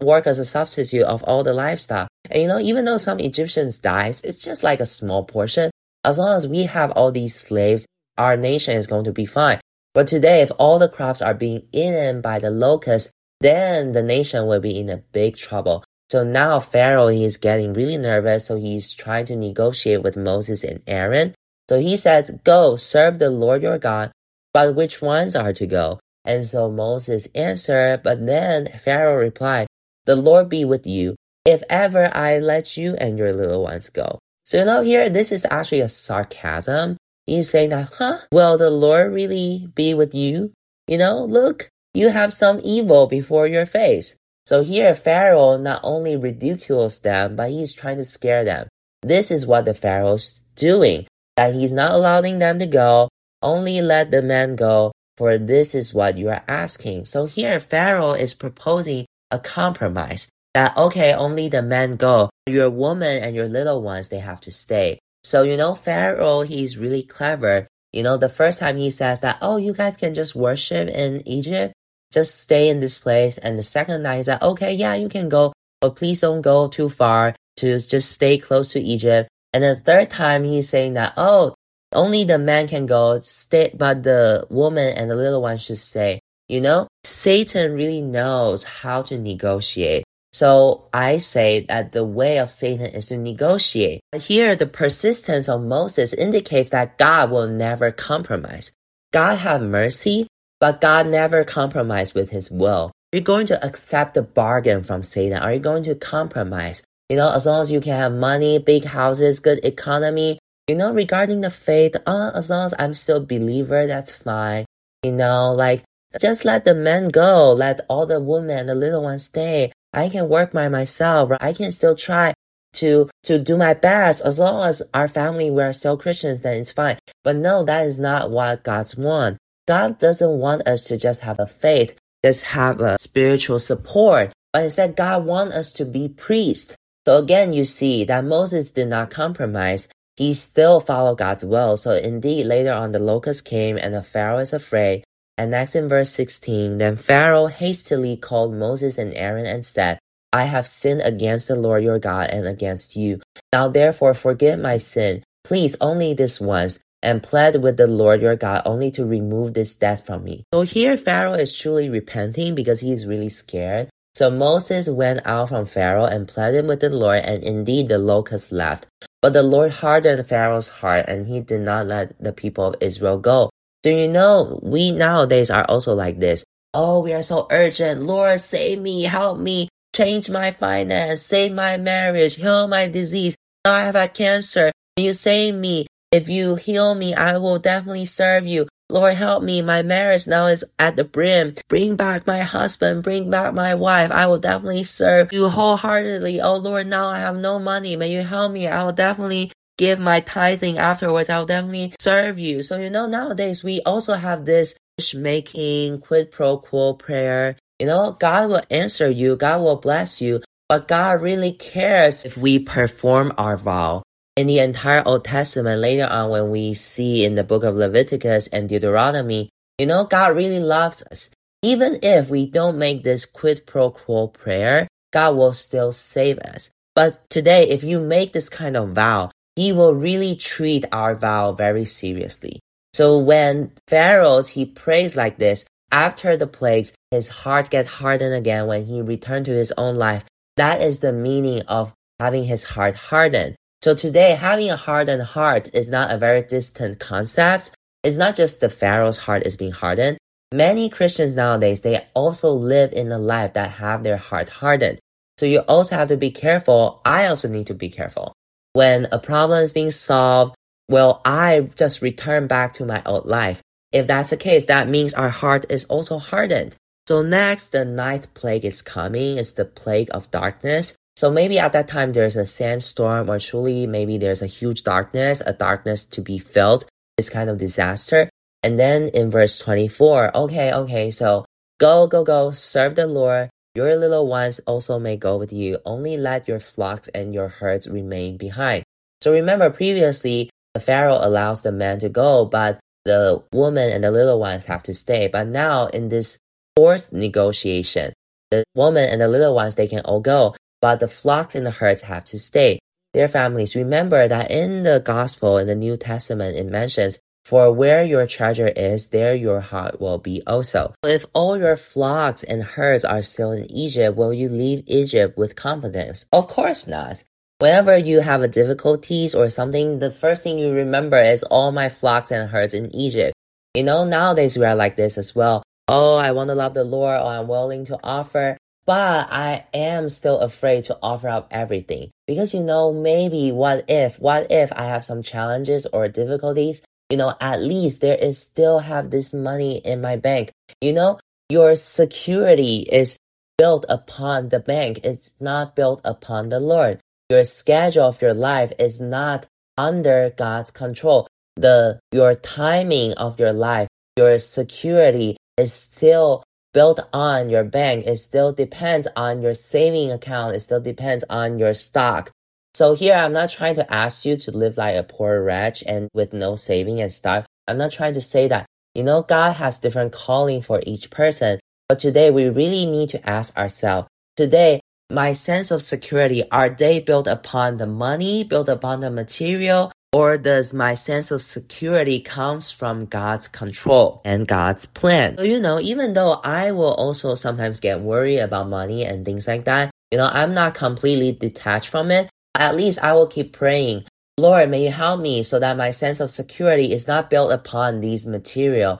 work 0.00 0.26
as 0.26 0.38
a 0.38 0.44
substitute 0.44 1.04
of 1.04 1.22
all 1.22 1.42
the 1.42 1.54
livestock. 1.54 2.08
And 2.30 2.42
you 2.42 2.48
know, 2.48 2.58
even 2.58 2.84
though 2.84 2.98
some 2.98 3.20
Egyptians 3.20 3.78
dies, 3.78 4.22
it's 4.22 4.44
just 4.44 4.62
like 4.62 4.80
a 4.80 4.86
small 4.86 5.24
portion. 5.24 5.70
As 6.04 6.18
long 6.18 6.36
as 6.36 6.46
we 6.46 6.64
have 6.64 6.92
all 6.92 7.10
these 7.10 7.34
slaves, 7.34 7.86
our 8.18 8.36
nation 8.36 8.76
is 8.76 8.86
going 8.86 9.04
to 9.04 9.12
be 9.12 9.26
fine. 9.26 9.60
But 9.94 10.06
today, 10.06 10.42
if 10.42 10.52
all 10.58 10.78
the 10.78 10.88
crops 10.88 11.22
are 11.22 11.34
being 11.34 11.66
eaten 11.72 12.20
by 12.20 12.38
the 12.38 12.50
locusts, 12.50 13.10
then 13.40 13.92
the 13.92 14.02
nation 14.02 14.46
will 14.46 14.60
be 14.60 14.78
in 14.78 14.90
a 14.90 14.98
big 14.98 15.36
trouble. 15.36 15.84
So 16.10 16.22
now 16.22 16.60
Pharaoh 16.60 17.08
is 17.08 17.36
getting 17.36 17.72
really 17.72 17.96
nervous, 17.96 18.46
so 18.46 18.56
he's 18.56 18.94
trying 18.94 19.24
to 19.26 19.36
negotiate 19.36 20.02
with 20.02 20.16
Moses 20.16 20.62
and 20.62 20.82
Aaron. 20.86 21.34
So 21.68 21.80
he 21.80 21.96
says, 21.96 22.30
Go, 22.44 22.76
serve 22.76 23.18
the 23.18 23.30
Lord 23.30 23.62
your 23.62 23.78
God, 23.78 24.12
but 24.52 24.74
which 24.74 25.02
ones 25.02 25.34
are 25.34 25.52
to 25.54 25.66
go? 25.66 25.98
And 26.26 26.44
so 26.44 26.68
Moses 26.68 27.28
answered, 27.34 28.02
but 28.02 28.26
then 28.26 28.68
Pharaoh 28.82 29.16
replied, 29.16 29.68
The 30.06 30.16
Lord 30.16 30.48
be 30.48 30.64
with 30.64 30.86
you, 30.86 31.14
if 31.44 31.62
ever 31.70 32.14
I 32.14 32.38
let 32.38 32.76
you 32.76 32.96
and 32.96 33.16
your 33.16 33.32
little 33.32 33.62
ones 33.62 33.88
go. 33.88 34.18
So 34.44 34.58
you 34.58 34.64
know 34.64 34.82
here, 34.82 35.08
this 35.08 35.30
is 35.30 35.46
actually 35.50 35.80
a 35.80 35.88
sarcasm. 35.88 36.96
He's 37.26 37.48
saying 37.48 37.70
that, 37.70 37.90
huh? 37.98 38.18
Will 38.32 38.58
the 38.58 38.70
Lord 38.70 39.12
really 39.12 39.68
be 39.74 39.94
with 39.94 40.14
you? 40.14 40.52
You 40.88 40.98
know, 40.98 41.24
look, 41.24 41.68
you 41.94 42.10
have 42.10 42.32
some 42.32 42.60
evil 42.62 43.06
before 43.06 43.46
your 43.46 43.66
face. 43.66 44.16
So 44.46 44.62
here 44.62 44.94
Pharaoh 44.94 45.56
not 45.56 45.80
only 45.82 46.16
ridicules 46.16 47.00
them, 47.00 47.36
but 47.36 47.50
he's 47.50 47.72
trying 47.72 47.98
to 47.98 48.04
scare 48.04 48.44
them. 48.44 48.68
This 49.02 49.30
is 49.30 49.46
what 49.46 49.64
the 49.64 49.74
Pharaoh's 49.74 50.40
doing. 50.54 51.06
That 51.36 51.54
he's 51.54 51.72
not 51.72 51.92
allowing 51.92 52.38
them 52.38 52.58
to 52.58 52.66
go, 52.66 53.08
only 53.42 53.80
let 53.80 54.10
the 54.10 54.22
men 54.22 54.56
go 54.56 54.92
for 55.16 55.38
this 55.38 55.74
is 55.74 55.94
what 55.94 56.18
you 56.18 56.28
are 56.28 56.44
asking. 56.46 57.06
So 57.06 57.26
here 57.26 57.58
Pharaoh 57.60 58.12
is 58.12 58.34
proposing 58.34 59.06
a 59.30 59.38
compromise 59.38 60.28
that, 60.54 60.76
okay, 60.76 61.12
only 61.12 61.48
the 61.48 61.62
men 61.62 61.96
go. 61.96 62.30
Your 62.46 62.70
woman 62.70 63.22
and 63.22 63.34
your 63.34 63.48
little 63.48 63.82
ones, 63.82 64.08
they 64.08 64.20
have 64.20 64.40
to 64.42 64.50
stay. 64.50 64.98
So, 65.24 65.42
you 65.42 65.56
know, 65.56 65.74
Pharaoh, 65.74 66.42
he's 66.42 66.78
really 66.78 67.02
clever. 67.02 67.66
You 67.92 68.02
know, 68.02 68.16
the 68.16 68.28
first 68.28 68.60
time 68.60 68.76
he 68.76 68.90
says 68.90 69.20
that, 69.22 69.38
oh, 69.42 69.56
you 69.56 69.72
guys 69.72 69.96
can 69.96 70.14
just 70.14 70.34
worship 70.34 70.88
in 70.88 71.26
Egypt, 71.26 71.74
just 72.12 72.40
stay 72.40 72.68
in 72.68 72.80
this 72.80 72.98
place. 72.98 73.38
And 73.38 73.58
the 73.58 73.62
second 73.62 74.02
night, 74.02 74.18
he's 74.18 74.28
like, 74.28 74.42
okay, 74.42 74.72
yeah, 74.72 74.94
you 74.94 75.08
can 75.08 75.28
go, 75.28 75.52
but 75.80 75.96
please 75.96 76.20
don't 76.20 76.42
go 76.42 76.68
too 76.68 76.88
far 76.88 77.34
to 77.56 77.78
just 77.78 78.12
stay 78.12 78.38
close 78.38 78.72
to 78.72 78.80
Egypt. 78.80 79.28
And 79.52 79.64
the 79.64 79.76
third 79.76 80.10
time, 80.10 80.44
he's 80.44 80.68
saying 80.68 80.94
that, 80.94 81.14
oh, 81.16 81.54
only 81.96 82.24
the 82.24 82.38
man 82.38 82.68
can 82.68 82.86
go, 82.86 83.18
stay, 83.20 83.72
but 83.74 84.02
the 84.02 84.46
woman 84.50 84.96
and 84.96 85.10
the 85.10 85.16
little 85.16 85.42
one 85.42 85.56
should 85.56 85.78
stay. 85.78 86.20
You 86.48 86.60
know, 86.60 86.86
Satan 87.02 87.72
really 87.72 88.02
knows 88.02 88.62
how 88.62 89.02
to 89.02 89.18
negotiate. 89.18 90.04
So 90.32 90.88
I 90.92 91.18
say 91.18 91.64
that 91.68 91.92
the 91.92 92.04
way 92.04 92.38
of 92.38 92.50
Satan 92.50 92.86
is 92.86 93.08
to 93.08 93.16
negotiate. 93.16 94.02
But 94.12 94.22
here, 94.22 94.54
the 94.54 94.66
persistence 94.66 95.48
of 95.48 95.62
Moses 95.62 96.12
indicates 96.12 96.70
that 96.70 96.98
God 96.98 97.30
will 97.30 97.48
never 97.48 97.90
compromise. 97.90 98.70
God 99.12 99.38
have 99.38 99.62
mercy, 99.62 100.26
but 100.60 100.80
God 100.80 101.06
never 101.06 101.42
compromise 101.42 102.14
with 102.14 102.30
his 102.30 102.50
will. 102.50 102.92
Are 103.12 103.16
you 103.16 103.22
going 103.22 103.46
to 103.46 103.64
accept 103.64 104.14
the 104.14 104.22
bargain 104.22 104.84
from 104.84 105.02
Satan? 105.02 105.38
Are 105.38 105.54
you 105.54 105.58
going 105.58 105.84
to 105.84 105.94
compromise? 105.94 106.84
You 107.08 107.16
know, 107.16 107.32
as 107.32 107.46
long 107.46 107.62
as 107.62 107.72
you 107.72 107.80
can 107.80 107.96
have 107.96 108.12
money, 108.12 108.58
big 108.58 108.84
houses, 108.84 109.40
good 109.40 109.64
economy, 109.64 110.38
you 110.68 110.74
know, 110.74 110.92
regarding 110.92 111.42
the 111.42 111.50
faith, 111.50 111.94
uh, 112.06 112.32
as 112.34 112.50
long 112.50 112.66
as 112.66 112.74
I'm 112.78 112.94
still 112.94 113.24
believer, 113.24 113.86
that's 113.86 114.12
fine. 114.12 114.64
You 115.02 115.12
know, 115.12 115.52
like, 115.52 115.84
just 116.20 116.44
let 116.44 116.64
the 116.64 116.74
men 116.74 117.08
go. 117.08 117.52
Let 117.52 117.80
all 117.88 118.06
the 118.06 118.20
women 118.20 118.66
the 118.66 118.74
little 118.74 119.02
ones 119.02 119.24
stay. 119.24 119.72
I 119.92 120.08
can 120.08 120.28
work 120.28 120.52
by 120.52 120.68
myself. 120.68 121.30
I 121.40 121.52
can 121.52 121.70
still 121.70 121.94
try 121.94 122.34
to, 122.74 123.08
to 123.24 123.38
do 123.38 123.56
my 123.56 123.74
best. 123.74 124.22
As 124.24 124.38
long 124.38 124.66
as 124.66 124.82
our 124.92 125.08
family, 125.08 125.50
we 125.50 125.62
are 125.62 125.72
still 125.72 125.96
Christians, 125.96 126.40
then 126.40 126.60
it's 126.62 126.72
fine. 126.72 126.98
But 127.22 127.36
no, 127.36 127.62
that 127.64 127.86
is 127.86 128.00
not 128.00 128.30
what 128.30 128.64
God's 128.64 128.96
want. 128.96 129.38
God 129.68 129.98
doesn't 129.98 130.38
want 130.38 130.66
us 130.66 130.84
to 130.84 130.98
just 130.98 131.20
have 131.20 131.38
a 131.38 131.46
faith, 131.46 131.96
just 132.24 132.44
have 132.44 132.80
a 132.80 132.98
spiritual 132.98 133.58
support. 133.58 134.32
But 134.52 134.64
instead, 134.64 134.96
God 134.96 135.26
wants 135.26 135.54
us 135.54 135.72
to 135.72 135.84
be 135.84 136.08
priests. 136.08 136.74
So 137.06 137.18
again, 137.18 137.52
you 137.52 137.64
see 137.64 138.04
that 138.04 138.24
Moses 138.24 138.70
did 138.70 138.88
not 138.88 139.10
compromise. 139.10 139.88
He 140.16 140.32
still 140.34 140.80
followed 140.80 141.18
God's 141.18 141.44
will. 141.44 141.76
So 141.76 141.92
indeed, 141.92 142.46
later 142.46 142.72
on, 142.72 142.92
the 142.92 142.98
locust 142.98 143.44
came 143.44 143.76
and 143.76 143.94
the 143.94 144.02
Pharaoh 144.02 144.38
is 144.38 144.52
afraid. 144.52 145.04
And 145.38 145.50
next 145.50 145.76
in 145.76 145.88
verse 145.88 146.10
16, 146.10 146.78
then 146.78 146.96
Pharaoh 146.96 147.48
hastily 147.48 148.16
called 148.16 148.54
Moses 148.54 148.96
and 148.96 149.12
Aaron 149.14 149.44
and 149.44 149.64
said, 149.66 149.98
I 150.32 150.44
have 150.44 150.66
sinned 150.66 151.02
against 151.02 151.48
the 151.48 151.56
Lord 151.56 151.84
your 151.84 151.98
God 151.98 152.30
and 152.30 152.46
against 152.46 152.96
you. 152.96 153.20
Now 153.52 153.68
therefore 153.68 154.14
forgive 154.14 154.58
my 154.58 154.78
sin, 154.78 155.22
please 155.44 155.76
only 155.80 156.14
this 156.14 156.40
once, 156.40 156.78
and 157.02 157.22
pled 157.22 157.62
with 157.62 157.76
the 157.76 157.86
Lord 157.86 158.22
your 158.22 158.36
God 158.36 158.62
only 158.64 158.90
to 158.92 159.04
remove 159.04 159.52
this 159.54 159.74
death 159.74 160.06
from 160.06 160.24
me. 160.24 160.44
So 160.52 160.62
here 160.62 160.96
Pharaoh 160.96 161.34
is 161.34 161.56
truly 161.56 161.88
repenting 161.88 162.54
because 162.54 162.80
he 162.80 162.92
is 162.92 163.06
really 163.06 163.28
scared. 163.28 163.90
So 164.16 164.30
Moses 164.30 164.88
went 164.88 165.20
out 165.26 165.50
from 165.50 165.66
Pharaoh 165.66 166.06
and 166.06 166.26
pleaded 166.26 166.66
with 166.66 166.80
the 166.80 166.88
Lord, 166.88 167.20
and 167.20 167.44
indeed 167.44 167.88
the 167.88 167.98
locusts 167.98 168.50
left. 168.50 168.86
But 169.20 169.34
the 169.34 169.42
Lord 169.42 169.72
hardened 169.72 170.26
Pharaoh's 170.26 170.68
heart, 170.68 171.04
and 171.06 171.26
he 171.26 171.40
did 171.40 171.60
not 171.60 171.86
let 171.86 172.16
the 172.18 172.32
people 172.32 172.64
of 172.64 172.76
Israel 172.80 173.18
go. 173.18 173.50
Do 173.82 173.90
you 173.90 174.08
know, 174.08 174.58
we 174.62 174.90
nowadays 174.90 175.50
are 175.50 175.66
also 175.68 175.92
like 175.92 176.18
this. 176.18 176.46
Oh, 176.72 177.00
we 177.00 177.12
are 177.12 177.20
so 177.20 177.46
urgent. 177.50 178.04
Lord, 178.04 178.40
save 178.40 178.80
me, 178.80 179.02
help 179.02 179.38
me, 179.38 179.68
change 179.94 180.30
my 180.30 180.50
finance, 180.50 181.20
save 181.20 181.52
my 181.52 181.76
marriage, 181.76 182.36
heal 182.36 182.68
my 182.68 182.88
disease. 182.88 183.36
Now 183.66 183.74
I 183.74 183.80
have 183.80 183.96
a 183.96 184.08
cancer. 184.08 184.72
You 184.96 185.12
save 185.12 185.56
me. 185.56 185.88
If 186.10 186.30
you 186.30 186.54
heal 186.54 186.94
me, 186.94 187.12
I 187.12 187.36
will 187.36 187.58
definitely 187.58 188.06
serve 188.06 188.46
you. 188.46 188.66
Lord, 188.88 189.14
help 189.14 189.42
me. 189.42 189.62
My 189.62 189.82
marriage 189.82 190.26
now 190.26 190.46
is 190.46 190.64
at 190.78 190.94
the 190.94 191.04
brim. 191.04 191.54
Bring 191.68 191.96
back 191.96 192.26
my 192.26 192.40
husband. 192.40 193.02
Bring 193.02 193.30
back 193.30 193.52
my 193.52 193.74
wife. 193.74 194.12
I 194.12 194.26
will 194.26 194.38
definitely 194.38 194.84
serve 194.84 195.32
you 195.32 195.48
wholeheartedly. 195.48 196.40
Oh 196.40 196.56
Lord, 196.56 196.86
now 196.86 197.08
I 197.08 197.18
have 197.18 197.36
no 197.36 197.58
money. 197.58 197.96
May 197.96 198.12
you 198.12 198.22
help 198.22 198.52
me. 198.52 198.68
I 198.68 198.84
will 198.84 198.92
definitely 198.92 199.50
give 199.76 199.98
my 199.98 200.20
tithing 200.20 200.78
afterwards. 200.78 201.28
I'll 201.28 201.46
definitely 201.46 201.94
serve 202.00 202.38
you. 202.38 202.62
So, 202.62 202.78
you 202.78 202.88
know, 202.88 203.06
nowadays 203.06 203.64
we 203.64 203.80
also 203.82 204.14
have 204.14 204.44
this 204.44 204.76
making 205.14 206.00
quid 206.00 206.30
pro 206.30 206.58
quo 206.58 206.94
prayer. 206.94 207.56
You 207.80 207.86
know, 207.86 208.12
God 208.12 208.48
will 208.48 208.62
answer 208.70 209.10
you. 209.10 209.36
God 209.36 209.60
will 209.62 209.76
bless 209.76 210.22
you. 210.22 210.42
But 210.68 210.88
God 210.88 211.20
really 211.22 211.52
cares 211.52 212.24
if 212.24 212.36
we 212.36 212.58
perform 212.58 213.32
our 213.36 213.56
vow 213.56 214.02
in 214.36 214.46
the 214.46 214.58
entire 214.58 215.02
Old 215.06 215.24
Testament 215.24 215.80
later 215.80 216.06
on 216.06 216.30
when 216.30 216.50
we 216.50 216.74
see 216.74 217.24
in 217.24 217.34
the 217.34 217.44
book 217.44 217.64
of 217.64 217.74
Leviticus 217.74 218.46
and 218.48 218.68
Deuteronomy, 218.68 219.48
you 219.78 219.86
know, 219.86 220.04
God 220.04 220.36
really 220.36 220.60
loves 220.60 221.02
us. 221.10 221.30
Even 221.62 221.98
if 222.02 222.28
we 222.28 222.46
don't 222.46 222.78
make 222.78 223.02
this 223.02 223.24
quid 223.24 223.66
pro 223.66 223.90
quo 223.90 224.28
prayer, 224.28 224.86
God 225.12 225.36
will 225.36 225.54
still 225.54 225.92
save 225.92 226.38
us. 226.38 226.70
But 226.94 227.28
today, 227.30 227.68
if 227.68 227.82
you 227.82 227.98
make 227.98 228.32
this 228.32 228.48
kind 228.48 228.76
of 228.76 228.90
vow, 228.90 229.30
He 229.56 229.72
will 229.72 229.94
really 229.94 230.36
treat 230.36 230.84
our 230.92 231.14
vow 231.14 231.52
very 231.52 231.86
seriously. 231.86 232.60
So 232.96 233.18
when 233.18 233.72
Pharaohs, 233.88 234.48
he 234.48 234.64
prays 234.64 235.16
like 235.16 235.36
this, 235.36 235.66
after 235.92 236.34
the 236.34 236.46
plagues, 236.46 236.94
his 237.10 237.28
heart 237.28 237.68
get 237.68 237.86
hardened 237.86 238.32
again 238.32 238.66
when 238.66 238.86
he 238.86 239.02
returned 239.02 239.44
to 239.46 239.52
his 239.52 239.70
own 239.76 239.96
life. 239.96 240.24
That 240.56 240.80
is 240.80 241.00
the 241.00 241.12
meaning 241.12 241.60
of 241.68 241.92
having 242.18 242.44
his 242.44 242.64
heart 242.64 242.96
hardened. 242.96 243.54
So 243.82 243.94
today, 243.94 244.32
having 244.32 244.70
a 244.70 244.76
hardened 244.76 245.22
heart 245.22 245.68
is 245.72 245.90
not 245.90 246.12
a 246.12 246.18
very 246.18 246.42
distant 246.42 246.98
concept. 246.98 247.70
It's 248.02 248.16
not 248.16 248.36
just 248.36 248.60
the 248.60 248.68
Pharaoh's 248.68 249.18
heart 249.18 249.44
is 249.46 249.56
being 249.56 249.72
hardened. 249.72 250.18
Many 250.52 250.88
Christians 250.88 251.36
nowadays, 251.36 251.80
they 251.82 252.06
also 252.14 252.50
live 252.50 252.92
in 252.92 253.10
a 253.12 253.18
life 253.18 253.54
that 253.54 253.72
have 253.72 254.02
their 254.02 254.16
heart 254.16 254.48
hardened. 254.48 254.98
So 255.38 255.46
you 255.46 255.60
also 255.60 255.96
have 255.96 256.08
to 256.08 256.16
be 256.16 256.30
careful. 256.30 257.00
I 257.04 257.26
also 257.26 257.48
need 257.48 257.66
to 257.66 257.74
be 257.74 257.88
careful. 257.88 258.32
When 258.72 259.06
a 259.12 259.18
problem 259.18 259.60
is 259.60 259.72
being 259.72 259.90
solved, 259.90 260.54
will 260.88 261.20
I 261.24 261.68
just 261.76 262.02
return 262.02 262.46
back 262.46 262.74
to 262.74 262.86
my 262.86 263.02
old 263.04 263.26
life? 263.26 263.62
If 263.92 264.06
that's 264.06 264.30
the 264.30 264.36
case, 264.36 264.66
that 264.66 264.88
means 264.88 265.14
our 265.14 265.30
heart 265.30 265.66
is 265.68 265.84
also 265.84 266.18
hardened. 266.18 266.74
So 267.06 267.22
next, 267.22 267.66
the 267.66 267.84
ninth 267.84 268.34
plague 268.34 268.64
is 268.64 268.82
coming. 268.82 269.38
It's 269.38 269.52
the 269.52 269.64
plague 269.64 270.08
of 270.12 270.30
darkness. 270.30 270.96
So 271.16 271.30
maybe 271.30 271.58
at 271.58 271.72
that 271.72 271.88
time 271.88 272.12
there's 272.12 272.36
a 272.36 272.44
sandstorm 272.44 273.30
or 273.30 273.38
truly 273.38 273.86
maybe 273.86 274.18
there's 274.18 274.42
a 274.42 274.46
huge 274.46 274.84
darkness, 274.84 275.42
a 275.44 275.54
darkness 275.54 276.04
to 276.04 276.20
be 276.20 276.38
felt, 276.38 276.84
this 277.16 277.30
kind 277.30 277.48
of 277.48 277.56
disaster. 277.56 278.28
And 278.62 278.78
then 278.78 279.08
in 279.08 279.30
verse 279.30 279.58
24, 279.58 280.36
okay, 280.36 280.72
okay, 280.72 281.10
so 281.10 281.46
go, 281.80 282.06
go, 282.06 282.22
go, 282.22 282.50
serve 282.50 282.96
the 282.96 283.06
Lord. 283.06 283.48
Your 283.74 283.96
little 283.96 284.26
ones 284.26 284.60
also 284.66 284.98
may 284.98 285.16
go 285.16 285.38
with 285.38 285.52
you. 285.52 285.78
Only 285.86 286.18
let 286.18 286.48
your 286.48 286.60
flocks 286.60 287.08
and 287.08 287.32
your 287.32 287.48
herds 287.48 287.88
remain 287.88 288.36
behind. 288.36 288.84
So 289.22 289.32
remember 289.32 289.70
previously, 289.70 290.50
the 290.74 290.80
Pharaoh 290.80 291.18
allows 291.20 291.62
the 291.62 291.72
men 291.72 291.98
to 292.00 292.10
go, 292.10 292.44
but 292.44 292.78
the 293.06 293.42
woman 293.52 293.90
and 293.90 294.04
the 294.04 294.10
little 294.10 294.38
ones 294.38 294.66
have 294.66 294.82
to 294.84 294.94
stay. 294.94 295.28
But 295.28 295.46
now 295.46 295.86
in 295.86 296.10
this 296.10 296.36
fourth 296.76 297.12
negotiation, 297.12 298.12
the 298.50 298.64
woman 298.74 299.08
and 299.08 299.20
the 299.20 299.28
little 299.28 299.54
ones, 299.54 299.76
they 299.76 299.88
can 299.88 300.00
all 300.00 300.20
go 300.20 300.54
but 300.80 301.00
the 301.00 301.08
flocks 301.08 301.54
and 301.54 301.66
the 301.66 301.70
herds 301.70 302.02
have 302.02 302.24
to 302.24 302.38
stay. 302.38 302.78
Their 303.14 303.28
families. 303.28 303.74
Remember 303.74 304.28
that 304.28 304.50
in 304.50 304.82
the 304.82 305.00
Gospel, 305.00 305.58
in 305.58 305.66
the 305.66 305.74
New 305.74 305.96
Testament, 305.96 306.56
it 306.56 306.66
mentions, 306.66 307.18
For 307.44 307.72
where 307.72 308.04
your 308.04 308.26
treasure 308.26 308.68
is, 308.68 309.08
there 309.08 309.34
your 309.34 309.60
heart 309.60 310.00
will 310.00 310.18
be 310.18 310.42
also. 310.46 310.94
If 311.02 311.24
all 311.32 311.56
your 311.56 311.76
flocks 311.76 312.42
and 312.42 312.62
herds 312.62 313.04
are 313.04 313.22
still 313.22 313.52
in 313.52 313.70
Egypt, 313.70 314.16
will 314.16 314.34
you 314.34 314.48
leave 314.48 314.84
Egypt 314.86 315.38
with 315.38 315.56
confidence? 315.56 316.26
Of 316.32 316.48
course 316.48 316.86
not. 316.86 317.22
Whenever 317.58 317.96
you 317.96 318.20
have 318.20 318.42
a 318.42 318.48
difficulties 318.48 319.34
or 319.34 319.48
something, 319.48 319.98
the 319.98 320.10
first 320.10 320.42
thing 320.42 320.58
you 320.58 320.72
remember 320.72 321.22
is 321.22 321.42
all 321.44 321.72
my 321.72 321.88
flocks 321.88 322.30
and 322.30 322.50
herds 322.50 322.74
in 322.74 322.94
Egypt. 322.94 323.32
You 323.72 323.84
know, 323.84 324.04
nowadays 324.04 324.58
we 324.58 324.66
are 324.66 324.76
like 324.76 324.96
this 324.96 325.16
as 325.16 325.34
well. 325.34 325.62
Oh, 325.88 326.16
I 326.16 326.32
want 326.32 326.48
to 326.48 326.54
love 326.54 326.74
the 326.74 326.84
Lord, 326.84 327.18
or 327.20 327.28
I'm 327.28 327.48
willing 327.48 327.86
to 327.86 327.98
offer 328.04 328.58
but 328.86 329.28
I 329.32 329.66
am 329.74 330.08
still 330.08 330.38
afraid 330.38 330.84
to 330.84 330.98
offer 331.02 331.28
up 331.28 331.48
everything 331.50 332.10
because 332.26 332.54
you 332.54 332.62
know, 332.62 332.92
maybe 332.92 333.50
what 333.50 333.84
if, 333.88 334.20
what 334.20 334.46
if 334.50 334.72
I 334.72 334.84
have 334.84 335.04
some 335.04 335.22
challenges 335.22 335.86
or 335.92 336.08
difficulties? 336.08 336.82
You 337.10 337.16
know, 337.16 337.34
at 337.40 337.60
least 337.60 338.00
there 338.00 338.16
is 338.16 338.38
still 338.38 338.80
have 338.80 339.10
this 339.10 339.34
money 339.34 339.78
in 339.78 340.00
my 340.00 340.16
bank. 340.16 340.52
You 340.80 340.92
know, 340.92 341.18
your 341.48 341.76
security 341.76 342.86
is 342.90 343.18
built 343.58 343.84
upon 343.88 344.48
the 344.48 344.60
bank. 344.60 345.00
It's 345.04 345.32
not 345.40 345.76
built 345.76 346.00
upon 346.04 346.48
the 346.48 346.60
Lord. 346.60 347.00
Your 347.28 347.44
schedule 347.44 348.04
of 348.04 348.22
your 348.22 348.34
life 348.34 348.72
is 348.78 349.00
not 349.00 349.46
under 349.76 350.32
God's 350.36 350.70
control. 350.70 351.26
The, 351.56 351.98
your 352.12 352.34
timing 352.34 353.14
of 353.14 353.40
your 353.40 353.52
life, 353.52 353.88
your 354.16 354.38
security 354.38 355.36
is 355.56 355.72
still 355.72 356.44
built 356.76 357.00
on 357.14 357.48
your 357.48 357.64
bank. 357.64 358.04
It 358.04 358.18
still 358.18 358.52
depends 358.52 359.08
on 359.16 359.40
your 359.40 359.54
saving 359.54 360.12
account. 360.12 360.54
It 360.54 360.60
still 360.60 360.78
depends 360.78 361.24
on 361.30 361.58
your 361.58 361.72
stock. 361.72 362.30
So 362.74 362.94
here, 362.94 363.14
I'm 363.14 363.32
not 363.32 363.48
trying 363.48 363.76
to 363.76 363.90
ask 363.90 364.26
you 364.26 364.36
to 364.36 364.50
live 364.50 364.76
like 364.76 364.94
a 364.94 365.02
poor 365.02 365.42
wretch 365.42 365.82
and 365.86 366.10
with 366.12 366.34
no 366.34 366.54
saving 366.54 367.00
and 367.00 367.10
stuff. 367.10 367.46
I'm 367.66 367.78
not 367.78 367.92
trying 367.92 368.12
to 368.12 368.20
say 368.20 368.48
that. 368.48 368.66
You 368.94 369.04
know, 369.04 369.22
God 369.22 369.52
has 369.52 369.78
different 369.78 370.12
calling 370.12 370.60
for 370.60 370.82
each 370.86 371.08
person. 371.08 371.60
But 371.88 371.98
today, 371.98 372.30
we 372.30 372.50
really 372.50 372.84
need 372.84 373.08
to 373.10 373.26
ask 373.26 373.56
ourselves, 373.56 374.08
today, 374.36 374.82
my 375.08 375.32
sense 375.32 375.70
of 375.70 375.80
security, 375.80 376.44
are 376.50 376.68
they 376.68 377.00
built 377.00 377.26
upon 377.26 377.78
the 377.78 377.86
money, 377.86 378.44
built 378.44 378.68
upon 378.68 379.00
the 379.00 379.10
material, 379.10 379.92
or 380.16 380.38
does 380.38 380.72
my 380.72 380.94
sense 380.94 381.30
of 381.30 381.42
security 381.42 382.20
comes 382.20 382.72
from 382.72 383.04
God's 383.04 383.48
control 383.48 384.22
and 384.24 384.48
God's 384.48 384.86
plan? 384.86 385.36
So, 385.36 385.44
you 385.44 385.60
know, 385.60 385.78
even 385.78 386.14
though 386.14 386.40
I 386.42 386.72
will 386.72 386.94
also 386.94 387.34
sometimes 387.34 387.80
get 387.80 388.00
worried 388.00 388.38
about 388.38 388.70
money 388.70 389.04
and 389.04 389.26
things 389.26 389.46
like 389.46 389.66
that, 389.66 389.90
you 390.10 390.16
know, 390.16 390.30
I'm 390.32 390.54
not 390.54 390.74
completely 390.74 391.32
detached 391.32 391.90
from 391.90 392.10
it. 392.10 392.30
At 392.54 392.76
least 392.76 393.04
I 393.04 393.12
will 393.12 393.26
keep 393.26 393.52
praying. 393.52 394.04
Lord, 394.38 394.70
may 394.70 394.84
you 394.84 394.90
help 394.90 395.20
me 395.20 395.42
so 395.42 395.58
that 395.58 395.76
my 395.76 395.90
sense 395.90 396.18
of 396.20 396.30
security 396.30 396.94
is 396.94 397.06
not 397.06 397.28
built 397.28 397.52
upon 397.52 398.00
these 398.00 398.24
material. 398.24 398.98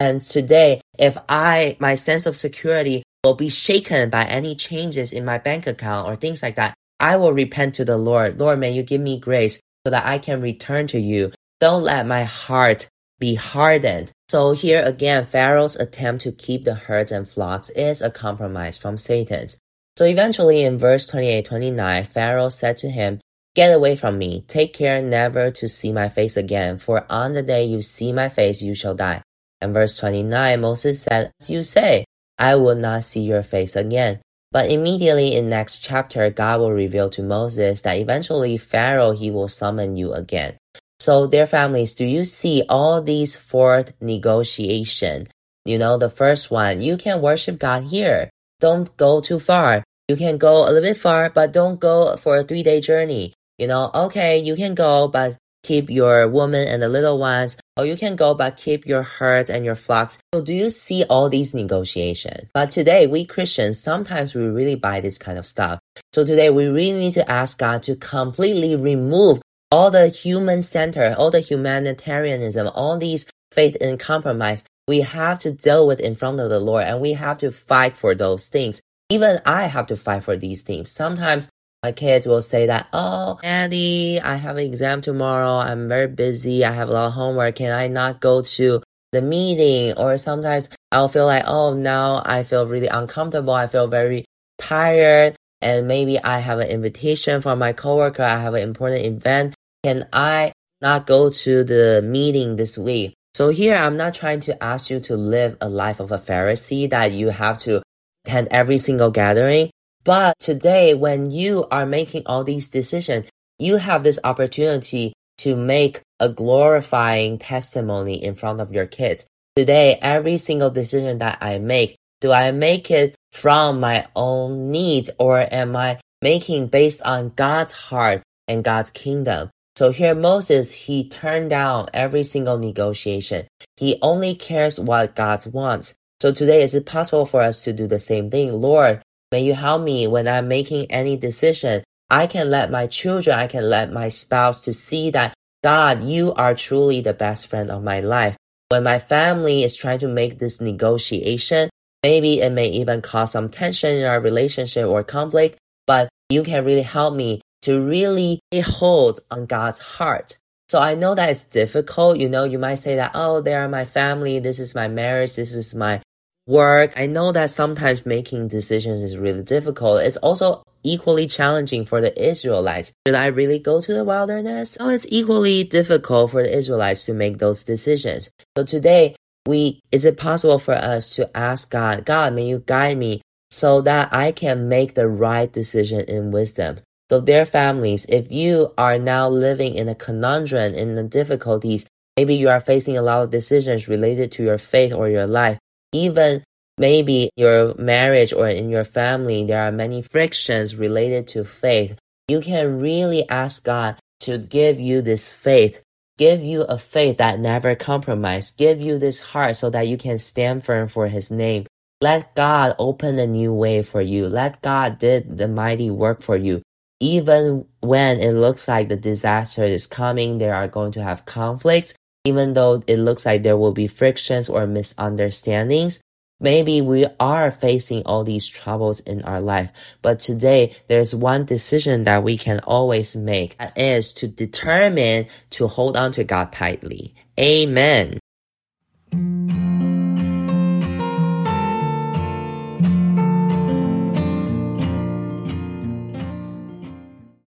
And 0.00 0.20
today, 0.20 0.80
if 0.98 1.16
I, 1.28 1.76
my 1.78 1.94
sense 1.94 2.26
of 2.26 2.34
security 2.34 3.04
will 3.22 3.34
be 3.34 3.50
shaken 3.50 4.10
by 4.10 4.24
any 4.24 4.56
changes 4.56 5.12
in 5.12 5.24
my 5.24 5.38
bank 5.38 5.68
account 5.68 6.08
or 6.08 6.16
things 6.16 6.42
like 6.42 6.56
that, 6.56 6.74
I 6.98 7.18
will 7.18 7.32
repent 7.32 7.76
to 7.76 7.84
the 7.84 7.96
Lord. 7.96 8.40
Lord, 8.40 8.58
may 8.58 8.72
you 8.72 8.82
give 8.82 9.00
me 9.00 9.20
grace 9.20 9.60
so 9.86 9.90
that 9.90 10.04
I 10.04 10.18
can 10.18 10.40
return 10.40 10.88
to 10.88 10.98
you. 10.98 11.30
Don't 11.60 11.84
let 11.84 12.08
my 12.08 12.24
heart 12.24 12.88
be 13.20 13.36
hardened. 13.36 14.10
So 14.28 14.50
here 14.50 14.82
again, 14.82 15.24
Pharaoh's 15.24 15.76
attempt 15.76 16.22
to 16.22 16.32
keep 16.32 16.64
the 16.64 16.74
herds 16.74 17.12
and 17.12 17.28
flocks 17.28 17.70
is 17.70 18.02
a 18.02 18.10
compromise 18.10 18.78
from 18.78 18.98
Satan's. 18.98 19.58
So 19.96 20.04
eventually 20.04 20.64
in 20.64 20.76
verse 20.76 21.06
28, 21.06 21.44
29, 21.44 22.02
Pharaoh 22.02 22.48
said 22.48 22.78
to 22.78 22.90
him, 22.90 23.20
Get 23.54 23.72
away 23.72 23.94
from 23.94 24.18
me. 24.18 24.44
Take 24.48 24.74
care 24.74 25.00
never 25.00 25.52
to 25.52 25.68
see 25.68 25.92
my 25.92 26.08
face 26.08 26.36
again, 26.36 26.78
for 26.78 27.06
on 27.08 27.34
the 27.34 27.44
day 27.44 27.64
you 27.64 27.80
see 27.80 28.12
my 28.12 28.28
face, 28.28 28.62
you 28.62 28.74
shall 28.74 28.96
die. 28.96 29.22
And 29.60 29.72
verse 29.72 29.96
29, 29.98 30.60
Moses 30.60 31.00
said, 31.00 31.30
As 31.40 31.48
you 31.48 31.62
say, 31.62 32.06
I 32.40 32.56
will 32.56 32.74
not 32.74 33.04
see 33.04 33.20
your 33.20 33.44
face 33.44 33.76
again. 33.76 34.18
But 34.56 34.72
immediately 34.72 35.36
in 35.36 35.50
next 35.50 35.84
chapter, 35.84 36.30
God 36.30 36.60
will 36.60 36.72
reveal 36.72 37.10
to 37.10 37.22
Moses 37.22 37.82
that 37.82 37.98
eventually 37.98 38.56
Pharaoh, 38.56 39.12
he 39.12 39.30
will 39.30 39.48
summon 39.48 39.98
you 39.98 40.14
again. 40.14 40.56
So 40.98 41.26
dear 41.26 41.44
families, 41.44 41.92
do 41.92 42.06
you 42.06 42.24
see 42.24 42.64
all 42.66 43.02
these 43.02 43.36
fourth 43.36 43.92
negotiation? 44.00 45.28
You 45.66 45.76
know, 45.76 45.98
the 45.98 46.08
first 46.08 46.50
one, 46.50 46.80
you 46.80 46.96
can 46.96 47.20
worship 47.20 47.58
God 47.58 47.84
here. 47.92 48.30
Don't 48.58 48.88
go 48.96 49.20
too 49.20 49.40
far. 49.40 49.84
You 50.08 50.16
can 50.16 50.38
go 50.38 50.64
a 50.64 50.72
little 50.72 50.88
bit 50.88 50.96
far, 50.96 51.28
but 51.28 51.52
don't 51.52 51.78
go 51.78 52.16
for 52.16 52.38
a 52.38 52.42
three 52.42 52.62
day 52.62 52.80
journey. 52.80 53.34
You 53.58 53.66
know, 53.66 53.90
okay, 53.94 54.38
you 54.38 54.56
can 54.56 54.74
go, 54.74 55.06
but 55.06 55.36
keep 55.66 55.90
your 55.90 56.28
woman 56.28 56.68
and 56.68 56.80
the 56.80 56.88
little 56.88 57.18
ones, 57.18 57.56
or 57.76 57.84
you 57.84 57.96
can 57.96 58.14
go 58.14 58.34
but 58.34 58.56
keep 58.56 58.86
your 58.86 59.02
herds 59.02 59.50
and 59.50 59.64
your 59.64 59.74
flocks. 59.74 60.18
So 60.32 60.40
do 60.42 60.54
you 60.54 60.70
see 60.70 61.04
all 61.04 61.28
these 61.28 61.54
negotiations? 61.54 62.48
But 62.54 62.70
today, 62.70 63.06
we 63.06 63.24
Christians, 63.24 63.80
sometimes 63.80 64.34
we 64.34 64.44
really 64.44 64.76
buy 64.76 65.00
this 65.00 65.18
kind 65.18 65.38
of 65.38 65.46
stuff. 65.46 65.80
So 66.12 66.24
today, 66.24 66.50
we 66.50 66.66
really 66.66 66.98
need 66.98 67.14
to 67.14 67.28
ask 67.30 67.58
God 67.58 67.82
to 67.84 67.96
completely 67.96 68.76
remove 68.76 69.40
all 69.72 69.90
the 69.90 70.08
human 70.08 70.62
center, 70.62 71.14
all 71.18 71.30
the 71.30 71.40
humanitarianism, 71.40 72.70
all 72.74 72.96
these 72.96 73.26
faith 73.52 73.76
in 73.76 73.98
compromise. 73.98 74.64
We 74.86 75.00
have 75.00 75.40
to 75.40 75.50
deal 75.50 75.86
with 75.86 75.98
in 75.98 76.14
front 76.14 76.38
of 76.38 76.50
the 76.50 76.60
Lord 76.60 76.84
and 76.84 77.00
we 77.00 77.14
have 77.14 77.38
to 77.38 77.50
fight 77.50 77.96
for 77.96 78.14
those 78.14 78.46
things. 78.48 78.80
Even 79.10 79.40
I 79.44 79.64
have 79.64 79.86
to 79.88 79.96
fight 79.96 80.22
for 80.22 80.36
these 80.36 80.62
things. 80.62 80.90
Sometimes 80.90 81.48
my 81.82 81.92
kids 81.92 82.26
will 82.26 82.42
say 82.42 82.66
that, 82.66 82.88
oh, 82.92 83.38
Daddy, 83.42 84.20
I 84.20 84.36
have 84.36 84.56
an 84.56 84.64
exam 84.64 85.00
tomorrow. 85.02 85.58
I'm 85.58 85.88
very 85.88 86.08
busy. 86.08 86.64
I 86.64 86.72
have 86.72 86.88
a 86.88 86.92
lot 86.92 87.06
of 87.08 87.12
homework. 87.12 87.56
Can 87.56 87.72
I 87.72 87.88
not 87.88 88.20
go 88.20 88.42
to 88.42 88.82
the 89.12 89.22
meeting? 89.22 89.96
Or 89.96 90.16
sometimes 90.16 90.68
I'll 90.90 91.08
feel 91.08 91.26
like, 91.26 91.44
oh, 91.46 91.74
now 91.74 92.22
I 92.24 92.42
feel 92.42 92.66
really 92.66 92.88
uncomfortable. 92.88 93.54
I 93.54 93.66
feel 93.66 93.86
very 93.86 94.24
tired. 94.58 95.36
And 95.60 95.86
maybe 95.86 96.18
I 96.22 96.40
have 96.40 96.58
an 96.58 96.68
invitation 96.68 97.40
from 97.40 97.58
my 97.58 97.72
coworker. 97.72 98.22
I 98.22 98.38
have 98.40 98.54
an 98.54 98.62
important 98.62 99.04
event. 99.04 99.54
Can 99.84 100.08
I 100.12 100.52
not 100.80 101.06
go 101.06 101.30
to 101.30 101.64
the 101.64 102.02
meeting 102.04 102.56
this 102.56 102.76
week? 102.76 103.14
So 103.34 103.50
here, 103.50 103.76
I'm 103.76 103.96
not 103.96 104.14
trying 104.14 104.40
to 104.40 104.62
ask 104.64 104.90
you 104.90 104.98
to 105.00 105.16
live 105.16 105.56
a 105.60 105.68
life 105.68 106.00
of 106.00 106.10
a 106.10 106.18
Pharisee 106.18 106.88
that 106.90 107.12
you 107.12 107.28
have 107.28 107.58
to 107.58 107.82
attend 108.24 108.48
every 108.50 108.78
single 108.78 109.10
gathering. 109.10 109.70
But 110.06 110.38
today, 110.38 110.94
when 110.94 111.32
you 111.32 111.66
are 111.72 111.84
making 111.84 112.22
all 112.26 112.44
these 112.44 112.68
decisions, 112.68 113.26
you 113.58 113.78
have 113.78 114.04
this 114.04 114.20
opportunity 114.22 115.12
to 115.38 115.56
make 115.56 116.00
a 116.20 116.28
glorifying 116.28 117.38
testimony 117.38 118.22
in 118.22 118.36
front 118.36 118.60
of 118.60 118.72
your 118.72 118.86
kids. 118.86 119.26
Today, 119.56 119.98
every 120.00 120.36
single 120.36 120.70
decision 120.70 121.18
that 121.18 121.38
I 121.40 121.58
make, 121.58 121.96
do 122.20 122.30
I 122.30 122.52
make 122.52 122.88
it 122.88 123.16
from 123.32 123.80
my 123.80 124.06
own 124.14 124.70
needs 124.70 125.10
or 125.18 125.44
am 125.52 125.74
I 125.74 125.98
making 126.22 126.68
based 126.68 127.02
on 127.02 127.32
God's 127.34 127.72
heart 127.72 128.22
and 128.46 128.62
God's 128.62 128.92
kingdom? 128.92 129.50
So 129.74 129.90
here 129.90 130.14
Moses, 130.14 130.72
he 130.72 131.08
turned 131.08 131.50
down 131.50 131.88
every 131.92 132.22
single 132.22 132.58
negotiation. 132.58 133.48
He 133.76 133.98
only 134.02 134.36
cares 134.36 134.78
what 134.78 135.16
God 135.16 135.44
wants. 135.46 135.94
So 136.22 136.30
today, 136.30 136.62
is 136.62 136.76
it 136.76 136.86
possible 136.86 137.26
for 137.26 137.42
us 137.42 137.62
to 137.64 137.72
do 137.72 137.88
the 137.88 137.98
same 137.98 138.30
thing? 138.30 138.52
Lord, 138.52 139.02
May 139.36 139.42
you 139.42 139.52
help 139.52 139.82
me 139.82 140.06
when 140.06 140.28
I'm 140.28 140.48
making 140.48 140.90
any 140.90 141.18
decision. 141.18 141.84
I 142.08 142.26
can 142.26 142.48
let 142.48 142.70
my 142.70 142.86
children, 142.86 143.38
I 143.38 143.48
can 143.48 143.68
let 143.68 143.92
my 143.92 144.08
spouse 144.08 144.64
to 144.64 144.72
see 144.72 145.10
that 145.10 145.34
God, 145.62 146.02
you 146.02 146.32
are 146.32 146.54
truly 146.54 147.02
the 147.02 147.12
best 147.12 147.48
friend 147.48 147.70
of 147.70 147.82
my 147.82 148.00
life. 148.00 148.34
When 148.70 148.82
my 148.82 148.98
family 148.98 149.62
is 149.62 149.76
trying 149.76 149.98
to 149.98 150.08
make 150.08 150.38
this 150.38 150.58
negotiation, 150.58 151.68
maybe 152.02 152.40
it 152.40 152.50
may 152.50 152.68
even 152.68 153.02
cause 153.02 153.32
some 153.32 153.50
tension 153.50 153.94
in 153.98 154.06
our 154.06 154.22
relationship 154.22 154.88
or 154.88 155.04
conflict. 155.04 155.58
but 155.86 156.08
you 156.30 156.42
can 156.42 156.64
really 156.64 156.88
help 156.96 157.14
me 157.14 157.42
to 157.60 157.78
really 157.78 158.40
hold 158.64 159.20
on 159.30 159.44
God's 159.44 159.80
heart. 159.80 160.38
So 160.70 160.80
I 160.80 160.94
know 160.94 161.14
that 161.14 161.28
it's 161.28 161.44
difficult. 161.44 162.16
You 162.16 162.30
know, 162.30 162.44
you 162.44 162.58
might 162.58 162.76
say 162.76 162.96
that, 162.96 163.10
oh, 163.14 163.42
they 163.42 163.54
are 163.54 163.68
my 163.68 163.84
family. 163.84 164.38
This 164.38 164.58
is 164.58 164.74
my 164.74 164.88
marriage. 164.88 165.36
This 165.36 165.52
is 165.54 165.74
my 165.74 166.00
work. 166.46 166.92
I 166.96 167.06
know 167.06 167.32
that 167.32 167.50
sometimes 167.50 168.06
making 168.06 168.48
decisions 168.48 169.02
is 169.02 169.18
really 169.18 169.42
difficult. 169.42 170.02
It's 170.02 170.16
also 170.18 170.62
equally 170.82 171.26
challenging 171.26 171.84
for 171.84 172.00
the 172.00 172.16
Israelites. 172.20 172.92
Should 173.06 173.16
I 173.16 173.26
really 173.26 173.58
go 173.58 173.80
to 173.80 173.92
the 173.92 174.04
wilderness? 174.04 174.76
Oh, 174.78 174.88
it's 174.88 175.06
equally 175.08 175.64
difficult 175.64 176.30
for 176.30 176.42
the 176.42 176.56
Israelites 176.56 177.04
to 177.04 177.14
make 177.14 177.38
those 177.38 177.64
decisions. 177.64 178.30
So 178.56 178.64
today, 178.64 179.16
we, 179.46 179.80
is 179.92 180.04
it 180.04 180.16
possible 180.16 180.58
for 180.58 180.74
us 180.74 181.14
to 181.16 181.36
ask 181.36 181.70
God, 181.70 182.04
God, 182.04 182.34
may 182.34 182.46
you 182.46 182.62
guide 182.64 182.98
me 182.98 183.22
so 183.50 183.80
that 183.82 184.12
I 184.12 184.32
can 184.32 184.68
make 184.68 184.94
the 184.94 185.08
right 185.08 185.52
decision 185.52 186.00
in 186.00 186.30
wisdom? 186.30 186.78
So 187.10 187.20
dear 187.20 187.46
families, 187.46 188.06
if 188.08 188.32
you 188.32 188.72
are 188.76 188.98
now 188.98 189.28
living 189.28 189.74
in 189.74 189.88
a 189.88 189.94
conundrum, 189.94 190.74
in 190.74 190.96
the 190.96 191.04
difficulties, 191.04 191.86
maybe 192.16 192.34
you 192.34 192.48
are 192.48 192.58
facing 192.58 192.96
a 192.96 193.02
lot 193.02 193.22
of 193.22 193.30
decisions 193.30 193.86
related 193.86 194.32
to 194.32 194.42
your 194.42 194.58
faith 194.58 194.92
or 194.92 195.08
your 195.08 195.26
life, 195.26 195.58
even 196.04 196.42
maybe 196.78 197.30
your 197.36 197.74
marriage 197.76 198.32
or 198.32 198.48
in 198.48 198.68
your 198.70 198.84
family, 198.84 199.44
there 199.44 199.62
are 199.62 199.72
many 199.72 200.02
frictions 200.02 200.76
related 200.76 201.28
to 201.28 201.44
faith. 201.44 201.96
You 202.28 202.40
can 202.40 202.80
really 202.80 203.28
ask 203.28 203.64
God 203.64 203.96
to 204.20 204.38
give 204.38 204.80
you 204.80 205.02
this 205.02 205.32
faith, 205.32 205.82
give 206.18 206.42
you 206.42 206.62
a 206.62 206.78
faith 206.78 207.18
that 207.18 207.40
never 207.40 207.74
compromises, 207.74 208.52
give 208.52 208.80
you 208.80 208.98
this 208.98 209.20
heart 209.20 209.56
so 209.56 209.70
that 209.70 209.88
you 209.88 209.96
can 209.96 210.18
stand 210.18 210.64
firm 210.64 210.88
for 210.88 211.08
his 211.08 211.30
name. 211.30 211.66
Let 212.00 212.34
God 212.34 212.74
open 212.78 213.18
a 213.18 213.26
new 213.26 213.52
way 213.52 213.82
for 213.82 214.02
you. 214.02 214.28
Let 214.28 214.60
God 214.60 214.98
did 214.98 215.38
the 215.38 215.48
mighty 215.48 215.90
work 215.90 216.22
for 216.22 216.36
you 216.36 216.62
even 217.00 217.66
when 217.80 218.20
it 218.20 218.32
looks 218.32 218.68
like 218.68 218.88
the 218.88 218.96
disaster 218.96 219.64
is 219.64 219.86
coming, 219.86 220.38
there 220.38 220.54
are 220.54 220.68
going 220.68 220.92
to 220.92 221.02
have 221.02 221.26
conflicts, 221.26 221.94
even 222.26 222.54
though 222.54 222.82
it 222.88 222.98
looks 222.98 223.24
like 223.24 223.44
there 223.44 223.56
will 223.56 223.72
be 223.72 223.86
frictions 223.86 224.48
or 224.48 224.66
misunderstandings. 224.66 226.00
Maybe 226.40 226.80
we 226.80 227.06
are 227.18 227.50
facing 227.50 228.02
all 228.04 228.24
these 228.24 228.46
troubles 228.46 229.00
in 229.00 229.22
our 229.22 229.40
life, 229.40 229.72
but 230.02 230.20
today 230.20 230.74
there's 230.88 231.14
one 231.14 231.46
decision 231.46 232.04
that 232.04 232.24
we 232.24 232.36
can 232.36 232.60
always 232.60 233.16
make. 233.16 233.56
That 233.56 233.78
is 233.78 234.12
to 234.14 234.28
determine 234.28 235.28
to 235.50 235.68
hold 235.68 235.96
on 235.96 236.12
to 236.12 236.24
God 236.24 236.52
tightly. 236.52 237.14
Amen. 237.40 238.18